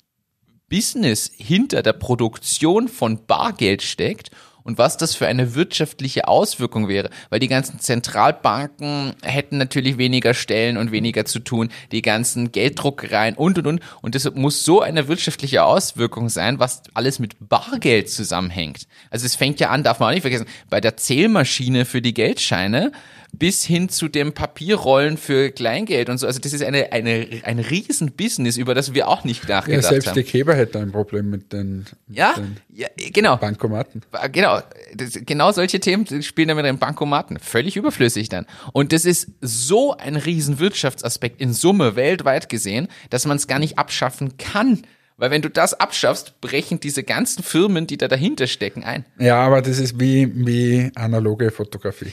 Business 0.69 1.31
hinter 1.37 1.83
der 1.83 1.93
Produktion 1.93 2.89
von 2.89 3.27
Bargeld 3.27 3.83
steckt 3.83 4.31
und 4.65 4.79
was 4.79 4.97
das 4.97 5.15
für 5.15 5.27
eine 5.27 5.55
wirtschaftliche 5.55 6.29
Auswirkung 6.29 6.89
wäre, 6.89 7.11
weil 7.31 7.41
die 7.41 7.49
ganzen 7.49 7.81
Zentralbanken 7.81 9.15
hätten 9.23 9.59
natürlich 9.59 9.99
weniger 9.99 10.35
Stellen 10.35 10.77
und 10.77 10.93
weniger 10.93 11.25
zu 11.25 11.39
tun, 11.39 11.71
die 11.91 12.03
ganzen 12.03 12.53
Gelddruckereien 12.53 13.35
und 13.35 13.59
und 13.59 13.67
und 13.67 13.81
und 14.01 14.15
deshalb 14.15 14.37
muss 14.37 14.65
so 14.65 14.81
eine 14.81 15.09
wirtschaftliche 15.09 15.65
Auswirkung 15.65 16.29
sein, 16.29 16.59
was 16.59 16.83
alles 16.95 17.19
mit 17.19 17.37
Bargeld 17.41 18.11
zusammenhängt. 18.11 18.87
Also 19.11 19.27
es 19.27 19.35
fängt 19.35 19.61
ja 19.61 19.71
an, 19.71 19.83
darf 19.83 20.01
man 20.01 20.09
auch 20.09 20.13
nicht 20.13 20.23
vergessen, 20.23 20.47
bei 20.71 20.81
der 20.81 20.97
Zählmaschine 20.97 21.85
für 21.85 22.03
die 22.03 22.15
Geldscheine 22.15 22.93
bis 23.33 23.65
hin 23.65 23.89
zu 23.89 24.09
dem 24.09 24.35
Papierrollen 24.35 25.17
für 25.17 25.51
Kleingeld 25.51 26.11
und 26.11 26.19
so. 26.19 26.27
Also 26.27 26.39
das 26.39 26.53
ist 26.53 26.63
eine, 26.63 26.93
eine, 26.93 27.27
ein 27.45 27.59
Riesenbusiness, 27.59 28.59
über 28.59 28.75
das 28.75 28.95
wir 28.95 29.09
auch 29.09 29.25
nicht 29.25 29.49
nachgedacht 29.49 29.67
haben. 29.67 29.73
Ja, 29.73 29.83
selbst 29.83 30.09
haben. 30.09 30.15
die 30.15 30.23
Käber 30.23 30.55
hätten 30.55 30.79
ein 30.79 30.93
Problem 30.93 31.31
mit 31.31 31.53
den, 31.53 31.87
mit 32.07 32.19
ja, 32.19 32.35
den 32.35 32.57
ja, 32.73 32.89
genau. 33.13 33.37
Bankomaten. 33.37 34.03
Genau, 34.33 34.61
das, 34.95 35.19
genau 35.25 35.51
solche 35.51 35.81
Themen 35.81 36.23
spielen 36.23 36.49
dann 36.49 36.57
mit 36.57 36.67
den 36.67 36.79
Bankomaten. 36.79 37.39
Völlig 37.39 37.77
überflüssig 37.77 38.29
dann. 38.29 38.47
Und 38.73 38.93
das 38.93 39.07
ist 39.07 39.29
so 39.41 39.97
ein 39.97 40.17
Riesenwirtschaftsaspekt 40.17 41.41
in 41.41 41.55
Summe 41.55 41.97
weltweit 41.97 42.49
gesehen, 42.51 42.89
dass 43.09 43.27
man 43.27 43.39
es 43.39 43.47
gar 43.47 43.59
nicht 43.59 43.79
abschaffen 43.79 44.37
kann 44.37 44.83
Weil 45.17 45.31
wenn 45.31 45.43
du 45.43 45.51
das 45.51 45.75
abschaffst, 45.75 46.41
brechen 46.41 46.81
diese 46.81 47.03
ganzen 47.03 47.43
Firmen, 47.43 47.87
die 47.87 47.97
da 47.97 48.09
dahinter 48.09 48.47
stecken, 48.47 48.83
ein. 48.83 49.05
Ja, 49.19 49.37
aber 49.37 49.63
das 49.63 49.79
ist 49.79 50.01
wie, 50.01 50.31
wie 50.35 50.91
analoge 50.95 51.51
Fotografie. 51.51 52.13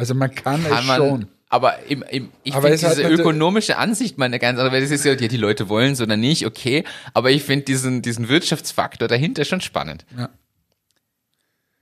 Also 0.00 0.14
man 0.14 0.34
kann, 0.34 0.64
Kann 0.64 0.78
es 0.78 0.86
man, 0.86 0.96
schon. 0.96 1.28
aber 1.50 1.80
im, 1.84 2.02
im, 2.10 2.30
ich 2.42 2.54
finde 2.54 2.70
diese 2.70 3.02
ökonomische 3.02 3.76
Ansicht 3.76 4.16
mal 4.16 4.24
eine 4.24 4.38
ganz 4.38 4.58
andere, 4.58 4.72
weil 4.72 4.80
das 4.80 4.90
ist 4.90 5.04
ja, 5.04 5.12
ja 5.12 5.28
die 5.28 5.36
Leute 5.36 5.68
wollen 5.68 5.92
es 5.92 6.00
oder 6.00 6.16
nicht, 6.16 6.46
okay, 6.46 6.84
aber 7.12 7.30
ich 7.30 7.42
finde 7.42 7.66
diesen, 7.66 8.00
diesen 8.00 8.30
Wirtschaftsfaktor 8.30 9.08
dahinter 9.08 9.44
schon 9.44 9.60
spannend. 9.60 10.06
Ja. 10.16 10.30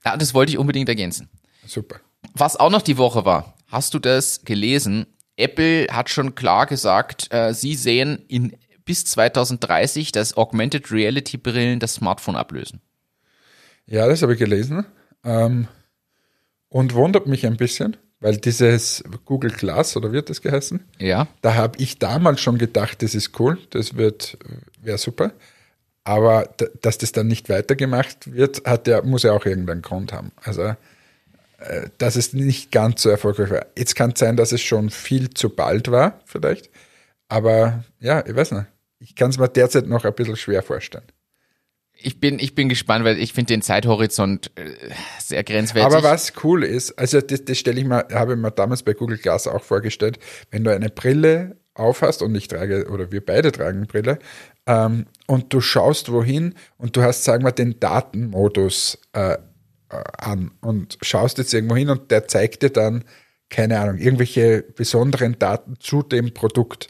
Ja, 0.04 0.16
das 0.16 0.34
wollte 0.34 0.50
ich 0.50 0.58
unbedingt 0.58 0.88
ergänzen. 0.88 1.28
Super. 1.64 2.00
Was 2.34 2.56
auch 2.56 2.70
noch 2.70 2.82
die 2.82 2.98
Woche 2.98 3.24
war, 3.24 3.54
hast 3.68 3.94
du 3.94 4.00
das 4.00 4.42
gelesen? 4.44 5.06
Apple 5.36 5.86
hat 5.92 6.10
schon 6.10 6.34
klar 6.34 6.66
gesagt, 6.66 7.32
äh, 7.32 7.54
sie 7.54 7.76
sehen 7.76 8.24
in 8.26 8.56
bis 8.84 9.04
2030, 9.04 10.10
dass 10.10 10.36
Augmented 10.36 10.90
Reality 10.90 11.36
Brillen 11.36 11.78
das 11.78 11.94
Smartphone 11.94 12.34
ablösen. 12.34 12.80
Ja, 13.86 14.08
das 14.08 14.22
habe 14.22 14.32
ich 14.32 14.40
gelesen. 14.40 14.86
Ähm, 15.24 15.68
und 16.68 16.94
wundert 16.94 17.26
mich 17.26 17.46
ein 17.46 17.56
bisschen, 17.56 17.96
weil 18.20 18.36
dieses 18.36 19.04
Google 19.24 19.50
Glass, 19.50 19.96
oder 19.96 20.12
wird 20.12 20.30
das 20.30 20.42
geheißen? 20.42 20.80
Ja. 20.98 21.28
Da 21.42 21.54
habe 21.54 21.78
ich 21.78 21.98
damals 21.98 22.40
schon 22.40 22.58
gedacht, 22.58 23.02
das 23.02 23.14
ist 23.14 23.38
cool, 23.38 23.58
das 23.70 23.96
wird, 23.96 24.38
wäre 24.82 24.98
super. 24.98 25.32
Aber 26.04 26.48
dass 26.80 26.98
das 26.98 27.12
dann 27.12 27.26
nicht 27.26 27.48
weitergemacht 27.48 28.32
wird, 28.32 28.66
hat 28.66 28.86
ja, 28.88 29.02
muss 29.02 29.24
ja 29.24 29.32
auch 29.32 29.44
irgendeinen 29.44 29.82
Grund 29.82 30.12
haben. 30.12 30.32
Also, 30.42 30.74
äh, 31.58 31.88
dass 31.98 32.16
es 32.16 32.32
nicht 32.32 32.72
ganz 32.72 33.02
so 33.02 33.10
erfolgreich 33.10 33.50
war. 33.50 33.66
Jetzt 33.76 33.94
kann 33.94 34.12
es 34.12 34.18
sein, 34.18 34.36
dass 34.36 34.52
es 34.52 34.62
schon 34.62 34.90
viel 34.90 35.30
zu 35.30 35.50
bald 35.50 35.90
war, 35.90 36.20
vielleicht. 36.24 36.70
Aber 37.28 37.84
ja, 38.00 38.24
ich 38.26 38.34
weiß 38.34 38.52
nicht. 38.52 38.66
Ich 39.00 39.14
kann 39.14 39.30
es 39.30 39.38
mir 39.38 39.48
derzeit 39.48 39.86
noch 39.86 40.04
ein 40.04 40.14
bisschen 40.14 40.36
schwer 40.36 40.62
vorstellen. 40.62 41.04
Ich 42.00 42.20
bin, 42.20 42.38
ich 42.38 42.54
bin 42.54 42.68
gespannt, 42.68 43.04
weil 43.04 43.18
ich 43.18 43.32
finde 43.32 43.54
den 43.54 43.62
Zeithorizont 43.62 44.52
äh, 44.54 44.70
sehr 45.18 45.42
grenzwertig. 45.42 45.92
Aber 45.92 46.04
was 46.04 46.32
cool 46.44 46.62
ist, 46.62 46.92
also 46.92 47.20
das, 47.20 47.44
das 47.44 47.58
stelle 47.58 47.80
ich 47.80 47.86
mir, 47.86 48.06
habe 48.12 48.34
ich 48.34 48.38
mir 48.38 48.52
damals 48.52 48.84
bei 48.84 48.94
Google 48.94 49.18
Glass 49.18 49.48
auch 49.48 49.62
vorgestellt, 49.62 50.18
wenn 50.50 50.62
du 50.62 50.72
eine 50.72 50.90
Brille 50.90 51.56
aufhast 51.74 52.22
und 52.22 52.34
ich 52.34 52.48
trage, 52.48 52.88
oder 52.88 53.10
wir 53.10 53.24
beide 53.24 53.50
tragen 53.50 53.86
Brille, 53.86 54.18
ähm, 54.66 55.06
und 55.26 55.52
du 55.52 55.60
schaust 55.60 56.12
wohin 56.12 56.54
und 56.76 56.96
du 56.96 57.02
hast, 57.02 57.24
sagen 57.24 57.44
wir, 57.44 57.52
den 57.52 57.80
Datenmodus 57.80 58.98
äh, 59.12 59.32
äh, 59.32 59.36
an 60.18 60.50
und 60.60 60.98
schaust 61.02 61.38
jetzt 61.38 61.54
irgendwo 61.54 61.76
hin 61.76 61.88
und 61.88 62.10
der 62.10 62.28
zeigt 62.28 62.62
dir 62.62 62.70
dann, 62.70 63.04
keine 63.48 63.80
Ahnung, 63.80 63.96
irgendwelche 63.96 64.62
besonderen 64.62 65.38
Daten 65.38 65.76
zu 65.80 66.02
dem 66.02 66.34
Produkt 66.34 66.88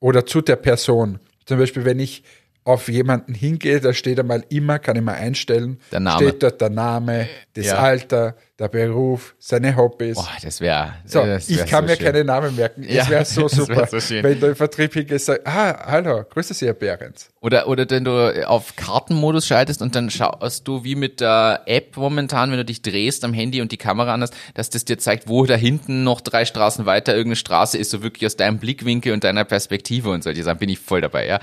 oder 0.00 0.24
zu 0.24 0.40
der 0.40 0.56
Person. 0.56 1.18
Zum 1.44 1.58
Beispiel, 1.58 1.84
wenn 1.84 2.00
ich 2.00 2.24
auf 2.66 2.88
jemanden 2.88 3.32
hingehe, 3.32 3.80
da 3.80 3.92
steht 3.94 4.18
einmal 4.18 4.44
immer, 4.48 4.78
kann 4.80 4.96
ich 4.96 5.02
mal 5.02 5.14
einstellen, 5.14 5.78
Der 5.92 6.00
Name. 6.00 6.16
steht 6.28 6.42
dort 6.42 6.60
der 6.60 6.70
Name, 6.70 7.28
das 7.54 7.66
Ja. 7.66 7.76
Alter, 7.76 8.34
der 8.58 8.68
Beruf, 8.68 9.34
seine 9.38 9.76
Hobbys. 9.76 10.14
Boah, 10.14 10.28
das 10.42 10.62
wäre. 10.62 10.94
so, 11.04 11.22
das 11.22 11.48
ich 11.48 11.58
wär 11.58 11.66
kann 11.66 11.84
so 11.84 11.90
mir 11.90 11.96
schön. 11.96 12.06
keine 12.06 12.24
Namen 12.24 12.56
merken. 12.56 12.84
Ja, 12.88 13.02
es 13.02 13.10
wäre 13.10 13.24
so 13.26 13.42
das 13.42 13.58
wär 13.58 13.64
super, 13.66 13.86
so 13.86 14.00
schön. 14.00 14.24
wenn 14.24 14.40
du 14.40 14.46
im 14.46 14.56
Vertrieb 14.56 14.94
hingehst, 14.94 15.26
sagst, 15.26 15.46
ah, 15.46 15.86
hallo, 15.86 16.24
grüße 16.24 16.54
Sie, 16.54 16.64
Herr 16.64 16.72
Behrens. 16.72 17.28
Oder, 17.42 17.68
oder 17.68 17.84
wenn 17.90 18.04
du 18.04 18.48
auf 18.48 18.74
Kartenmodus 18.76 19.46
schaltest 19.46 19.82
und 19.82 19.94
dann 19.94 20.08
schaust 20.08 20.66
du 20.66 20.84
wie 20.84 20.94
mit 20.94 21.20
der 21.20 21.62
App 21.66 21.98
momentan, 21.98 22.50
wenn 22.50 22.56
du 22.56 22.64
dich 22.64 22.80
drehst 22.80 23.24
am 23.24 23.34
Handy 23.34 23.60
und 23.60 23.72
die 23.72 23.76
Kamera 23.76 24.14
an 24.14 24.22
hast, 24.22 24.34
dass 24.54 24.70
das 24.70 24.86
dir 24.86 24.98
zeigt, 24.98 25.28
wo 25.28 25.44
da 25.44 25.54
hinten 25.54 26.02
noch 26.02 26.22
drei 26.22 26.46
Straßen 26.46 26.86
weiter 26.86 27.12
irgendeine 27.12 27.36
Straße 27.36 27.76
ist, 27.76 27.90
so 27.90 28.02
wirklich 28.02 28.24
aus 28.24 28.36
deinem 28.36 28.58
Blickwinkel 28.58 29.12
und 29.12 29.22
deiner 29.22 29.44
Perspektive 29.44 30.08
und 30.10 30.24
solche 30.24 30.42
Sachen, 30.42 30.58
bin 30.58 30.70
ich 30.70 30.78
voll 30.78 31.02
dabei, 31.02 31.26
ja. 31.26 31.40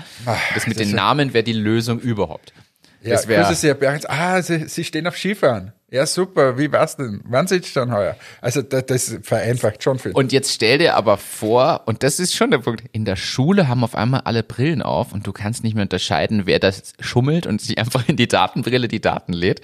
Das 0.56 0.65
mit 0.65 0.80
das 0.80 0.88
den 0.88 0.95
Namen 0.95 1.34
wäre 1.34 1.43
die 1.43 1.54
Lösung 1.54 1.99
überhaupt. 1.99 2.54
Ja, 3.03 3.11
Das 3.11 3.27
wär- 3.27 3.43
grüße 3.43 3.55
Sie, 3.55 3.67
Herr 3.67 3.73
Behrens. 3.75 4.05
Ah, 4.05 4.41
Sie, 4.41 4.67
Sie 4.67 4.83
stehen 4.83 5.05
auf 5.07 5.17
Skifahren. 5.17 5.73
Ja, 5.91 6.05
super. 6.07 6.57
Wie 6.57 6.71
war's 6.71 6.95
denn? 6.95 7.21
Wann 7.25 7.45
sind 7.47 7.65
Sie 7.65 7.73
dann 7.73 7.91
heuer? 7.91 8.15
Also, 8.41 8.61
das, 8.61 8.85
das 8.87 9.17
vereinfacht 9.21 9.83
schon 9.83 9.99
viel. 9.99 10.11
Und 10.13 10.31
jetzt 10.31 10.51
stell 10.53 10.77
dir 10.79 10.95
aber 10.95 11.17
vor, 11.17 11.83
und 11.85 12.01
das 12.01 12.19
ist 12.19 12.33
schon 12.33 12.49
der 12.49 12.59
Punkt, 12.59 12.83
in 12.93 13.05
der 13.05 13.15
Schule 13.15 13.67
haben 13.67 13.83
auf 13.83 13.93
einmal 13.93 14.21
alle 14.21 14.41
Brillen 14.41 14.81
auf 14.81 15.13
und 15.13 15.27
du 15.27 15.33
kannst 15.33 15.63
nicht 15.63 15.75
mehr 15.75 15.83
unterscheiden, 15.83 16.43
wer 16.45 16.59
das 16.59 16.93
schummelt 16.99 17.45
und 17.45 17.61
sich 17.61 17.77
einfach 17.77 18.07
in 18.07 18.15
die 18.15 18.27
Datenbrille 18.27 18.87
die 18.87 19.01
Daten 19.01 19.33
lädt. 19.33 19.61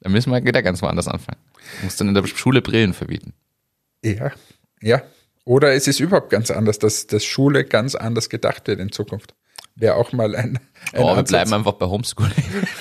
Da 0.00 0.10
müssen 0.10 0.30
wir 0.30 0.44
wieder 0.44 0.62
ganz 0.62 0.82
woanders 0.82 1.08
anfangen. 1.08 1.40
Du 1.80 1.86
musst 1.86 2.00
dann 2.00 2.08
in 2.08 2.14
der 2.14 2.26
Schule 2.26 2.62
Brillen 2.62 2.92
verbieten. 2.94 3.32
Ja, 4.04 4.30
ja. 4.80 5.02
Oder 5.44 5.74
es 5.74 5.86
ist 5.88 6.00
überhaupt 6.00 6.30
ganz 6.30 6.50
anders, 6.50 6.78
dass, 6.78 7.06
dass 7.06 7.24
Schule 7.24 7.64
ganz 7.64 7.94
anders 7.94 8.28
gedacht 8.28 8.66
wird 8.68 8.78
in 8.80 8.92
Zukunft. 8.92 9.34
Wäre 9.76 9.96
auch 9.96 10.12
mal 10.12 10.34
ein, 10.34 10.58
ein 10.92 11.02
Oh, 11.02 11.04
wir 11.04 11.08
Ansatz. 11.10 11.28
bleiben 11.28 11.52
einfach 11.52 11.72
bei 11.74 11.86
Homeschooling. 11.86 12.32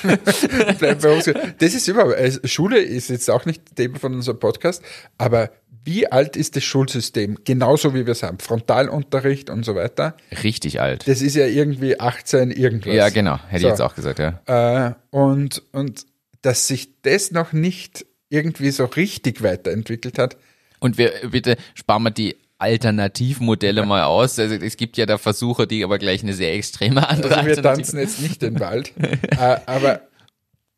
Bleiben 0.80 1.02
bei 1.02 1.14
uns. 1.16 1.26
Das 1.60 1.74
ist 1.74 1.88
überhaupt, 1.88 2.16
also 2.16 2.40
Schule 2.46 2.80
ist 2.80 3.10
jetzt 3.10 3.30
auch 3.30 3.46
nicht 3.46 3.76
Thema 3.76 4.00
von 4.00 4.14
unserem 4.14 4.40
Podcast, 4.40 4.82
aber 5.18 5.52
wie 5.84 6.10
alt 6.12 6.36
ist 6.36 6.56
das 6.56 6.64
Schulsystem? 6.64 7.38
Genauso 7.44 7.94
wie 7.94 8.06
wir 8.08 8.14
es 8.14 8.24
haben. 8.24 8.40
Frontalunterricht 8.40 9.50
und 9.52 9.64
so 9.66 9.76
weiter. 9.76 10.16
Richtig 10.44 10.82
alt. 10.82 11.08
Das 11.08 11.22
ist 11.22 11.36
ja 11.36 11.46
irgendwie 11.46 12.00
18 12.00 12.50
irgendwas. 12.52 12.96
Ja, 12.96 13.10
genau. 13.10 13.38
Hätte 13.50 13.62
So. 13.62 13.68
ich 13.68 13.72
jetzt 13.72 13.82
auch 13.82 13.94
gesagt, 13.94 14.20
ja. 14.20 14.88
Äh, 14.88 14.94
und, 15.12 15.62
und 15.74 16.06
dass 16.42 16.68
sich 16.68 17.02
das 17.04 17.32
noch 17.32 17.54
nicht 17.54 18.06
irgendwie 18.30 18.72
so 18.72 18.86
richtig 18.86 19.44
weiterentwickelt 19.44 20.18
hat, 20.18 20.38
Und 20.80 20.98
wir, 20.98 21.12
bitte 21.30 21.56
sparen 21.76 22.04
wir 22.04 22.12
die 22.12 22.36
Alternativmodelle 22.58 23.86
mal 23.86 24.04
aus. 24.04 24.40
Also 24.40 24.56
es 24.56 24.78
gibt 24.78 24.98
ja 24.98 25.06
da 25.06 25.18
Versuche, 25.18 25.68
die 25.68 25.84
aber 25.84 25.98
gleich 25.98 26.24
eine 26.24 26.34
sehr 26.34 26.54
extreme 26.54 27.08
andere 27.08 27.36
Also 27.38 27.48
wir 27.48 27.62
tanzen 27.62 28.00
jetzt 28.00 28.22
nicht 28.22 28.42
den 28.42 28.60
Wald, 28.60 28.94
äh, 28.98 29.58
aber 29.66 30.02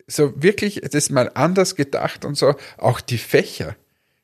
so 0.06 0.32
wirklich, 0.42 0.80
das 0.82 0.94
ist 0.94 1.10
mal 1.10 1.30
anders 1.34 1.76
gedacht 1.76 2.24
und 2.24 2.36
so, 2.36 2.54
auch 2.78 3.00
die 3.00 3.18
Fächer, 3.18 3.76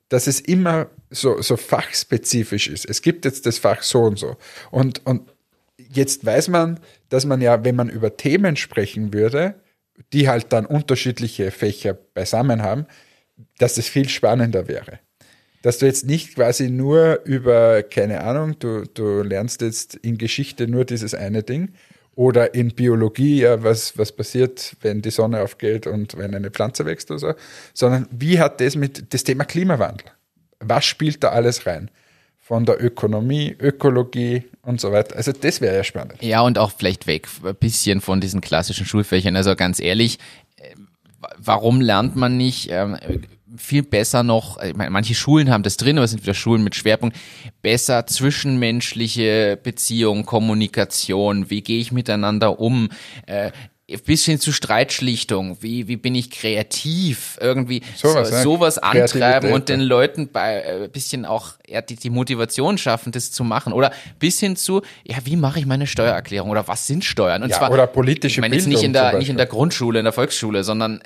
dass 0.08 0.26
es 0.26 0.40
immer 0.40 0.88
so, 1.10 1.40
so 1.42 1.56
fachspezifisch 1.56 2.68
ist. 2.68 2.88
Es 2.88 3.02
gibt 3.02 3.24
jetzt 3.24 3.46
das 3.46 3.58
Fach 3.58 3.82
so 3.82 4.02
und 4.02 4.18
so. 4.18 4.36
Und, 4.70 5.04
und 5.06 5.28
jetzt 5.76 6.24
weiß 6.24 6.48
man, 6.48 6.80
dass 7.08 7.26
man 7.26 7.40
ja, 7.40 7.64
wenn 7.64 7.76
man 7.76 7.88
über 7.88 8.16
Themen 8.16 8.56
sprechen 8.56 9.12
würde, 9.12 9.60
die 10.12 10.28
halt 10.28 10.52
dann 10.52 10.66
unterschiedliche 10.66 11.50
Fächer 11.50 11.94
beisammen 11.94 12.62
haben, 12.62 12.86
dass 13.58 13.78
es 13.78 13.88
viel 13.88 14.08
spannender 14.08 14.68
wäre. 14.68 15.00
Dass 15.64 15.78
du 15.78 15.86
jetzt 15.86 16.04
nicht 16.04 16.34
quasi 16.34 16.68
nur 16.68 17.20
über, 17.24 17.82
keine 17.82 18.22
Ahnung, 18.22 18.58
du, 18.58 18.84
du 18.92 19.22
lernst 19.22 19.62
jetzt 19.62 19.94
in 19.94 20.18
Geschichte 20.18 20.68
nur 20.68 20.84
dieses 20.84 21.14
eine 21.14 21.42
Ding 21.42 21.70
oder 22.14 22.52
in 22.54 22.74
Biologie, 22.74 23.40
ja, 23.40 23.62
was, 23.62 23.96
was 23.96 24.12
passiert, 24.12 24.76
wenn 24.82 25.00
die 25.00 25.10
Sonne 25.10 25.40
aufgeht 25.40 25.86
und 25.86 26.18
wenn 26.18 26.34
eine 26.34 26.50
Pflanze 26.50 26.84
wächst 26.84 27.10
oder 27.10 27.18
so, 27.18 27.32
sondern 27.72 28.06
wie 28.10 28.38
hat 28.38 28.60
das 28.60 28.76
mit 28.76 29.14
das 29.14 29.24
Thema 29.24 29.44
Klimawandel? 29.44 30.06
Was 30.60 30.84
spielt 30.84 31.24
da 31.24 31.30
alles 31.30 31.64
rein? 31.66 31.90
Von 32.38 32.66
der 32.66 32.84
Ökonomie, 32.84 33.56
Ökologie 33.58 34.42
und 34.60 34.82
so 34.82 34.92
weiter. 34.92 35.16
Also 35.16 35.32
das 35.32 35.62
wäre 35.62 35.76
ja 35.76 35.82
spannend. 35.82 36.22
Ja, 36.22 36.42
und 36.42 36.58
auch 36.58 36.72
vielleicht 36.72 37.06
weg 37.06 37.26
ein 37.42 37.54
bisschen 37.54 38.02
von 38.02 38.20
diesen 38.20 38.42
klassischen 38.42 38.84
Schulfächern. 38.84 39.34
Also 39.34 39.56
ganz 39.56 39.80
ehrlich, 39.80 40.18
äh, 40.56 40.74
wa- 41.22 41.34
warum 41.38 41.80
lernt 41.80 42.16
man 42.16 42.36
nicht 42.36 42.68
ähm, 42.70 42.98
viel 43.56 43.82
besser 43.82 44.22
noch, 44.22 44.60
ich 44.62 44.74
meine, 44.74 44.90
manche 44.90 45.14
Schulen 45.14 45.50
haben 45.50 45.62
das 45.62 45.76
drin, 45.76 45.98
aber 45.98 46.04
es 46.04 46.10
sind 46.10 46.22
wieder 46.22 46.34
Schulen 46.34 46.64
mit 46.64 46.74
Schwerpunkt, 46.74 47.16
besser 47.62 48.06
zwischenmenschliche 48.06 49.58
Beziehung, 49.62 50.26
Kommunikation, 50.26 51.50
wie 51.50 51.62
gehe 51.62 51.80
ich 51.80 51.92
miteinander 51.92 52.60
um, 52.60 52.88
äh, 53.26 53.50
bis 54.06 54.24
hin 54.24 54.40
zu 54.40 54.50
Streitschlichtung, 54.50 55.58
wie, 55.60 55.88
wie 55.88 55.96
bin 55.96 56.14
ich 56.14 56.30
kreativ, 56.30 57.38
irgendwie 57.40 57.82
Sowas, 57.96 58.30
so, 58.30 58.34
ne? 58.34 58.42
sowas 58.42 58.78
antreiben 58.78 59.52
und 59.52 59.68
den. 59.68 59.80
Leuten 59.80 60.30
bei 60.32 60.62
äh, 60.62 60.88
bisschen 60.88 61.26
auch 61.26 61.52
ja, 61.68 61.82
die, 61.82 61.96
die 61.96 62.08
Motivation 62.08 62.78
schaffen, 62.78 63.12
das 63.12 63.30
zu 63.30 63.44
machen. 63.44 63.74
Oder 63.74 63.92
bis 64.18 64.40
hin 64.40 64.56
zu, 64.56 64.80
ja, 65.04 65.16
wie 65.24 65.36
mache 65.36 65.58
ich 65.58 65.66
meine 65.66 65.86
Steuererklärung 65.86 66.48
oder 66.48 66.66
was 66.66 66.86
sind 66.86 67.04
Steuern? 67.04 67.42
Und 67.42 67.50
Ja, 67.50 67.70
oder 67.70 67.86
politische 67.86 68.36
ich 68.36 68.40
meine 68.40 68.54
jetzt 68.54 68.64
Bildung 68.64 68.80
nicht 68.80 68.86
in 68.86 68.92
der 68.94 69.18
nicht 69.18 69.28
in 69.28 69.36
der 69.36 69.46
Grundschule, 69.46 69.98
in 69.98 70.04
der 70.04 70.14
Volksschule, 70.14 70.64
sondern 70.64 71.02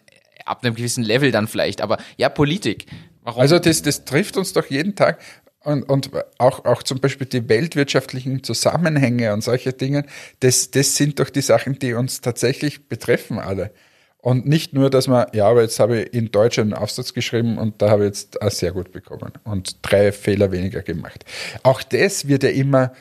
ab 0.48 0.64
einem 0.64 0.74
gewissen 0.74 1.04
Level 1.04 1.30
dann 1.30 1.48
vielleicht. 1.48 1.80
Aber 1.80 1.98
ja, 2.16 2.28
Politik. 2.28 2.86
Warum? 3.22 3.40
Also 3.40 3.58
das, 3.58 3.82
das 3.82 4.04
trifft 4.04 4.36
uns 4.36 4.52
doch 4.52 4.66
jeden 4.66 4.94
Tag. 4.94 5.18
Und, 5.60 5.82
und 5.82 6.10
auch, 6.38 6.64
auch 6.64 6.82
zum 6.82 7.00
Beispiel 7.00 7.26
die 7.26 7.48
weltwirtschaftlichen 7.48 8.42
Zusammenhänge 8.42 9.32
und 9.34 9.42
solche 9.42 9.72
Dinge, 9.72 10.04
das, 10.40 10.70
das 10.70 10.96
sind 10.96 11.18
doch 11.18 11.28
die 11.30 11.42
Sachen, 11.42 11.78
die 11.78 11.94
uns 11.94 12.20
tatsächlich 12.20 12.88
betreffen 12.88 13.38
alle. 13.38 13.72
Und 14.20 14.46
nicht 14.46 14.72
nur, 14.72 14.90
dass 14.90 15.06
man, 15.06 15.26
ja, 15.32 15.48
aber 15.48 15.62
jetzt 15.62 15.78
habe 15.78 16.02
ich 16.02 16.14
in 16.14 16.30
Deutsch 16.30 16.58
einen 16.58 16.74
Aufsatz 16.74 17.14
geschrieben 17.14 17.58
und 17.58 17.80
da 17.82 17.90
habe 17.90 18.04
ich 18.04 18.08
jetzt 18.08 18.38
sehr 18.58 18.72
gut 18.72 18.92
bekommen 18.92 19.32
und 19.44 19.76
drei 19.82 20.10
Fehler 20.10 20.50
weniger 20.50 20.82
gemacht. 20.82 21.24
Auch 21.62 21.82
das 21.82 22.26
wird 22.26 22.42
ja 22.42 22.50
immer 22.50 22.92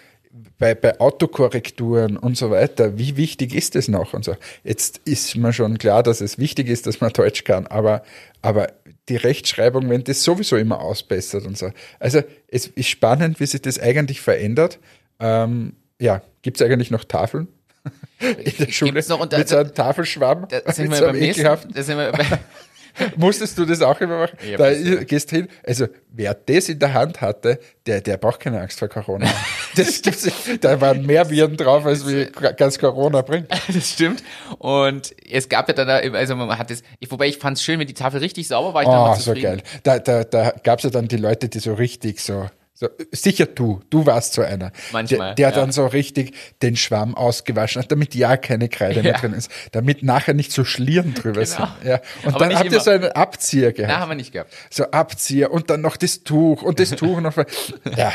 bei, 0.60 0.76
bei 0.76 1.00
Autokorrekturen 1.00 2.18
und 2.18 2.38
so 2.38 2.50
weiter, 2.52 2.98
wie 2.98 3.18
wichtig 3.18 3.54
ist 3.54 3.76
es 3.76 3.88
noch 3.88 4.14
und 4.14 4.26
so. 4.26 4.36
Jetzt 4.64 5.02
ist 5.06 5.36
mir 5.36 5.54
schon 5.54 5.78
klar, 5.78 6.04
dass 6.04 6.22
es 6.22 6.38
wichtig 6.38 6.68
ist, 6.68 6.88
dass 6.88 7.00
man 7.02 7.12
Deutsch 7.14 7.44
kann, 7.44 7.68
aber, 7.68 8.04
aber 8.42 8.68
die 9.10 9.16
Rechtschreibung, 9.16 9.90
wenn 9.90 10.04
das 10.04 10.24
sowieso 10.24 10.58
immer 10.58 10.82
ausbessert 10.82 11.46
und 11.46 11.58
so. 11.58 11.72
Also 12.00 12.22
es 12.48 12.68
ist 12.68 12.90
spannend, 12.90 13.40
wie 13.40 13.46
sich 13.46 13.62
das 13.62 13.80
eigentlich 13.80 14.22
verändert. 14.22 14.80
Ähm, 15.20 15.74
ja, 16.00 16.22
gibt 16.42 16.60
es 16.60 16.66
eigentlich 16.66 16.92
noch 16.92 17.04
Tafeln? 17.04 17.48
in 18.20 18.54
der 18.60 18.72
Schule 18.72 19.02
noch 19.08 19.20
unter- 19.20 19.38
mit 19.38 19.48
so 19.48 19.58
einem 19.58 19.74
Tafelschwamm, 19.74 20.48
Da 20.50 20.72
sind 20.74 20.92
wir 20.92 21.02
beim 21.02 21.18
nächsten, 21.18 21.44
da 21.44 21.84
sind 21.84 21.98
wir 21.98 22.12
bei, 22.12 22.26
Musstest 23.16 23.58
du 23.58 23.66
das 23.66 23.82
auch 23.82 24.00
immer 24.02 24.20
machen? 24.20 24.38
Ja, 24.50 24.58
da 24.58 24.72
das- 24.72 25.06
gehst 25.06 25.30
hin. 25.30 25.48
Also, 25.66 25.88
wer 26.12 26.34
das 26.34 26.70
in 26.70 26.80
der 26.80 26.94
Hand 26.94 27.22
hatte, 27.22 27.60
der, 27.86 28.02
der 28.02 28.18
braucht 28.18 28.40
keine 28.40 28.60
Angst 28.62 28.80
vor 28.80 28.88
Corona. 28.88 29.28
das 29.76 30.04
nicht. 30.04 30.64
Da 30.64 30.80
waren 30.82 31.06
mehr 31.06 31.30
Viren 31.30 31.56
drauf, 31.58 31.86
als 31.86 32.08
wie 32.08 32.26
ganz 32.58 32.80
Corona 32.80 33.22
bringt. 33.22 33.48
das 33.74 33.92
stimmt. 33.92 34.24
Und 34.60 35.16
es 35.30 35.50
gab 35.50 35.68
ja 35.68 35.74
dann, 35.74 35.88
da, 35.88 35.98
also 36.18 36.36
man 36.36 36.58
hat 36.58 36.72
ich, 36.72 37.12
wobei 37.12 37.28
ich 37.28 37.38
fand 37.38 37.58
es 37.58 37.64
schön, 37.64 37.80
wenn 37.80 37.88
die 37.88 37.94
Tafel 37.94 38.20
richtig 38.20 38.48
sauber 38.48 38.74
war, 38.74 38.82
ich 38.84 38.88
Oh, 38.88 39.22
so 39.22 39.34
geil. 39.40 39.62
Da, 39.84 40.00
da, 40.00 40.24
da 40.24 40.54
gab 40.64 40.80
es 40.80 40.84
ja 40.84 40.90
dann 40.90 41.08
die 41.08 41.18
Leute, 41.18 41.50
die 41.50 41.60
so 41.60 41.74
richtig 41.74 42.20
so, 42.22 42.48
so 42.80 42.88
sicher 43.12 43.48
du, 43.48 43.82
du 43.90 44.06
warst 44.06 44.34
so 44.34 44.44
einer. 44.44 44.72
Manchmal, 44.92 45.34
Der, 45.34 45.34
der 45.36 45.50
ja. 45.50 45.56
dann 45.56 45.72
so 45.72 45.88
richtig 45.88 46.36
den 46.62 46.76
Schwamm 46.76 47.16
ausgewaschen 47.16 47.82
hat, 47.82 47.92
damit 47.92 48.14
ja 48.14 48.38
keine 48.38 48.70
Kreide 48.70 49.02
mehr 49.02 49.14
Ja. 49.14 49.18
drin 49.20 49.34
ist, 49.34 49.50
damit 49.72 50.04
nachher 50.04 50.36
nicht 50.36 50.52
so 50.52 50.64
Schlieren 50.64 51.16
drüber 51.16 51.44
sind. 51.44 51.68
Ja. 51.84 52.02
Und 52.24 52.36
Aber 52.36 52.40
dann 52.46 52.54
habt 52.56 52.66
ihr 52.66 52.74
immer. 52.74 52.80
so 52.82 52.92
einen 52.92 53.12
Abzieher 53.14 53.74
gehabt. 53.74 53.92
Na, 53.92 54.00
haben 54.02 54.10
wir 54.12 54.16
nicht 54.16 54.32
gehabt. 54.32 54.54
So 54.70 54.84
Abzieher 54.92 55.50
und 55.52 55.72
dann 55.72 55.82
noch 55.82 55.98
das 55.98 56.24
Tuch 56.24 56.62
und 56.62 56.80
das 56.80 56.92
Tuch 56.92 57.20
noch. 57.20 57.36
Ja. 57.98 58.14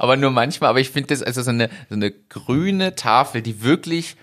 Aber 0.00 0.16
nur 0.16 0.32
manchmal, 0.32 0.68
aber 0.70 0.80
ich 0.80 0.90
finde 0.90 1.08
das 1.14 1.22
also 1.22 1.40
so 1.40 1.50
eine, 1.50 1.70
so 1.88 1.94
eine 1.94 2.10
grüne 2.10 2.94
Tafel, 2.96 3.40
die 3.42 3.62
wirklich 3.62 4.16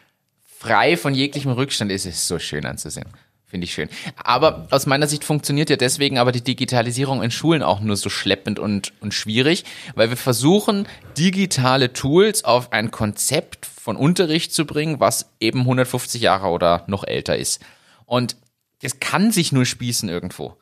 frei 0.59 0.95
von 0.97 1.15
jeglichem 1.15 1.51
Rückstand 1.53 1.91
ist, 1.91 2.05
ist 2.05 2.27
so 2.27 2.37
schön 2.39 2.65
anzusehen. 2.65 3.07
Finde 3.49 3.65
ich 3.65 3.73
schön. 3.73 3.89
Aber 4.15 4.67
aus 4.69 4.85
meiner 4.85 5.07
Sicht 5.07 5.23
funktioniert 5.23 5.71
ja 5.71 5.75
deswegen 5.75 6.19
aber 6.19 6.31
die 6.31 6.43
Digitalisierung 6.43 7.23
in 7.23 7.31
Schulen 7.31 7.63
auch 7.63 7.79
nur 7.79 7.97
so 7.97 8.07
schleppend 8.07 8.59
und, 8.59 8.93
und 9.01 9.11
schwierig, 9.11 9.65
weil 9.95 10.11
wir 10.11 10.17
versuchen, 10.17 10.87
digitale 11.17 11.91
Tools 11.91 12.43
auf 12.43 12.71
ein 12.71 12.91
Konzept 12.91 13.65
von 13.65 13.97
Unterricht 13.97 14.53
zu 14.53 14.65
bringen, 14.65 14.99
was 14.99 15.31
eben 15.39 15.61
150 15.61 16.21
Jahre 16.21 16.49
oder 16.49 16.83
noch 16.85 17.03
älter 17.03 17.37
ist. 17.37 17.59
Und 18.05 18.35
das 18.83 18.99
kann 18.99 19.31
sich 19.31 19.51
nur 19.51 19.65
spießen 19.65 20.09
irgendwo. 20.09 20.55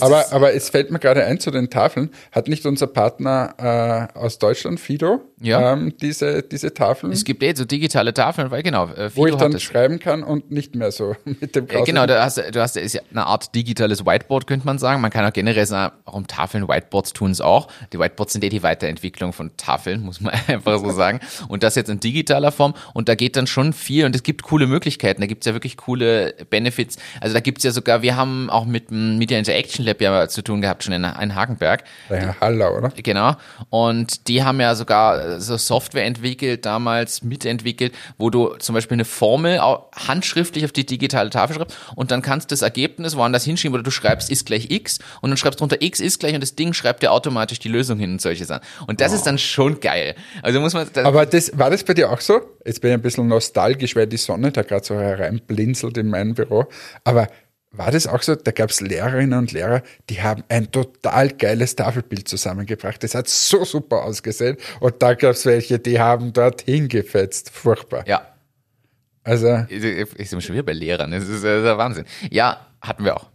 Aber, 0.00 0.32
aber 0.32 0.54
es 0.54 0.70
fällt 0.70 0.90
mir 0.90 0.98
gerade 0.98 1.24
ein 1.24 1.38
zu 1.40 1.50
den 1.50 1.68
Tafeln. 1.70 2.10
Hat 2.32 2.48
nicht 2.48 2.64
unser 2.66 2.86
Partner 2.86 4.10
äh, 4.14 4.18
aus 4.18 4.38
Deutschland, 4.38 4.80
Fido, 4.80 5.20
Ja. 5.40 5.72
ähm, 5.74 5.92
diese, 6.00 6.42
diese 6.42 6.72
Tafeln, 6.72 7.12
es 7.12 7.24
gibt 7.24 7.42
eh 7.42 7.54
so 7.54 7.64
digitale 7.64 8.14
Tafeln, 8.14 8.50
weil 8.50 8.62
genau, 8.62 8.86
äh, 8.88 9.10
wo 9.14 9.24
Fido 9.24 9.26
ich 9.26 9.32
hat 9.34 9.40
dann 9.42 9.52
das. 9.52 9.62
schreiben 9.62 9.98
kann 9.98 10.22
und 10.22 10.50
nicht 10.50 10.74
mehr 10.74 10.90
so 10.92 11.14
mit 11.24 11.54
dem 11.54 11.64
Äh, 11.64 11.66
grauslichen- 11.68 11.84
Genau, 11.86 12.06
du 12.06 12.20
hast, 12.22 12.38
du 12.38 12.60
hast, 12.60 12.76
ist 12.76 12.94
ja 12.94 13.00
eine 13.10 13.26
Art 13.26 13.54
digitales 13.54 14.04
Whiteboard, 14.06 14.46
könnte 14.46 14.64
man 14.66 14.78
sagen. 14.78 15.00
Man 15.00 15.10
kann 15.10 15.24
auch 15.26 15.32
generell 15.32 15.66
sagen, 15.66 15.94
warum 16.04 16.26
Tafeln, 16.26 16.68
Whiteboards 16.68 17.12
tun 17.12 17.30
es 17.30 17.40
auch. 17.40 17.68
Die 17.92 17.98
Whiteboards 17.98 18.32
sind 18.32 18.44
eh 18.44 18.48
die 18.48 18.62
Weiterentwicklung 18.62 19.32
von 19.32 19.50
Tafeln, 19.56 20.00
muss 20.02 20.20
man 20.20 20.32
einfach 20.46 20.78
so 20.78 20.90
sagen. 20.90 21.20
Und 21.48 21.62
das 21.62 21.74
jetzt 21.74 21.90
in 21.90 22.00
digitaler 22.00 22.50
Form. 22.52 22.74
Und 22.94 23.08
da 23.08 23.14
geht 23.14 23.36
dann 23.36 23.46
schon 23.46 23.72
viel 23.72 24.04
und 24.06 24.14
es 24.16 24.22
gibt 24.22 24.42
coole 24.42 24.66
Möglichkeiten. 24.66 25.20
Da 25.20 25.26
gibt's 25.26 25.46
ja 25.46 25.52
wirklich 25.52 25.76
coole 25.76 26.34
Benefits. 26.50 26.96
Also 27.20 27.34
da 27.34 27.40
gibt's 27.40 27.62
ja 27.64 27.70
sogar, 27.72 28.02
wir 28.02 28.16
haben 28.16 28.48
auch 28.50 28.64
mit 28.64 28.90
Media 28.90 29.36
Interaction 29.66 29.84
Lab 29.84 30.00
ja 30.00 30.28
zu 30.28 30.42
tun 30.42 30.60
gehabt, 30.60 30.84
schon 30.84 30.92
in, 30.92 31.04
in 31.04 31.34
Hagenberg. 31.34 31.84
Herr 32.08 32.40
Hallau, 32.40 32.76
oder? 32.76 32.92
Genau. 33.02 33.34
Und 33.70 34.28
die 34.28 34.44
haben 34.44 34.60
ja 34.60 34.74
sogar 34.74 35.40
so 35.40 35.56
Software 35.56 36.04
entwickelt, 36.04 36.64
damals 36.64 37.22
mitentwickelt, 37.22 37.92
wo 38.18 38.30
du 38.30 38.54
zum 38.58 38.74
Beispiel 38.74 38.96
eine 38.96 39.04
Formel 39.04 39.60
handschriftlich 39.60 40.64
auf 40.64 40.72
die 40.72 40.86
digitale 40.86 41.30
Tafel 41.30 41.56
schreibst 41.56 41.76
und 41.94 42.10
dann 42.10 42.22
kannst 42.22 42.50
du 42.50 42.52
das 42.52 42.62
Ergebnis 42.62 43.16
woanders 43.16 43.44
hinschieben 43.44 43.74
oder 43.74 43.82
du 43.82 43.90
schreibst 43.90 44.30
ist 44.30 44.46
gleich 44.46 44.70
x 44.70 44.98
und 45.20 45.30
dann 45.30 45.36
schreibst 45.36 45.60
drunter 45.60 45.80
x 45.80 46.00
ist 46.00 46.20
gleich 46.20 46.34
und 46.34 46.40
das 46.40 46.54
Ding 46.54 46.72
schreibt 46.72 47.02
dir 47.02 47.12
automatisch 47.12 47.58
die 47.58 47.68
Lösung 47.68 47.98
hin 47.98 48.12
und 48.12 48.20
solche 48.20 48.44
Sachen. 48.44 48.62
Und 48.86 49.00
das 49.00 49.12
ist 49.12 49.26
dann 49.26 49.38
schon 49.38 49.80
geil. 49.80 50.14
Also 50.42 50.60
muss 50.60 50.74
man, 50.74 50.88
das, 50.92 51.04
Aber 51.04 51.26
das, 51.26 51.56
war 51.58 51.70
das 51.70 51.84
bei 51.84 51.94
dir 51.94 52.10
auch 52.10 52.20
so? 52.20 52.40
Jetzt 52.64 52.80
bin 52.80 52.90
ich 52.90 52.94
ein 52.94 53.02
bisschen 53.02 53.28
nostalgisch, 53.28 53.96
weil 53.96 54.06
die 54.06 54.16
Sonne 54.16 54.52
da 54.52 54.62
gerade 54.62 54.84
so 54.84 54.94
hereinblinzelt 54.94 55.98
in 55.98 56.08
mein 56.08 56.34
Büro. 56.34 56.66
Aber 57.04 57.28
war 57.76 57.90
das 57.90 58.06
auch 58.06 58.22
so? 58.22 58.34
Da 58.34 58.50
gab 58.50 58.70
es 58.70 58.80
Lehrerinnen 58.80 59.38
und 59.38 59.52
Lehrer, 59.52 59.82
die 60.10 60.22
haben 60.22 60.42
ein 60.48 60.70
total 60.70 61.30
geiles 61.30 61.76
Tafelbild 61.76 62.28
zusammengebracht. 62.28 63.02
Das 63.02 63.14
hat 63.14 63.28
so 63.28 63.64
super 63.64 64.04
ausgesehen. 64.04 64.56
Und 64.80 65.02
da 65.02 65.14
gab 65.14 65.32
es 65.32 65.46
welche, 65.46 65.78
die 65.78 65.98
haben 66.00 66.32
dort 66.32 66.62
hingefetzt. 66.62 67.50
Furchtbar. 67.50 68.06
ja, 68.06 68.26
Also, 69.24 69.64
ich 69.68 69.84
ich 69.84 70.30
bin 70.30 70.40
schon 70.40 70.54
wieder 70.54 70.64
bei 70.64 70.72
Lehrern, 70.72 71.10
das 71.10 71.24
ist, 71.24 71.44
das 71.44 71.58
ist 71.58 71.64
der 71.64 71.78
Wahnsinn. 71.78 72.04
Ja, 72.30 72.66
hatten 72.80 73.04
wir 73.04 73.16
auch. 73.16 73.30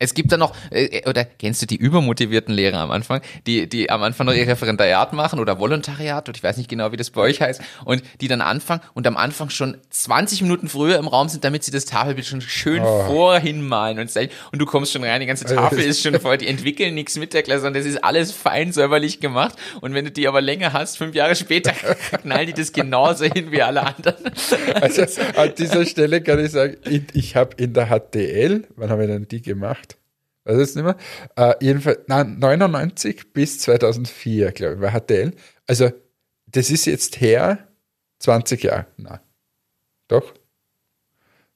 Es 0.00 0.14
gibt 0.14 0.32
da 0.32 0.38
noch, 0.38 0.54
äh, 0.70 1.08
oder 1.08 1.24
kennst 1.24 1.60
du 1.62 1.66
die 1.66 1.76
übermotivierten 1.76 2.54
Lehrer 2.54 2.78
am 2.78 2.90
Anfang, 2.90 3.20
die, 3.46 3.68
die 3.68 3.90
am 3.90 4.02
Anfang 4.02 4.26
noch 4.26 4.32
ihr 4.32 4.48
Referendariat 4.48 5.12
machen 5.12 5.38
oder 5.38 5.58
Volontariat 5.58 6.28
oder 6.28 6.36
ich 6.36 6.42
weiß 6.42 6.56
nicht 6.56 6.70
genau, 6.70 6.90
wie 6.90 6.96
das 6.96 7.10
bei 7.10 7.20
euch 7.20 7.40
heißt, 7.42 7.60
und 7.84 8.02
die 8.20 8.26
dann 8.26 8.40
anfangen 8.40 8.80
und 8.94 9.06
am 9.06 9.18
Anfang 9.18 9.50
schon 9.50 9.76
20 9.90 10.42
Minuten 10.42 10.68
früher 10.68 10.98
im 10.98 11.06
Raum 11.06 11.28
sind, 11.28 11.44
damit 11.44 11.64
sie 11.64 11.70
das 11.70 11.84
Tafelbild 11.84 12.26
schon 12.26 12.40
schön 12.40 12.82
vorhin 12.82 13.66
malen 13.66 13.98
und. 13.98 14.10
Und 14.10 14.58
du 14.58 14.66
kommst 14.66 14.92
schon 14.92 15.04
rein, 15.04 15.20
die 15.20 15.26
ganze 15.26 15.44
Tafel 15.44 15.78
ist 15.78 16.02
schon 16.02 16.18
voll, 16.20 16.38
die 16.38 16.48
entwickeln 16.48 16.94
nichts 16.94 17.16
mit 17.16 17.32
der 17.32 17.42
Klasse 17.42 17.66
und 17.66 17.76
das 17.76 17.84
ist 17.86 18.02
alles 18.02 18.32
fein 18.32 18.72
säuberlich 18.72 19.20
gemacht. 19.20 19.54
Und 19.80 19.94
wenn 19.94 20.04
du 20.04 20.10
die 20.10 20.26
aber 20.26 20.40
länger 20.40 20.72
hast, 20.72 20.96
fünf 20.96 21.14
Jahre 21.14 21.36
später, 21.36 21.72
knallen 22.22 22.46
die 22.46 22.54
das 22.54 22.72
genauso 22.72 23.26
hin 23.26 23.52
wie 23.52 23.62
alle 23.62 23.82
anderen. 23.82 24.16
also 24.80 25.02
an 25.36 25.52
dieser 25.56 25.84
Stelle 25.86 26.22
kann 26.22 26.44
ich 26.44 26.50
sagen, 26.50 26.76
ich, 26.88 27.02
ich 27.12 27.36
habe 27.36 27.54
in 27.56 27.74
der 27.74 27.86
HTL, 27.86 28.64
wann 28.76 28.90
habe 28.90 29.04
ich 29.04 29.10
denn 29.10 29.28
die 29.28 29.42
gemacht? 29.42 29.89
Weiß 30.44 30.58
jetzt 30.58 30.76
nicht 30.76 30.84
mehr. 30.84 30.96
Äh, 31.36 31.54
jedenfalls, 31.60 32.00
nein, 32.06 32.38
99 32.38 33.32
bis 33.32 33.58
2004, 33.60 34.52
glaube 34.52 34.74
ich, 34.76 34.80
war 34.80 34.92
HTL. 34.92 35.32
Also, 35.66 35.90
das 36.46 36.70
ist 36.70 36.86
jetzt 36.86 37.20
her 37.20 37.68
20 38.20 38.62
Jahre. 38.62 38.86
Nein. 38.96 39.20
Doch? 40.08 40.34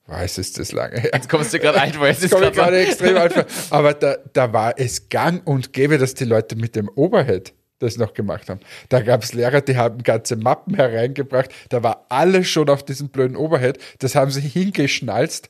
Weiß 0.07 0.37
ist 0.37 0.59
das 0.59 0.73
lange 0.73 1.01
her. 1.01 1.11
Jetzt 1.15 1.31
kommst 1.31 1.55
du 1.55 1.59
gerade 1.59 1.81
ein, 1.81 1.99
weil 1.99 2.13
es 2.13 2.23
ist 2.23 2.31
gerade 2.31 2.53
gerade 2.53 2.79
extrem 2.79 3.17
einfach. 3.17 3.47
Aber 3.71 3.95
da, 3.95 4.17
da 4.35 4.53
war 4.53 4.79
es 4.79 5.09
gang 5.09 5.47
und 5.47 5.73
gäbe, 5.73 5.97
dass 5.97 6.15
die 6.15 6.25
Leute 6.25 6.57
mit 6.57 6.77
dem 6.77 6.91
Overhead 6.95 7.55
das 7.79 7.97
noch 7.97 8.13
gemacht 8.13 8.49
haben. 8.51 8.61
Da 8.91 9.01
gab 9.01 9.23
es 9.23 9.33
Lehrer, 9.33 9.61
die 9.61 9.77
haben 9.77 10.03
ganze 10.03 10.37
Mappen 10.37 10.75
hereingebracht. 10.75 11.51
Da 11.71 11.83
war 11.83 12.07
alles 12.11 12.49
schon 12.49 12.69
auf 12.69 12.85
diesem 12.85 13.09
blöden 13.09 13.37
Overhead. 13.37 13.79
Das 13.99 14.15
haben 14.15 14.31
sie 14.31 14.43
hingeschnalzt, 14.43 15.49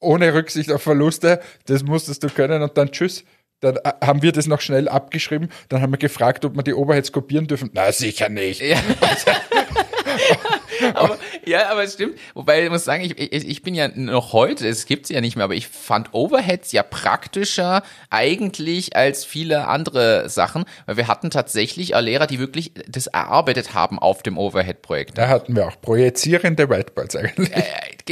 ohne 0.00 0.34
Rücksicht 0.34 0.70
auf 0.72 0.82
Verluste. 0.82 1.40
Das 1.66 1.82
musstest 1.82 2.22
du 2.22 2.28
können 2.28 2.62
und 2.62 2.76
dann 2.76 2.90
tschüss. 2.90 3.24
Dann 3.60 3.76
äh, 3.76 3.92
haben 4.04 4.22
wir 4.22 4.32
das 4.32 4.46
noch 4.46 4.60
schnell 4.60 4.88
abgeschrieben. 4.88 5.48
Dann 5.68 5.80
haben 5.80 5.92
wir 5.92 5.98
gefragt, 5.98 6.44
ob 6.44 6.56
wir 6.56 6.62
die 6.62 6.74
Overheads 6.74 7.12
kopieren 7.12 7.46
dürfen. 7.46 7.70
Na, 7.72 7.90
sicher 7.90 8.28
nicht. 8.28 8.60
Ja. 8.60 8.76
aber, 10.94 11.15
ja, 11.46 11.70
aber 11.70 11.84
es 11.84 11.94
stimmt. 11.94 12.18
Wobei 12.34 12.64
ich 12.64 12.70
muss 12.70 12.84
sagen, 12.84 13.04
ich, 13.04 13.18
ich, 13.18 13.48
ich 13.48 13.62
bin 13.62 13.74
ja 13.74 13.88
noch 13.88 14.32
heute, 14.32 14.66
es 14.66 14.86
gibt 14.86 15.06
sie 15.06 15.14
ja 15.14 15.20
nicht 15.20 15.36
mehr, 15.36 15.44
aber 15.44 15.54
ich 15.54 15.68
fand 15.68 16.12
Overheads 16.12 16.72
ja 16.72 16.82
praktischer 16.82 17.82
eigentlich 18.10 18.96
als 18.96 19.24
viele 19.24 19.68
andere 19.68 20.28
Sachen, 20.28 20.64
weil 20.86 20.96
wir 20.96 21.08
hatten 21.08 21.30
tatsächlich 21.30 21.94
auch 21.94 22.00
Lehrer, 22.00 22.26
die 22.26 22.38
wirklich 22.38 22.72
das 22.88 23.06
erarbeitet 23.06 23.74
haben 23.74 23.98
auf 23.98 24.22
dem 24.22 24.38
Overhead-Projekt. 24.38 25.18
Da 25.18 25.28
hatten 25.28 25.56
wir 25.56 25.66
auch 25.66 25.80
projizierende 25.80 26.68
Whiteboards 26.68 27.16
eigentlich. 27.16 27.50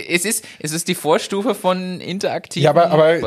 Es 0.08 0.24
ist, 0.24 0.44
es 0.58 0.72
ist 0.72 0.88
die 0.88 0.94
Vorstufe 0.94 1.54
von 1.54 2.00
interaktiven 2.00 2.64
Ja, 2.64 2.70
aber, 2.70 2.90
aber 2.90 3.20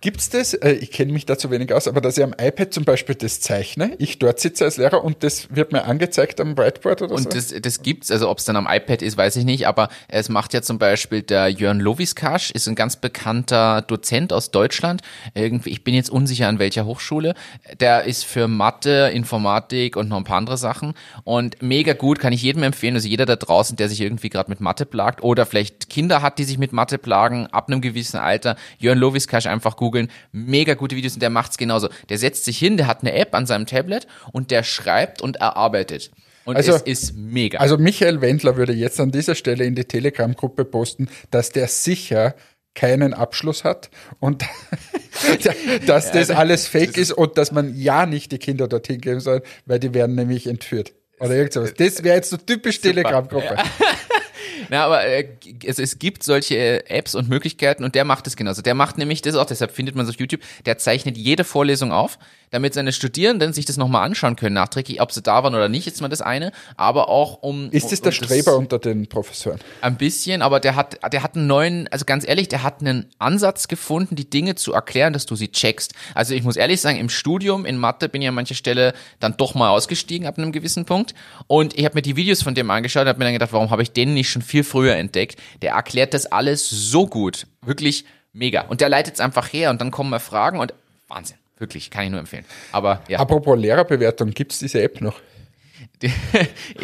gibt's 0.00 0.30
das? 0.30 0.54
Äh, 0.54 0.72
Ich 0.74 0.90
kenne 0.92 1.12
mich 1.12 1.26
da 1.26 1.36
zu 1.36 1.50
wenig 1.50 1.72
aus, 1.72 1.88
aber 1.88 2.00
dass 2.00 2.16
ich 2.16 2.24
am 2.24 2.34
iPad 2.38 2.72
zum 2.72 2.84
Beispiel 2.84 3.14
das 3.14 3.40
zeichne, 3.40 3.94
ich 3.98 4.18
dort 4.18 4.40
sitze 4.40 4.64
als 4.64 4.76
Lehrer 4.76 5.02
und 5.04 5.22
das 5.24 5.54
wird 5.54 5.72
mir 5.72 5.84
angezeigt 5.84 6.40
am 6.40 6.56
Whiteboard 6.56 7.02
oder 7.02 7.18
so? 7.18 7.24
Und 7.24 7.34
das, 7.34 7.52
das 7.60 7.82
gibt's, 7.82 8.10
also 8.10 8.28
ob 8.30 8.38
es 8.38 8.44
dann 8.44 8.56
am 8.56 8.68
iPad 8.70 9.02
ist, 9.02 9.16
weiß 9.16 9.36
ich 9.36 9.44
nicht, 9.44 9.51
aber 9.60 9.88
es 10.08 10.28
macht 10.28 10.54
ja 10.54 10.62
zum 10.62 10.78
Beispiel 10.78 11.22
der 11.22 11.48
Jörn 11.48 11.80
Loviskasch, 11.80 12.50
ist 12.50 12.66
ein 12.66 12.74
ganz 12.74 12.96
bekannter 12.96 13.82
Dozent 13.82 14.32
aus 14.32 14.50
Deutschland. 14.50 15.02
Irgendwie, 15.34 15.70
ich 15.70 15.84
bin 15.84 15.94
jetzt 15.94 16.10
unsicher 16.10 16.48
an 16.48 16.58
welcher 16.58 16.86
Hochschule. 16.86 17.34
Der 17.80 18.04
ist 18.04 18.24
für 18.24 18.48
Mathe, 18.48 19.10
Informatik 19.12 19.96
und 19.96 20.08
noch 20.08 20.16
ein 20.16 20.24
paar 20.24 20.38
andere 20.38 20.56
Sachen. 20.56 20.94
Und 21.24 21.62
mega 21.62 21.92
gut, 21.92 22.18
kann 22.18 22.32
ich 22.32 22.42
jedem 22.42 22.62
empfehlen. 22.62 22.94
Also 22.94 23.08
jeder 23.08 23.26
da 23.26 23.36
draußen, 23.36 23.76
der 23.76 23.88
sich 23.88 24.00
irgendwie 24.00 24.28
gerade 24.28 24.50
mit 24.50 24.60
Mathe 24.60 24.86
plagt 24.86 25.22
oder 25.22 25.46
vielleicht 25.46 25.88
Kinder 25.88 26.22
hat, 26.22 26.38
die 26.38 26.44
sich 26.44 26.58
mit 26.58 26.72
Mathe 26.72 26.98
plagen, 26.98 27.46
ab 27.48 27.68
einem 27.68 27.80
gewissen 27.80 28.18
Alter, 28.18 28.56
Jörn 28.78 28.98
Loviskasch 28.98 29.46
einfach 29.46 29.76
googeln. 29.76 30.08
Mega 30.32 30.74
gute 30.74 30.96
Videos 30.96 31.14
und 31.14 31.22
der 31.22 31.30
macht's 31.30 31.58
genauso. 31.58 31.88
Der 32.08 32.18
setzt 32.18 32.44
sich 32.44 32.58
hin, 32.58 32.76
der 32.76 32.86
hat 32.86 33.02
eine 33.02 33.12
App 33.12 33.34
an 33.34 33.46
seinem 33.46 33.66
Tablet 33.66 34.06
und 34.32 34.50
der 34.50 34.62
schreibt 34.62 35.22
und 35.22 35.36
erarbeitet. 35.36 36.10
Und 36.44 36.56
Also- 36.56 36.74
es 36.74 36.82
ist 36.82 37.16
mega. 37.16 37.58
Also 37.58 37.78
Michael 37.78 38.20
Wendler 38.20 38.56
würde 38.56 38.72
jetzt 38.72 38.98
an 39.00 39.10
dieser 39.10 39.34
Stelle 39.34 39.64
in 39.64 39.74
die 39.74 39.84
Telegram-Gruppe 39.84 40.64
posten, 40.64 41.08
dass 41.30 41.50
der 41.50 41.68
sicher 41.68 42.34
keinen 42.74 43.12
Abschluss 43.12 43.64
hat 43.64 43.90
und 44.18 44.44
dass 45.86 46.10
das 46.12 46.30
alles 46.30 46.66
fake 46.66 46.96
ist 46.96 47.12
und 47.12 47.36
dass 47.36 47.52
man 47.52 47.76
ja 47.76 48.06
nicht 48.06 48.32
die 48.32 48.38
Kinder 48.38 48.66
dorthin 48.66 49.00
geben 49.00 49.20
soll, 49.20 49.42
weil 49.66 49.78
die 49.78 49.92
werden 49.94 50.14
nämlich 50.16 50.46
entführt. 50.46 50.92
Oder 51.20 51.36
irgend 51.36 51.52
sowas. 51.52 51.74
Das 51.76 52.02
wäre 52.02 52.16
jetzt 52.16 52.30
so 52.30 52.36
typisch 52.36 52.80
Telegram-Gruppe. 52.80 53.56
Na, 54.70 54.86
aber 54.86 55.04
äh, 55.06 55.28
es, 55.64 55.78
es 55.78 55.98
gibt 55.98 56.22
solche 56.22 56.56
äh, 56.56 56.82
Apps 56.88 57.14
und 57.14 57.28
Möglichkeiten 57.28 57.84
und 57.84 57.94
der 57.94 58.04
macht 58.04 58.26
es 58.26 58.36
genauso. 58.36 58.62
Der 58.62 58.74
macht 58.74 58.98
nämlich 58.98 59.22
das 59.22 59.34
auch, 59.34 59.44
deshalb 59.44 59.70
findet 59.72 59.94
man 59.94 60.06
es 60.06 60.10
auf 60.10 60.18
YouTube, 60.18 60.40
der 60.66 60.78
zeichnet 60.78 61.16
jede 61.16 61.44
Vorlesung 61.44 61.92
auf, 61.92 62.18
damit 62.52 62.74
seine 62.74 62.92
Studierenden 62.92 63.52
sich 63.52 63.64
das 63.64 63.76
nochmal 63.76 64.06
anschauen 64.06 64.36
können, 64.36 64.54
nachträglich, 64.54 65.00
ob 65.00 65.10
sie 65.10 65.22
da 65.22 65.42
waren 65.42 65.54
oder 65.54 65.68
nicht, 65.68 65.86
ist 65.86 66.00
mal 66.00 66.08
das 66.08 66.22
eine, 66.22 66.52
aber 66.76 67.08
auch 67.08 67.42
um. 67.42 67.70
Ist 67.70 67.92
es 67.92 68.00
um, 68.00 68.04
der 68.04 68.12
Streber 68.12 68.56
unter 68.56 68.78
den 68.78 69.08
Professoren? 69.08 69.58
Ein 69.80 69.96
bisschen, 69.96 70.42
aber 70.42 70.60
der 70.60 70.76
hat, 70.76 70.98
der 71.12 71.22
hat 71.22 71.34
einen 71.34 71.46
neuen, 71.46 71.88
also 71.88 72.04
ganz 72.04 72.28
ehrlich, 72.28 72.48
der 72.48 72.62
hat 72.62 72.80
einen 72.80 73.06
Ansatz 73.18 73.66
gefunden, 73.68 74.14
die 74.14 74.28
Dinge 74.28 74.54
zu 74.54 74.72
erklären, 74.72 75.12
dass 75.12 75.26
du 75.26 75.34
sie 75.34 75.50
checkst. 75.50 75.94
Also 76.14 76.34
ich 76.34 76.44
muss 76.44 76.56
ehrlich 76.56 76.80
sagen, 76.80 76.98
im 76.98 77.08
Studium 77.08 77.64
in 77.64 77.78
Mathe 77.78 78.08
bin 78.08 78.22
ich 78.22 78.28
an 78.28 78.34
mancher 78.34 78.54
Stelle 78.54 78.92
dann 79.18 79.36
doch 79.36 79.54
mal 79.54 79.70
ausgestiegen 79.70 80.26
ab 80.26 80.38
einem 80.38 80.52
gewissen 80.52 80.84
Punkt. 80.84 81.14
Und 81.46 81.76
ich 81.78 81.84
habe 81.84 81.96
mir 81.96 82.02
die 82.02 82.16
Videos 82.16 82.42
von 82.42 82.54
dem 82.54 82.70
angeschaut 82.70 83.02
und 83.02 83.08
habe 83.08 83.18
mir 83.18 83.24
dann 83.24 83.34
gedacht, 83.34 83.52
warum 83.52 83.70
habe 83.70 83.82
ich 83.82 83.92
den 83.92 84.14
nicht 84.14 84.30
schon 84.30 84.42
viel 84.42 84.62
früher 84.62 84.94
entdeckt? 84.96 85.40
Der 85.62 85.72
erklärt 85.72 86.14
das 86.14 86.26
alles 86.26 86.68
so 86.68 87.06
gut. 87.06 87.46
Wirklich 87.62 88.04
mega. 88.32 88.62
Und 88.62 88.80
der 88.80 88.88
leitet 88.88 89.14
es 89.14 89.20
einfach 89.20 89.52
her 89.52 89.70
und 89.70 89.80
dann 89.80 89.90
kommen 89.90 90.10
mal 90.10 90.20
Fragen 90.20 90.58
und 90.58 90.74
Wahnsinn. 91.08 91.36
Wirklich, 91.62 91.90
kann 91.92 92.04
ich 92.04 92.10
nur 92.10 92.18
empfehlen. 92.18 92.44
Aber 92.72 93.02
ja. 93.08 93.20
Apropos 93.20 93.56
Lehrerbewertung, 93.56 94.30
gibt 94.32 94.52
es 94.52 94.58
diese 94.58 94.82
App 94.82 95.00
noch? 95.00 95.20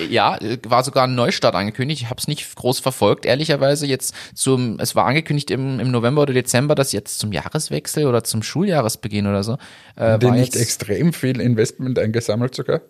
ja, 0.09 0.39
war 0.67 0.85
sogar 0.85 1.09
ein 1.09 1.17
Neustart 1.17 1.57
angekündigt. 1.57 2.03
Ich 2.03 2.11
habe 2.11 2.19
es 2.19 2.29
nicht 2.29 2.55
groß 2.55 2.79
verfolgt, 2.79 3.27
ehrlicherweise. 3.27 3.87
Jetzt 3.87 4.15
zum, 4.35 4.79
es 4.79 4.95
war 4.95 5.07
angekündigt 5.07 5.51
im, 5.51 5.81
im 5.81 5.91
November 5.91 6.23
oder 6.23 6.33
Dezember, 6.33 6.77
dass 6.77 6.93
jetzt 6.93 7.19
zum 7.19 7.33
Jahreswechsel 7.33 8.07
oder 8.07 8.23
zum 8.23 8.45
Schuljahresbeginn 8.45 9.27
oder 9.27 9.43
so. 9.43 9.59
Äh, 9.97 10.21
Den 10.21 10.35
nicht 10.35 10.55
jetzt, 10.55 10.63
extrem 10.63 11.13
viel 11.13 11.41
Investment 11.41 11.99
eingesammelt 11.99 12.55
sogar? 12.55 12.81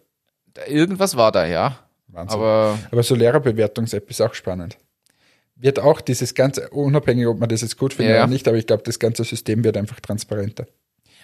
irgendwas 0.66 1.16
war 1.16 1.32
da, 1.32 1.46
ja. 1.46 1.78
Wahnsinn. 2.08 2.38
Aber 2.38 2.78
Aber 2.90 3.02
so 3.02 3.14
Lehrerbewertungs-App 3.14 4.10
ist 4.10 4.20
auch 4.20 4.34
spannend. 4.34 4.76
Wird 5.56 5.78
auch 5.78 6.02
dieses 6.02 6.34
ganze, 6.34 6.68
unabhängig, 6.68 7.26
ob 7.26 7.38
man 7.40 7.48
das 7.48 7.62
jetzt 7.62 7.78
gut 7.78 7.94
findet 7.94 8.16
Ja. 8.16 8.24
oder 8.24 8.30
nicht, 8.30 8.46
aber 8.46 8.58
ich 8.58 8.66
glaube, 8.66 8.82
das 8.84 8.98
ganze 8.98 9.24
System 9.24 9.64
wird 9.64 9.76
einfach 9.78 10.00
transparenter. 10.00 10.66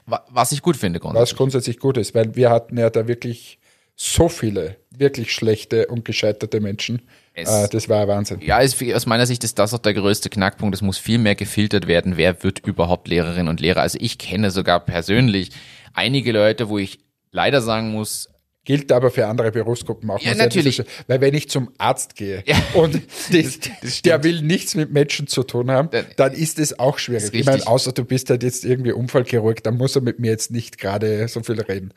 Wa- 0.07 0.25
was 0.31 0.53
ich 0.53 0.63
gut 0.63 0.77
finde, 0.77 0.99
Was 0.99 1.03
grundsätzlich. 1.03 1.37
grundsätzlich 1.37 1.79
gut 1.79 1.97
ist, 1.97 2.15
weil 2.15 2.35
wir 2.37 2.51
hatten 2.51 2.79
ja 2.79 2.91
da 2.91 3.07
wirklich 3.09 3.59
so 3.97 4.29
viele 4.29 4.77
wirklich 4.91 5.33
schlechte 5.33 5.87
und 5.87 6.05
gescheiterte 6.05 6.61
Menschen. 6.61 7.03
Es- 7.33 7.49
Äh, 7.51 7.69
das 7.69 7.89
war 7.89 8.07
Wahnsinn. 8.09 8.41
Ja, 8.41 8.59
ist, 8.61 8.81
aus 8.95 9.07
meiner 9.07 9.27
Sicht 9.27 9.45
ist 9.45 9.59
das 9.59 9.73
auch 9.75 9.79
der 9.79 9.95
größte 9.95 10.31
Knackpunkt. 10.31 10.75
Es 10.75 10.83
muss 10.83 10.99
viel 10.99 11.19
mehr 11.19 11.35
gefiltert 11.35 11.87
werden. 11.87 12.17
Wer 12.17 12.43
wird 12.43 12.61
überhaupt 12.61 13.09
Lehrerin 13.09 13.49
und 13.49 13.61
Lehrer? 13.61 13.81
Also 13.83 13.99
ich 14.01 14.19
kenne 14.19 14.51
sogar 14.51 14.81
persönlich 14.81 15.51
einige 15.93 16.33
Leute, 16.33 16.69
wo 16.69 16.79
ich 16.79 16.99
leider 17.31 17.61
sagen 17.63 17.91
muss, 17.91 18.29
Gilt 18.65 18.91
aber 18.93 19.11
für 19.11 19.27
andere 19.27 19.51
Berufsgruppen 19.53 20.09
auch. 20.11 20.21
Ja, 20.21 20.31
das 20.31 20.39
natürlich. 20.39 20.79
ist- 20.79 20.89
Weil 21.07 21.21
wenn 21.21 21.35
ich 21.35 21.51
zum 21.51 21.71
Arzt 21.79 22.17
gehe 22.17 22.43
und 22.75 22.95
das, 23.33 24.01
der 24.03 24.25
will 24.25 24.41
nichts 24.43 24.75
mit 24.75 24.91
Menschen 24.93 25.27
zu 25.27 25.43
tun 25.43 25.71
haben, 25.71 25.91
Dann- 25.91 26.07
dann 26.17 26.33
ist 26.33 26.59
es 26.59 26.79
auch 26.79 26.99
schwierig. 26.99 27.33
Ich 27.35 27.45
meine, 27.47 27.67
außer 27.67 27.93
du 27.93 28.05
bist 28.05 28.31
halt 28.31 28.43
jetzt 28.43 28.65
irgendwie 28.65 28.93
Unfallchirurg, 28.93 29.63
dann 29.63 29.77
muss 29.77 29.95
er 29.97 30.03
mit 30.03 30.19
mir 30.19 30.31
jetzt 30.31 30.51
nicht 30.51 30.79
gerade 30.79 31.29
so 31.29 31.43
viel 31.43 31.61
reden. 31.61 31.93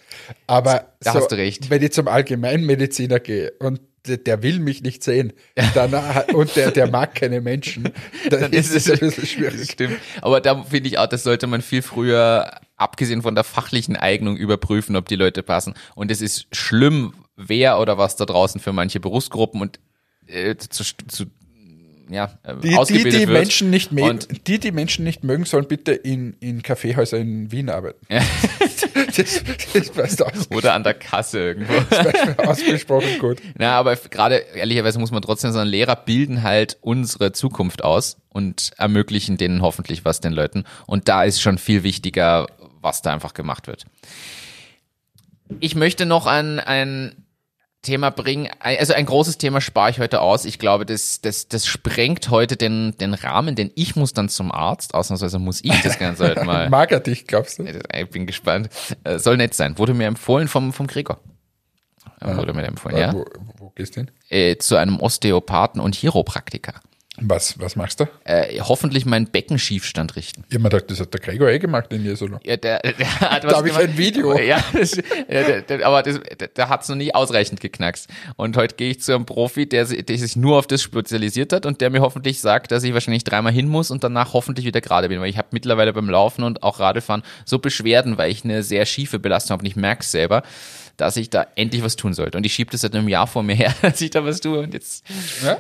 Aber 0.45 0.93
Da 1.01 1.13
so, 1.13 1.19
hast 1.19 1.31
du 1.31 1.35
recht. 1.37 1.69
wenn 1.69 1.81
ich 1.81 1.91
zum 1.93 2.07
Allgemeinmediziner 2.07 3.19
gehe 3.19 3.51
und 3.59 3.79
der, 4.07 4.43
will 4.43 4.59
mich 4.59 4.81
nicht 4.81 5.03
sehen 5.03 5.33
dann, 5.73 5.93
und 6.33 6.55
der, 6.55 6.71
der 6.71 6.89
mag 6.89 7.15
keine 7.15 7.41
Menschen, 7.41 7.91
dann, 8.29 8.53
ist 8.53 8.73
es 8.73 8.89
ein 8.89 8.99
bisschen 8.99 9.25
schwierig. 9.25 9.71
stimmt. 9.71 9.97
Aber 10.21 10.41
da 10.41 10.63
finde 10.63 10.89
ich 10.89 10.97
auch, 10.97 11.07
das 11.07 11.23
sollte 11.23 11.47
man 11.47 11.61
viel 11.61 11.81
früher, 11.81 12.51
abgesehen 12.77 13.21
von 13.21 13.35
der 13.35 13.43
fachlichen 13.43 13.95
Eignung, 13.95 14.37
überprüfen, 14.37 14.95
ob 14.95 15.07
die 15.07 15.15
Leute 15.15 15.43
passen. 15.43 15.73
Und 15.95 16.11
es 16.11 16.21
ist 16.21 16.47
schlimm, 16.55 17.13
wer 17.35 17.79
oder 17.79 17.97
was 17.97 18.15
da 18.15 18.25
draußen 18.25 18.61
für 18.61 18.73
manche 18.73 18.99
Berufsgruppen 18.99 19.61
und 19.61 19.79
äh, 20.27 20.55
zu, 20.57 20.83
zu 20.83 21.25
ja, 22.09 22.37
äh, 22.43 22.55
Die, 22.55 22.69
die, 22.69 22.75
ausgebildet 22.75 23.13
die 23.13 23.27
wird. 23.27 23.29
Menschen 23.29 23.69
nicht 23.69 23.91
mögen, 23.91 24.09
Und 24.09 24.47
die, 24.47 24.59
die 24.59 24.71
Menschen 24.71 25.03
nicht 25.03 25.23
mögen, 25.23 25.45
sollen 25.45 25.67
bitte 25.67 25.93
in, 25.93 26.33
in 26.39 26.61
Kaffeehäusern 26.61 27.21
in 27.21 27.51
Wien 27.51 27.69
arbeiten. 27.69 28.05
das, 28.09 29.43
das 29.73 29.89
passt 29.89 30.23
aus. 30.23 30.49
oder 30.51 30.73
an 30.73 30.83
der 30.83 30.93
Kasse 30.93 31.39
irgendwo. 31.39 31.73
Ausgesprochen 32.43 33.19
gut. 33.19 33.41
Na, 33.57 33.73
aber 33.73 33.95
gerade 33.95 34.35
ehrlicherweise 34.35 34.99
muss 34.99 35.11
man 35.11 35.21
trotzdem 35.21 35.51
sagen, 35.51 35.69
Lehrer 35.69 35.95
bilden 35.95 36.43
halt 36.43 36.77
unsere 36.81 37.31
Zukunft 37.31 37.83
aus 37.83 38.17
und 38.29 38.71
ermöglichen 38.77 39.37
denen 39.37 39.61
hoffentlich 39.61 40.05
was 40.05 40.19
den 40.19 40.33
Leuten. 40.33 40.63
Und 40.85 41.07
da 41.07 41.23
ist 41.23 41.41
schon 41.41 41.57
viel 41.57 41.83
wichtiger, 41.83 42.47
was 42.81 43.01
da 43.01 43.13
einfach 43.13 43.33
gemacht 43.33 43.67
wird. 43.67 43.85
Ich 45.59 45.75
möchte 45.75 46.05
noch 46.05 46.25
ein, 46.25 46.59
ein 46.59 47.26
Thema 47.81 48.09
bringen. 48.09 48.49
Also 48.59 48.93
ein 48.93 49.05
großes 49.05 49.37
Thema 49.37 49.61
spare 49.61 49.89
ich 49.91 49.99
heute 49.99 50.21
aus. 50.21 50.45
Ich 50.45 50.59
glaube, 50.59 50.85
das, 50.85 51.21
das, 51.21 51.47
das 51.47 51.65
sprengt 51.67 52.29
heute 52.29 52.57
den, 52.57 52.95
den 52.97 53.13
Rahmen, 53.13 53.55
denn 53.55 53.71
ich 53.75 53.95
muss 53.95 54.13
dann 54.13 54.29
zum 54.29 54.51
Arzt. 54.51 54.93
Ausnahmsweise 54.93 55.39
muss 55.39 55.63
ich 55.63 55.81
das 55.81 55.97
Ganze 55.99 56.29
heute 56.29 56.43
mal. 56.43 56.69
Mag 56.69 56.91
er 56.91 56.99
dich, 56.99 57.27
glaubst 57.27 57.59
du? 57.59 57.63
Ich 57.63 58.09
bin 58.09 58.25
gespannt. 58.27 58.69
Äh, 59.03 59.19
Soll 59.19 59.37
nett 59.37 59.53
sein. 59.53 59.77
Wurde 59.77 59.93
mir 59.93 60.07
empfohlen 60.07 60.47
vom, 60.47 60.73
vom 60.73 60.87
Gregor. 60.87 61.19
Äh, 62.19 62.35
Wurde 62.35 62.53
mir 62.53 62.65
empfohlen, 62.65 62.97
ja. 62.97 63.13
Wo, 63.13 63.25
wo 63.57 63.69
gehst 63.69 63.95
du 63.95 64.01
hin? 64.01 64.11
Äh, 64.29 64.57
zu 64.57 64.75
einem 64.75 64.99
Osteopathen 64.99 65.79
und 65.79 65.95
Chiropraktiker. 65.95 66.73
Was, 67.19 67.59
was 67.59 67.75
machst 67.75 67.99
du? 67.99 68.05
Äh, 68.25 68.59
hoffentlich 68.59 69.05
meinen 69.05 69.31
Beckenschiefstand 69.31 70.15
richten. 70.15 70.43
Ich 70.49 70.55
hab 70.55 70.61
mir 70.61 70.69
gedacht, 70.69 70.91
das 70.91 70.99
hat 70.99 71.11
der 71.13 71.19
Gregor 71.19 71.49
eh 71.49 71.57
gemacht 71.57 71.91
in 71.91 72.05
Jesolo. 72.05 72.39
Ja, 72.43 72.57
der, 72.57 72.79
der 72.79 73.19
hat 73.19 73.43
was 73.43 73.53
Da 73.53 73.57
hab 73.57 73.65
ich 73.65 73.75
ein 73.75 73.97
Video. 73.97 74.37
Ja, 74.37 74.63
das, 74.71 74.95
ja 74.95 75.61
der, 75.61 75.85
aber 75.85 76.03
das, 76.03 76.19
der, 76.39 76.47
der 76.49 76.69
hat's 76.69 76.89
noch 76.89 76.95
nie 76.95 77.15
ausreichend 77.15 77.59
geknackst. 77.59 78.07
Und 78.35 78.55
heute 78.55 78.75
gehe 78.75 78.91
ich 78.91 79.01
zu 79.01 79.15
einem 79.15 79.25
Profi, 79.25 79.67
der, 79.67 79.85
der 79.85 80.17
sich 80.17 80.35
nur 80.35 80.59
auf 80.59 80.67
das 80.67 80.83
spezialisiert 80.83 81.53
hat 81.53 81.65
und 81.65 81.81
der 81.81 81.89
mir 81.89 82.01
hoffentlich 82.01 82.39
sagt, 82.39 82.71
dass 82.71 82.83
ich 82.83 82.93
wahrscheinlich 82.93 83.23
dreimal 83.23 83.51
hin 83.51 83.67
muss 83.67 83.89
und 83.89 84.03
danach 84.03 84.33
hoffentlich 84.33 84.67
wieder 84.67 84.81
gerade 84.81 85.09
bin. 85.09 85.19
Weil 85.19 85.29
ich 85.29 85.39
habe 85.39 85.47
mittlerweile 85.51 85.93
beim 85.93 86.09
Laufen 86.09 86.43
und 86.43 86.61
auch 86.61 86.79
Radfahren 86.79 87.23
so 87.45 87.57
Beschwerden, 87.57 88.19
weil 88.19 88.29
ich 88.29 88.43
eine 88.43 88.61
sehr 88.61 88.85
schiefe 88.85 89.17
Belastung 89.17 89.53
habe 89.53 89.61
und 89.61 89.67
ich 89.67 89.75
merke 89.75 90.05
selber, 90.05 90.43
dass 90.97 91.17
ich 91.17 91.31
da 91.31 91.47
endlich 91.55 91.83
was 91.83 91.95
tun 91.95 92.13
sollte. 92.13 92.37
Und 92.37 92.45
ich 92.45 92.53
schiebe 92.53 92.69
das 92.71 92.81
seit 92.81 92.93
einem 92.93 93.07
Jahr 93.07 93.25
vor 93.25 93.41
mir 93.41 93.55
her, 93.55 93.73
dass 93.81 94.01
ich 94.01 94.11
da 94.11 94.23
was 94.23 94.39
tue 94.39 94.59
und 94.59 94.73
jetzt 94.73 95.03
Ja? 95.43 95.57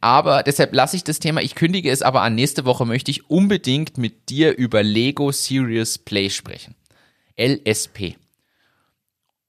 Aber 0.00 0.42
deshalb 0.42 0.72
lasse 0.74 0.96
ich 0.96 1.04
das 1.04 1.18
Thema, 1.18 1.40
ich 1.42 1.54
kündige 1.54 1.90
es 1.90 2.02
aber 2.02 2.22
an. 2.22 2.34
Nächste 2.34 2.64
Woche 2.64 2.86
möchte 2.86 3.10
ich 3.10 3.28
unbedingt 3.30 3.98
mit 3.98 4.28
dir 4.28 4.56
über 4.56 4.82
Lego 4.82 5.32
Serious 5.32 5.98
Play 5.98 6.30
sprechen. 6.30 6.74
LSP. 7.38 8.16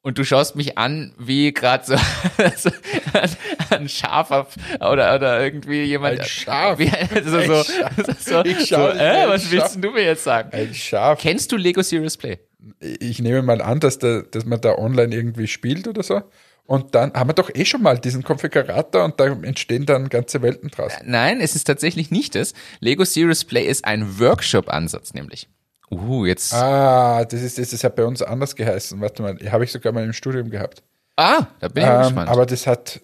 Und 0.02 0.18
du 0.18 0.24
schaust 0.24 0.56
mich 0.56 0.78
an, 0.78 1.14
wie 1.18 1.54
gerade 1.54 1.86
so, 1.86 1.96
so 2.58 2.70
ein, 3.14 3.30
ein 3.72 3.90
Schafer 3.90 4.48
oder, 4.80 5.16
oder 5.16 5.44
irgendwie 5.44 5.84
jemand. 5.84 6.20
Ein 6.20 6.26
Schaf. 6.26 6.80
Wie, 6.80 6.90
also 6.90 7.38
Ein 7.38 7.48
so, 7.48 7.64
Schaf. 7.64 7.94
so, 8.20 8.44
Ich 8.46 8.58
so 8.60 8.66
schau 8.68 8.88
äh, 8.88 8.92
ein 9.24 9.30
was 9.30 9.52
willst 9.52 9.74
Schaf. 9.74 9.82
du 9.82 9.92
mir 9.92 10.04
jetzt 10.04 10.24
sagen? 10.24 10.50
Ein 10.54 10.74
Schaf. 10.74 11.20
Kennst 11.20 11.52
du 11.52 11.58
Lego 11.58 11.82
Serious 11.82 12.16
Play? 12.16 12.40
Ich 12.80 13.20
nehme 13.20 13.42
mal 13.42 13.62
an, 13.62 13.82
dass, 13.82 14.00
der, 14.00 14.22
dass 14.24 14.46
man 14.46 14.62
da 14.62 14.78
online 14.78 15.14
irgendwie 15.14 15.48
spielt 15.48 15.88
oder 15.90 16.04
so. 16.04 16.22
Und 16.68 16.96
dann 16.96 17.14
haben 17.14 17.30
wir 17.30 17.34
doch 17.34 17.50
eh 17.56 17.64
schon 17.66 17.82
mal 17.82 17.98
diesen 17.98 18.24
Konfigurator 18.24 19.06
und 19.06 19.20
da 19.20 19.26
entstehen 19.28 19.86
dann 19.86 20.10
ganze 20.10 20.42
Welten 20.42 20.70
draus. 20.70 20.92
Nein, 21.04 21.40
es 21.40 21.56
ist 21.56 21.64
tatsächlich 21.64 22.12
nicht 22.12 22.36
das. 22.36 22.54
Lego 22.82 23.06
Serious 23.06 23.46
Play 23.46 23.66
ist 23.66 23.86
ein 23.86 24.20
Workshop-Ansatz 24.20 25.14
nämlich. 25.14 25.48
Uh, 25.90 26.26
jetzt. 26.26 26.54
Ah, 26.54 27.24
das 27.24 27.42
ist 27.42 27.58
das, 27.58 27.70
das 27.70 27.86
hat 27.86 27.96
bei 27.96 28.04
uns 28.04 28.22
anders 28.22 28.56
geheißen. 28.58 29.00
Warte 29.00 29.24
mal, 29.24 29.38
habe 29.50 29.64
ich 29.64 29.72
sogar 29.72 29.94
mal 29.94 30.04
im 30.04 30.12
Studium 30.12 30.50
gehabt. 30.50 30.84
Ah, 31.16 31.48
da 31.62 31.70
bin 31.70 31.84
ich 31.84 31.90
Ähm, 31.90 32.02
gespannt. 32.02 32.30
aber 32.30 32.46
das 32.46 32.68
hat, 32.68 33.00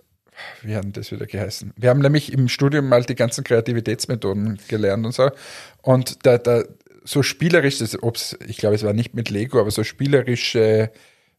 wie 0.62 0.76
hat 0.76 0.84
denn 0.84 0.92
das 0.92 1.10
wieder 1.14 1.26
geheißen? 1.26 1.72
Wir 1.78 1.90
haben 1.90 2.02
nämlich 2.02 2.34
im 2.34 2.50
Studium 2.50 2.90
mal 2.90 3.04
die 3.04 3.16
ganzen 3.16 3.46
Kreativitätsmethoden 3.46 4.60
gelernt 4.68 5.06
und 5.06 5.14
so. 5.14 5.32
Und 5.82 6.26
da, 6.26 6.38
da 6.38 6.64
so 7.06 7.24
spielerisch, 7.24 7.78
das, 7.78 8.02
ob's, 8.04 8.38
ich 8.46 8.58
glaube, 8.58 8.76
es 8.76 8.84
war 8.84 8.92
nicht 8.94 9.14
mit 9.14 9.30
Lego, 9.30 9.62
aber 9.62 9.72
so 9.72 9.86
spielerische 9.86 10.60
äh, 10.60 10.90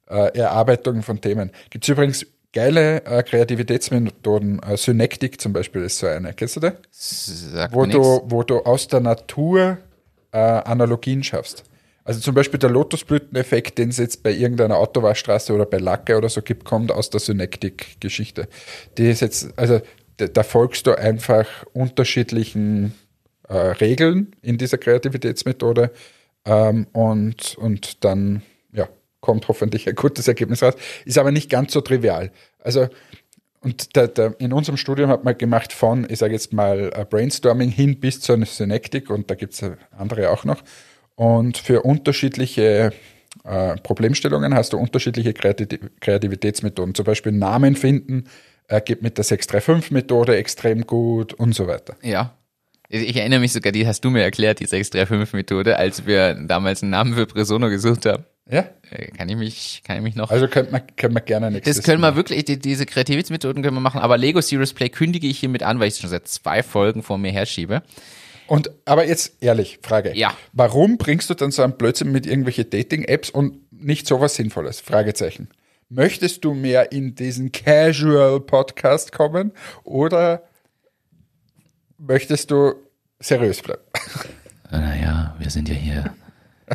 Erarbeitung 0.07 1.03
von 1.03 1.21
Themen. 1.21 1.51
Gibt 1.71 1.85
es 1.85 1.89
übrigens 1.89 2.27
geile 2.55 3.05
äh, 3.05 3.23
Kreativitätsmethoden, 3.23 4.63
äh, 4.63 4.77
Synektik 4.79 5.41
zum 5.41 5.53
Beispiel 5.53 5.83
ist 5.83 5.99
so 5.99 6.07
eine. 6.07 6.33
Kennst 6.33 6.57
du 6.57 6.61
das? 6.61 6.75
Sagt 6.91 7.75
Wo 7.75 7.85
nix. 7.85 7.95
du, 7.95 8.23
wo 8.27 8.43
du 8.43 8.61
aus 8.61 8.89
der 8.89 9.01
Natur 9.01 9.79
äh, 10.33 10.39
Analogien 10.39 11.23
schaffst. 11.23 11.65
Also 12.05 12.21
zum 12.21 12.35
Beispiel 12.35 12.59
der 12.59 12.71
Lotusblüteneffekt, 12.71 13.79
den 13.79 13.89
es 13.89 13.99
jetzt 13.99 14.23
bei 14.23 14.31
irgendeiner 14.31 14.77
Autowaschstraße 14.77 15.53
oder 15.53 15.65
bei 15.67 15.79
Lacke 15.79 16.17
oder 16.17 16.29
so 16.29 16.43
gibt, 16.43 16.65
kommt 16.65 16.93
aus 16.93 17.11
der 17.11 17.21
Synektik-Geschichte. 17.21 18.47
Die 18.99 19.11
ist 19.11 19.21
jetzt, 19.21 19.59
also 19.59 19.81
da, 20.19 20.27
da 20.27 20.43
folgst 20.43 20.87
du 20.87 20.97
einfach 20.97 21.47
unterschiedlichen 21.73 22.95
äh, 23.49 23.57
Regeln 23.57 24.37
in 24.43 24.59
dieser 24.59 24.77
Kreativitätsmethode 24.77 25.91
ähm, 26.45 26.87
und, 26.93 27.57
und 27.57 28.05
dann 28.05 28.43
kommt 29.25 29.49
hoffentlich 29.49 29.89
ein 29.89 29.95
gutes 29.95 30.29
Ergebnis 30.29 30.63
raus. 30.63 30.75
Ist 31.05 31.19
aber 31.19 31.33
nicht 31.33 31.51
ganz 31.51 31.73
so 31.73 31.81
trivial. 31.81 32.31
Also 32.61 32.89
und 33.65 33.97
da, 33.97 34.07
da, 34.07 34.35
in 34.39 34.53
unserem 34.53 34.77
Studium 34.77 35.09
hat 35.09 35.25
man 35.25 35.39
gemacht 35.39 35.73
von, 35.73 36.07
ich 36.11 36.19
sage 36.19 36.35
jetzt 36.35 36.53
mal, 36.53 36.93
äh, 36.95 37.07
Brainstorming 37.09 37.71
hin 37.71 37.99
bis 37.99 38.21
zu 38.21 38.35
einer 38.35 38.45
Synektik 38.45 39.09
und 39.09 39.31
da 39.31 39.35
gibt 39.35 39.55
es 39.55 39.65
andere 39.97 40.31
auch 40.31 40.45
noch. 40.45 40.63
Und 41.15 41.57
für 41.57 41.81
unterschiedliche 41.83 42.93
äh, 43.45 43.77
Problemstellungen 43.77 44.55
hast 44.55 44.75
du 44.75 44.77
unterschiedliche 44.77 45.33
Kreati 45.33 45.67
Kreativitätsmethoden. 46.01 46.95
Zum 46.95 47.07
Beispiel 47.07 47.33
Namen 47.33 47.75
finden 47.75 48.25
äh, 48.69 48.83
geht 48.83 49.03
mit 49.03 49.17
der 49.17 49.25
635-Methode 49.25 50.37
extrem 50.37 50.87
gut 50.87 51.33
und 51.33 51.55
so 51.55 51.67
weiter. 51.67 51.97
Ja. 52.03 52.37
Ich 52.91 53.17
erinnere 53.17 53.41
mich 53.41 53.53
sogar, 53.53 53.73
die 53.73 53.87
hast 53.87 54.05
du 54.05 54.11
mir 54.11 54.23
erklärt, 54.23 54.61
die 54.61 54.67
635-Methode, 54.67 55.79
als 55.79 56.07
wir 56.07 56.35
damals 56.35 56.83
einen 56.83 56.91
Namen 56.91 57.15
für 57.15 57.27
Presono 57.27 57.71
gesucht 57.71 58.05
haben. 58.05 58.25
Ja? 58.51 58.69
Äh, 58.91 59.07
Kann 59.13 59.29
ich 59.29 59.37
mich, 59.37 59.83
kann 59.87 59.97
ich 59.97 60.03
mich 60.03 60.17
noch. 60.17 60.31
Also 60.31 60.49
könnte 60.49 60.73
man, 60.73 60.83
können 60.97 61.15
wir 61.15 61.23
gerne 61.23 61.51
nächstes 61.51 61.77
das 61.77 61.85
können 61.85 62.03
wir 62.03 62.15
wirklich, 62.15 62.45
die, 62.45 62.59
diese 62.59 62.85
Kreativitätsmethoden 62.85 63.63
können 63.63 63.77
wir 63.77 63.81
machen, 63.81 64.01
aber 64.01 64.19
Lego 64.19 64.41
Serious 64.41 64.75
Play 64.75 64.91
kündige 64.91 65.27
ich 65.27 65.39
hiermit 65.39 65.63
an, 65.63 65.81
weil 65.81 65.89
ich 65.89 65.95
es 65.95 66.01
schon 66.01 66.11
seit 66.11 66.29
zwei 66.29 66.63
Folgen 66.63 67.03
vor 67.03 67.17
mir 67.17 67.33
herschiebe. 67.33 67.83
Und, 68.47 68.71
aber 68.85 69.07
jetzt 69.07 69.43
ehrlich, 69.43 69.79
Frage. 69.83 70.15
Ja. 70.15 70.37
Warum 70.53 70.99
bringst 70.99 71.31
du 71.31 71.35
dann 71.35 71.51
so 71.51 71.63
einen 71.63 71.79
Blödsinn 71.79 72.13
mit 72.13 72.27
irgendwelche 72.27 72.67
Dating-Apps 72.67 73.31
und 73.31 73.73
nicht 73.73 74.07
sowas 74.07 74.35
Sinnvolles? 74.35 74.81
Fragezeichen. 74.81 75.49
Möchtest 75.89 76.45
du 76.45 76.53
mehr 76.53 76.93
in 76.93 77.15
diesen 77.15 77.53
Casual-Podcast 77.53 79.13
kommen 79.13 79.53
oder 79.83 80.43
möchtest 81.97 82.51
du 82.51 82.75
seriös 83.21 83.63
bleiben? 83.63 83.83
Naja, 84.71 85.35
wir 85.39 85.49
sind 85.49 85.69
ja 85.69 85.75
hier 85.75 86.15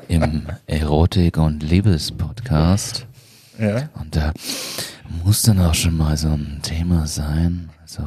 im 0.08 0.48
Erotik- 0.68 1.38
und 1.38 1.64
Liebes-Podcast. 1.64 3.06
Ja. 3.58 3.90
Und 3.96 4.16
da 4.16 4.32
muss 5.24 5.42
dann 5.42 5.60
auch 5.60 5.74
schon 5.74 5.98
mal 5.98 6.18
so 6.18 6.30
ein 6.30 6.60
Thema 6.62 7.08
sein. 7.08 7.70
So, 7.86 8.04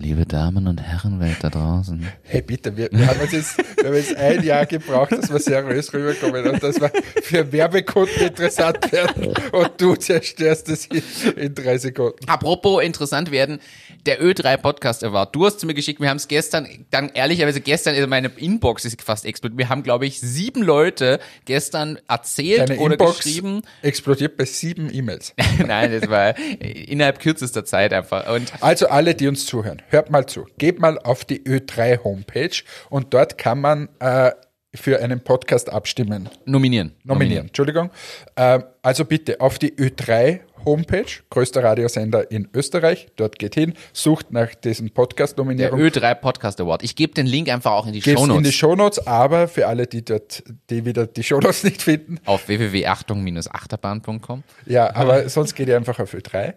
liebe 0.00 0.26
Damen 0.26 0.68
und 0.68 0.80
Herrenwelt 0.80 1.38
da 1.42 1.50
draußen. 1.50 2.06
Hey, 2.22 2.42
bitte, 2.42 2.76
wir, 2.76 2.88
wir, 2.92 3.06
haben 3.06 3.20
uns 3.20 3.32
jetzt, 3.32 3.58
wir 3.76 3.86
haben 3.88 3.96
jetzt 3.96 4.16
ein 4.16 4.44
Jahr 4.44 4.64
gebraucht, 4.64 5.12
dass 5.12 5.30
wir 5.30 5.40
seriös 5.40 5.92
rüberkommen 5.92 6.46
und 6.46 6.62
dass 6.62 6.80
wir 6.80 6.92
für 7.22 7.50
Werbekunden 7.50 8.28
interessant 8.28 8.92
werden 8.92 9.34
und 9.52 9.70
du 9.78 9.96
zerstörst 9.96 10.68
es 10.68 10.86
in, 10.86 11.02
in 11.36 11.54
drei 11.54 11.78
Sekunden. 11.78 12.28
Apropos 12.28 12.82
interessant 12.82 13.30
werden, 13.32 13.58
der 14.06 14.22
Ö3 14.22 14.56
Podcast 14.56 15.02
Award. 15.02 15.34
Du 15.34 15.44
hast 15.44 15.60
zu 15.60 15.66
mir 15.66 15.74
geschickt, 15.74 16.00
wir 16.00 16.08
haben 16.08 16.16
es 16.18 16.28
gestern, 16.28 16.68
dann 16.90 17.08
ehrlicherweise 17.10 17.60
gestern, 17.60 17.94
also 17.94 18.06
meine 18.06 18.28
Inbox 18.36 18.84
ist 18.84 19.02
fast 19.02 19.26
explodiert. 19.26 19.58
Wir 19.58 19.68
haben, 19.68 19.82
glaube 19.82 20.06
ich, 20.06 20.20
sieben 20.20 20.62
Leute 20.62 21.18
gestern 21.44 21.98
erzählt 22.08 22.70
Deine 22.70 22.80
oder 22.80 22.94
Inbox 22.94 23.18
geschrieben. 23.18 23.62
explodiert 23.82 24.36
bei 24.36 24.44
sieben 24.44 24.94
E-Mails. 24.94 25.34
Nein, 25.66 25.98
das 26.00 26.08
war 26.08 26.38
innerhalb 26.38 27.18
kürzester 27.18 27.64
Zeit 27.64 27.92
einfach. 27.92 28.32
Und 28.32 28.52
Also 28.60 28.88
alle, 28.88 29.14
die 29.14 29.26
uns 29.26 29.44
zuhören, 29.44 29.82
hört 29.88 30.10
mal 30.10 30.26
zu. 30.26 30.46
Geht 30.58 30.78
mal 30.80 30.98
auf 30.98 31.24
die 31.24 31.40
Ö3 31.44 32.02
Homepage 32.04 32.62
und 32.90 33.12
dort 33.14 33.38
kann 33.38 33.60
man 33.60 33.88
äh, 34.00 34.30
für 34.74 35.00
einen 35.00 35.20
Podcast 35.20 35.70
abstimmen. 35.70 36.28
nominieren. 36.44 36.92
Nominieren, 37.04 37.46
Entschuldigung. 37.46 37.90
Ähm, 38.36 38.64
also 38.82 39.04
bitte 39.04 39.40
auf 39.40 39.58
die 39.58 39.72
Ö3 39.72 40.40
Homepage, 40.64 41.06
größter 41.30 41.62
Radiosender 41.64 42.30
in 42.30 42.48
Österreich. 42.52 43.08
Dort 43.16 43.38
geht 43.38 43.54
hin, 43.54 43.74
sucht 43.92 44.30
nach 44.32 44.54
diesen 44.54 44.88
Der 44.88 44.94
Podcast-Nominierungen. 44.94 45.86
Ö3 45.88 46.14
Podcast 46.16 46.60
Award. 46.60 46.82
Ich 46.82 46.96
gebe 46.96 47.14
den 47.14 47.26
Link 47.26 47.48
einfach 47.48 47.72
auch 47.72 47.86
in 47.86 47.92
die 47.94 48.00
Geht's 48.00 48.20
in 48.20 48.28
die 48.42 48.52
Shownotes. 48.52 48.54
Shownotes, 48.98 49.06
aber 49.06 49.48
für 49.48 49.66
alle, 49.66 49.86
die 49.86 50.04
dort, 50.04 50.42
die 50.68 50.84
wieder 50.84 51.06
die 51.06 51.22
Shownotes 51.22 51.64
nicht 51.64 51.82
finden, 51.82 52.18
Auf 52.26 52.48
www.achtung-achterbahn.com. 52.48 54.42
ja, 54.66 54.94
aber 54.94 55.28
sonst 55.28 55.54
geht 55.54 55.68
ihr 55.68 55.76
einfach 55.76 55.98
auf 55.98 56.12
Ö3 56.12 56.54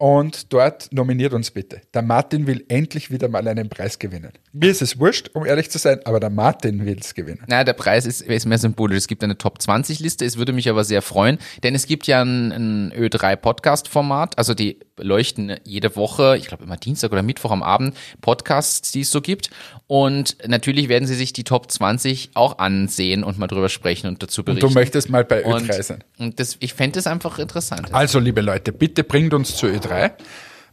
und 0.00 0.50
dort 0.54 0.90
nominiert 0.94 1.34
uns 1.34 1.50
bitte. 1.50 1.82
Der 1.92 2.00
Martin 2.00 2.46
will 2.46 2.64
endlich 2.68 3.10
wieder 3.10 3.28
mal 3.28 3.46
einen 3.46 3.68
Preis 3.68 3.98
gewinnen. 3.98 4.32
Mir 4.50 4.70
ist 4.70 4.80
es 4.80 4.98
wurscht, 4.98 5.28
um 5.34 5.44
ehrlich 5.44 5.70
zu 5.70 5.76
sein, 5.76 6.00
aber 6.06 6.18
der 6.20 6.30
Martin 6.30 6.86
will 6.86 6.96
es 6.98 7.14
gewinnen. 7.14 7.44
Na, 7.48 7.64
der 7.64 7.74
Preis 7.74 8.06
ist, 8.06 8.22
ist 8.22 8.46
mehr 8.46 8.56
symbolisch. 8.56 8.96
Es 8.96 9.08
gibt 9.08 9.22
eine 9.22 9.36
Top 9.36 9.60
20 9.60 10.00
Liste. 10.00 10.24
Es 10.24 10.38
würde 10.38 10.54
mich 10.54 10.70
aber 10.70 10.84
sehr 10.84 11.02
freuen, 11.02 11.36
denn 11.62 11.74
es 11.74 11.86
gibt 11.86 12.06
ja 12.06 12.22
ein, 12.22 12.50
ein 12.50 12.92
Ö3 12.94 13.36
Podcast 13.36 13.88
Format. 13.88 14.38
Also 14.38 14.54
die 14.54 14.78
leuchten 14.96 15.56
jede 15.64 15.94
Woche, 15.96 16.36
ich 16.38 16.46
glaube 16.46 16.64
immer 16.64 16.78
Dienstag 16.78 17.12
oder 17.12 17.22
Mittwoch 17.22 17.50
am 17.50 17.62
Abend, 17.62 17.94
Podcasts, 18.22 18.92
die 18.92 19.00
es 19.00 19.10
so 19.10 19.20
gibt. 19.20 19.50
Und 19.86 20.36
natürlich 20.46 20.88
werden 20.88 21.06
sie 21.06 21.14
sich 21.14 21.32
die 21.32 21.44
Top 21.44 21.70
20 21.70 22.30
auch 22.34 22.58
ansehen 22.58 23.24
und 23.24 23.38
mal 23.38 23.48
drüber 23.48 23.68
sprechen 23.68 24.06
und 24.06 24.22
dazu 24.22 24.44
berichten. 24.44 24.68
Du 24.68 24.72
möchtest 24.72 25.10
mal 25.10 25.24
bei 25.24 25.44
und, 25.44 25.68
Ö3 25.68 25.82
sein. 25.82 26.04
und 26.18 26.40
das, 26.40 26.56
ich 26.60 26.74
fände 26.74 26.96
das 26.96 27.06
einfach 27.06 27.38
interessant. 27.38 27.92
Also, 27.92 28.18
liebe 28.18 28.40
Leute, 28.40 28.72
bitte 28.72 29.04
bringt 29.04 29.34
uns 29.34 29.56
zu 29.56 29.66
Ö3, 29.66 29.89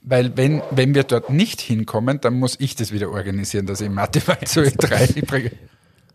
weil 0.01 0.38
wenn, 0.38 0.61
wenn 0.72 0.95
wir 0.95 1.03
dort 1.03 1.30
nicht 1.30 1.59
hinkommen, 1.59 2.22
dann 2.22 2.36
muss 2.36 2.55
ich 2.59 2.76
das 2.76 2.91
wieder 2.91 3.09
organisieren, 3.09 3.65
dass 3.65 3.82
ich 3.82 3.89
Mathe 3.89 4.22
mal 4.28 4.39
zu 4.45 4.61
Ö3 4.61 5.26
bringe. 5.26 5.51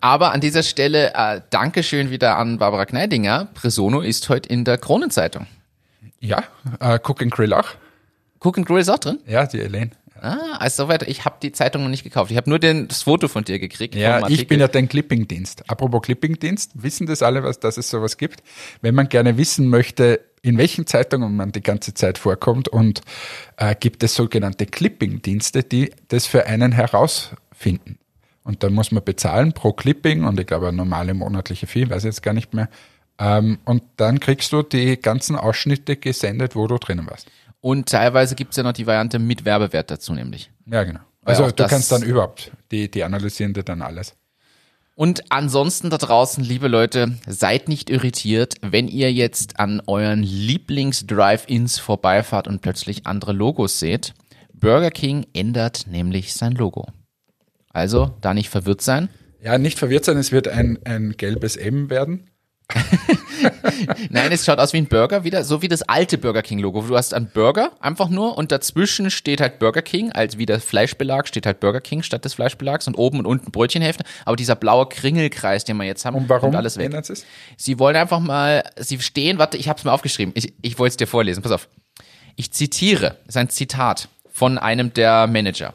Aber 0.01 0.33
an 0.33 0.41
dieser 0.41 0.63
Stelle 0.63 1.13
äh, 1.15 1.41
Dankeschön 1.51 2.11
wieder 2.11 2.37
an 2.37 2.59
Barbara 2.59 2.87
Kneidinger. 2.87 3.49
Presono 3.55 4.01
ist 4.01 4.29
heute 4.29 4.49
in 4.49 4.65
der 4.65 4.79
Kronenzeitung. 4.79 5.47
Ja, 6.19 6.43
äh, 6.81 6.99
Cook 7.03 7.23
and 7.23 7.31
Grill 7.31 7.53
auch. 7.53 7.69
Cook 8.41 8.59
and 8.59 8.67
Grill 8.67 8.81
ist 8.81 8.89
auch 8.89 8.99
drin. 8.99 9.19
Ja, 9.27 9.47
die 9.47 9.61
Elaine. 9.61 9.93
Ah, 10.23 10.57
also 10.61 10.85
soweit. 10.85 11.03
Ich 11.09 11.25
habe 11.25 11.37
die 11.43 11.51
Zeitung 11.51 11.83
noch 11.83 11.89
nicht 11.89 12.05
gekauft. 12.05 12.31
Ich 12.31 12.37
habe 12.37 12.49
nur 12.49 12.61
den, 12.61 12.87
das 12.87 13.03
Foto 13.03 13.27
von 13.27 13.43
dir 13.43 13.59
gekriegt. 13.59 13.97
Ja, 13.97 14.29
ich 14.29 14.47
bin 14.47 14.61
ja 14.61 14.69
dein 14.69 14.89
Clipping-Dienst. 14.89 15.69
Apropos 15.69 16.01
Clipping-Dienst, 16.03 16.71
wissen 16.81 17.09
das 17.09 17.23
alle, 17.23 17.43
was, 17.43 17.59
dass 17.59 17.77
es 17.77 17.91
sowas 17.91 18.17
gibt? 18.19 18.41
Wenn 18.83 18.95
man 18.95 19.09
gerne 19.09 19.37
wissen 19.37 19.69
möchte, 19.69 20.21
in 20.41 20.59
welchen 20.59 20.87
Zeitungen 20.87 21.35
man 21.35 21.51
die 21.51 21.61
ganze 21.61 21.95
Zeit 21.95 22.19
vorkommt 22.19 22.69
und 22.69 23.01
äh, 23.57 23.75
gibt 23.75 24.05
es 24.05 24.15
sogenannte 24.15 24.67
Clipping-Dienste, 24.67 25.65
die 25.65 25.91
das 26.07 26.27
für 26.27 26.47
einen 26.47 26.71
herausfinden. 26.71 27.99
Und 28.45 28.63
dann 28.63 28.75
muss 28.75 28.93
man 28.93 29.03
bezahlen 29.03 29.53
pro 29.55 29.73
Clipping 29.73 30.23
und 30.23 30.39
ich 30.39 30.47
glaube 30.47 30.69
eine 30.69 30.77
normale 30.77 31.15
monatliche 31.15 31.67
Fee, 31.67 31.91
weiß 31.91 32.05
ich 32.05 32.11
jetzt 32.11 32.23
gar 32.23 32.33
nicht 32.33 32.55
mehr. 32.55 32.69
Ähm, 33.19 33.59
und 33.65 33.83
dann 33.97 34.21
kriegst 34.21 34.53
du 34.53 34.63
die 34.63 35.01
ganzen 35.01 35.35
Ausschnitte 35.35 35.97
gesendet, 35.97 36.55
wo 36.55 36.69
du 36.69 36.79
drinnen 36.79 37.09
warst. 37.11 37.29
Und 37.63 37.89
teilweise 37.89 38.35
gibt's 38.35 38.57
ja 38.57 38.65
noch 38.65 38.73
die 38.73 38.87
Variante 38.87 39.19
mit 39.19 39.45
Werbewert 39.45 39.91
dazu 39.91 40.13
nämlich. 40.13 40.51
Ja, 40.67 40.83
genau. 40.83 41.01
Also 41.25 41.49
du 41.49 41.67
kannst 41.67 41.93
dann 41.93 42.03
überhaupt, 42.03 42.51
die, 42.73 42.91
die 42.91 43.05
analysieren 43.05 43.55
dir 43.55 43.63
dann 43.63 43.81
alles. 43.81 44.17
Und 44.97 45.31
ansonsten 45.31 45.89
da 45.89 45.97
draußen, 45.97 46.43
liebe 46.45 46.69
Leute, 46.69 47.17
seid 47.27 47.69
nicht 47.69 47.89
irritiert, 47.89 48.57
wenn 48.63 48.89
ihr 48.89 49.13
jetzt 49.13 49.59
an 49.61 49.81
euren 49.87 50.23
Lieblings-Drive-Ins 50.23 51.79
vorbeifahrt 51.79 52.47
und 52.47 52.61
plötzlich 52.61 53.07
andere 53.07 53.33
Logos 53.33 53.79
seht. 53.79 54.13
Burger 54.53 54.91
King 54.91 55.25
ändert 55.33 55.87
nämlich 55.87 56.35
sein 56.35 56.53
Logo. 56.53 56.89
Also, 57.73 58.17
da 58.21 58.35
nicht 58.35 58.51
verwirrt 58.51 58.83
sein. 58.83 59.09
Ja, 59.41 59.57
nicht 59.57 59.79
verwirrt 59.79 60.05
sein, 60.05 60.19
es 60.19 60.31
wird 60.31 60.49
ein, 60.49 60.79
ein 60.85 61.15
gelbes 61.17 61.57
M 61.57 61.89
werden. 61.89 62.29
Nein, 64.11 64.33
es 64.33 64.45
schaut 64.45 64.59
aus 64.59 64.73
wie 64.73 64.79
ein 64.79 64.87
Burger 64.87 65.25
wieder, 65.25 65.45
so 65.45 65.63
wie 65.63 65.69
das 65.69 65.83
alte 65.83 66.19
Burger 66.19 66.43
King 66.43 66.59
Logo. 66.59 66.83
Du 66.83 66.97
hast 66.97 67.15
einen 67.15 67.27
Burger 67.29 67.73
einfach 67.81 68.09
nur 68.09 68.37
und 68.39 68.53
dazwischen 68.53 69.11
steht 69.11 69.41
halt 69.41 69.59
Burger 69.59 69.83
King, 69.83 70.13
als 70.13 70.39
wie 70.39 70.47
der 70.47 70.61
Fleischbelag 70.61 71.27
steht 71.27 71.47
halt 71.47 71.61
Burger 71.61 71.81
King 71.81 72.03
statt 72.03 72.25
des 72.25 72.35
Fleischbelags 72.35 72.87
und 72.87 72.95
oben 72.95 73.19
und 73.19 73.27
unten 73.27 73.51
Brötchenhälfte. 73.51 74.05
Aber 74.25 74.37
dieser 74.37 74.57
blaue 74.57 74.87
Kringelkreis, 74.87 75.65
den 75.65 75.77
wir 75.77 75.85
jetzt 75.85 76.05
haben, 76.05 76.17
Und 76.17 76.29
warum 76.29 76.51
kommt 76.51 76.57
alles 76.57 76.77
weg. 76.77 76.93
es? 76.95 77.25
Sie 77.57 77.79
wollen 77.79 77.97
einfach 77.97 78.21
mal, 78.21 78.63
sie 78.77 79.01
stehen, 79.01 79.39
warte, 79.39 79.57
ich 79.57 79.69
habe 79.69 79.79
es 79.79 79.85
mir 79.85 79.93
aufgeschrieben. 79.93 80.33
Ich, 80.37 80.55
ich 80.63 80.79
wollte 80.79 80.93
es 80.93 80.97
dir 80.97 81.07
vorlesen. 81.07 81.43
Pass 81.43 81.53
auf. 81.53 81.69
Ich 82.37 82.53
zitiere, 82.53 83.17
das 83.27 83.35
ist 83.35 83.37
ein 83.37 83.49
Zitat 83.49 84.09
von 84.31 84.59
einem 84.59 84.95
der 84.95 85.27
Manager. 85.27 85.75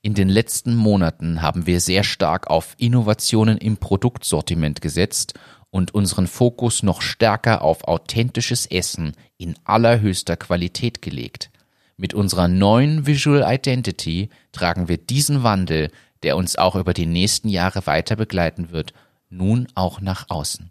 In 0.00 0.14
den 0.14 0.28
letzten 0.28 0.76
Monaten 0.76 1.42
haben 1.42 1.66
wir 1.66 1.80
sehr 1.80 2.04
stark 2.04 2.48
auf 2.48 2.74
Innovationen 2.78 3.58
im 3.58 3.78
Produktsortiment 3.78 4.80
gesetzt 4.80 5.34
und 5.70 5.92
unseren 5.92 6.28
Fokus 6.28 6.82
noch 6.82 7.02
stärker 7.02 7.62
auf 7.62 7.84
authentisches 7.84 8.66
Essen 8.66 9.14
in 9.38 9.56
allerhöchster 9.64 10.36
Qualität 10.36 11.02
gelegt. 11.02 11.50
Mit 11.96 12.14
unserer 12.14 12.46
neuen 12.46 13.06
Visual 13.06 13.44
Identity 13.44 14.30
tragen 14.52 14.86
wir 14.86 14.98
diesen 14.98 15.42
Wandel, 15.42 15.90
der 16.22 16.36
uns 16.36 16.56
auch 16.56 16.76
über 16.76 16.94
die 16.94 17.06
nächsten 17.06 17.48
Jahre 17.48 17.86
weiter 17.86 18.14
begleiten 18.14 18.70
wird, 18.70 18.92
nun 19.30 19.66
auch 19.74 20.00
nach 20.00 20.26
außen. 20.28 20.70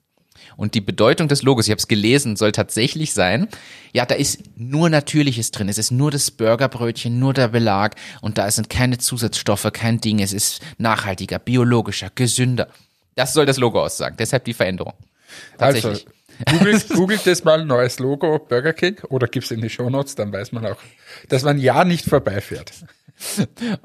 Und 0.56 0.74
die 0.74 0.82
Bedeutung 0.82 1.28
des 1.28 1.44
Logos, 1.44 1.68
ich 1.68 1.72
habe 1.72 1.80
es 1.80 1.88
gelesen, 1.88 2.36
soll 2.36 2.52
tatsächlich 2.52 3.14
sein, 3.14 3.48
ja, 3.94 4.06
da 4.06 4.16
ist 4.16 4.42
nur 4.56 4.90
Natürliches 4.90 5.52
drin. 5.52 5.70
Es 5.70 5.78
ist 5.78 5.92
nur 5.92 6.12
das 6.12 6.32
Burgerbrötchen, 6.32 7.20
nur 7.20 7.34
der 7.34 7.50
Belag 7.50 7.96
und 8.22 8.38
da 8.38 8.50
sind 8.52 8.70
keine 8.70 8.98
Zusatzstoffe, 8.98 9.70
kein 9.74 10.00
Ding. 10.00 10.20
Es 10.20 10.34
ist 10.34 10.62
nachhaltiger, 10.78 11.40
biologischer, 11.40 12.10
gesünder. 12.14 12.68
Das 13.16 13.34
soll 13.34 13.46
das 13.46 13.58
Logo 13.58 13.82
aussagen. 13.82 14.16
Deshalb 14.18 14.46
die 14.46 14.54
Veränderung. 14.54 14.94
Tatsächlich. 15.58 16.06
Also, 16.46 16.58
googelt, 16.58 16.90
googelt 16.94 17.28
das 17.28 17.44
mal, 17.44 17.66
neues 17.66 18.00
Logo 18.00 18.40
Burger 18.40 18.74
King 18.74 19.00
oder 19.10 19.28
gibt's 19.28 19.52
in 19.52 19.62
die 19.62 19.70
Shownotes, 19.70 20.16
dann 20.16 20.32
weiß 20.32 20.52
man 20.52 20.66
auch, 20.66 20.78
dass 21.30 21.44
man 21.44 21.58
ja 21.58 21.84
nicht 21.84 22.06
vorbeifährt. 22.06 22.72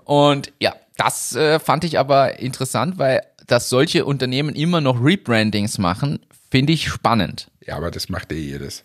Und 0.05 0.53
ja, 0.61 0.75
das 0.97 1.35
äh, 1.35 1.59
fand 1.59 1.85
ich 1.85 1.99
aber 1.99 2.39
interessant, 2.39 2.99
weil 2.99 3.23
dass 3.47 3.69
solche 3.69 4.05
Unternehmen 4.05 4.55
immer 4.55 4.81
noch 4.81 5.03
Rebrandings 5.03 5.79
machen, 5.79 6.21
finde 6.53 6.75
ich 6.75 6.87
spannend. 6.87 7.51
Ja, 7.67 7.79
aber 7.79 7.91
das 7.91 8.11
macht 8.11 8.31
eh 8.31 8.39
jedes. 8.39 8.85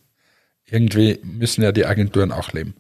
Irgendwie 0.64 1.20
müssen 1.22 1.64
ja 1.64 1.74
die 1.74 1.86
Agenturen 1.86 2.32
auch 2.32 2.54
leben. 2.54 2.76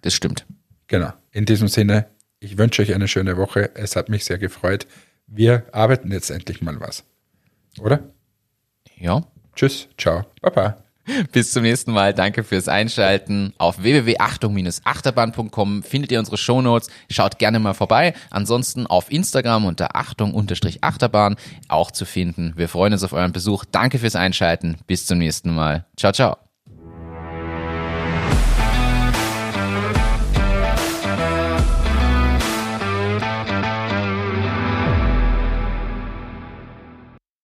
Das 0.00 0.14
stimmt. 0.14 0.46
Genau. 0.86 1.12
In 1.30 1.44
diesem 1.44 1.68
Sinne, 1.68 2.06
ich 2.40 2.56
wünsche 2.56 2.80
euch 2.80 2.94
eine 2.94 3.06
schöne 3.06 3.36
Woche. 3.36 3.70
Es 3.74 3.94
hat 3.94 4.08
mich 4.08 4.24
sehr 4.24 4.38
gefreut. 4.38 4.86
Wir 5.26 5.66
arbeiten 5.72 6.10
jetzt 6.10 6.30
endlich 6.30 6.62
mal 6.62 6.80
was. 6.80 7.04
Oder? 7.78 8.00
Ja. 8.96 9.26
Tschüss, 9.54 9.88
ciao, 9.98 10.24
baba. 10.40 10.81
Bis 11.32 11.52
zum 11.52 11.62
nächsten 11.62 11.92
Mal. 11.92 12.14
Danke 12.14 12.44
fürs 12.44 12.68
Einschalten. 12.68 13.52
Auf 13.58 13.82
www.achtung-achterbahn.com 13.82 15.82
findet 15.82 16.12
ihr 16.12 16.18
unsere 16.18 16.36
Shownotes. 16.36 16.88
Schaut 17.10 17.38
gerne 17.38 17.58
mal 17.58 17.74
vorbei. 17.74 18.14
Ansonsten 18.30 18.86
auf 18.86 19.10
Instagram 19.10 19.64
unter 19.64 19.96
Achtung-Achterbahn 19.96 21.36
auch 21.68 21.90
zu 21.90 22.04
finden. 22.04 22.52
Wir 22.56 22.68
freuen 22.68 22.92
uns 22.92 23.02
auf 23.02 23.12
euren 23.12 23.32
Besuch. 23.32 23.64
Danke 23.70 23.98
fürs 23.98 24.16
Einschalten. 24.16 24.76
Bis 24.86 25.06
zum 25.06 25.18
nächsten 25.18 25.54
Mal. 25.54 25.86
Ciao, 25.96 26.12
ciao. 26.12 26.51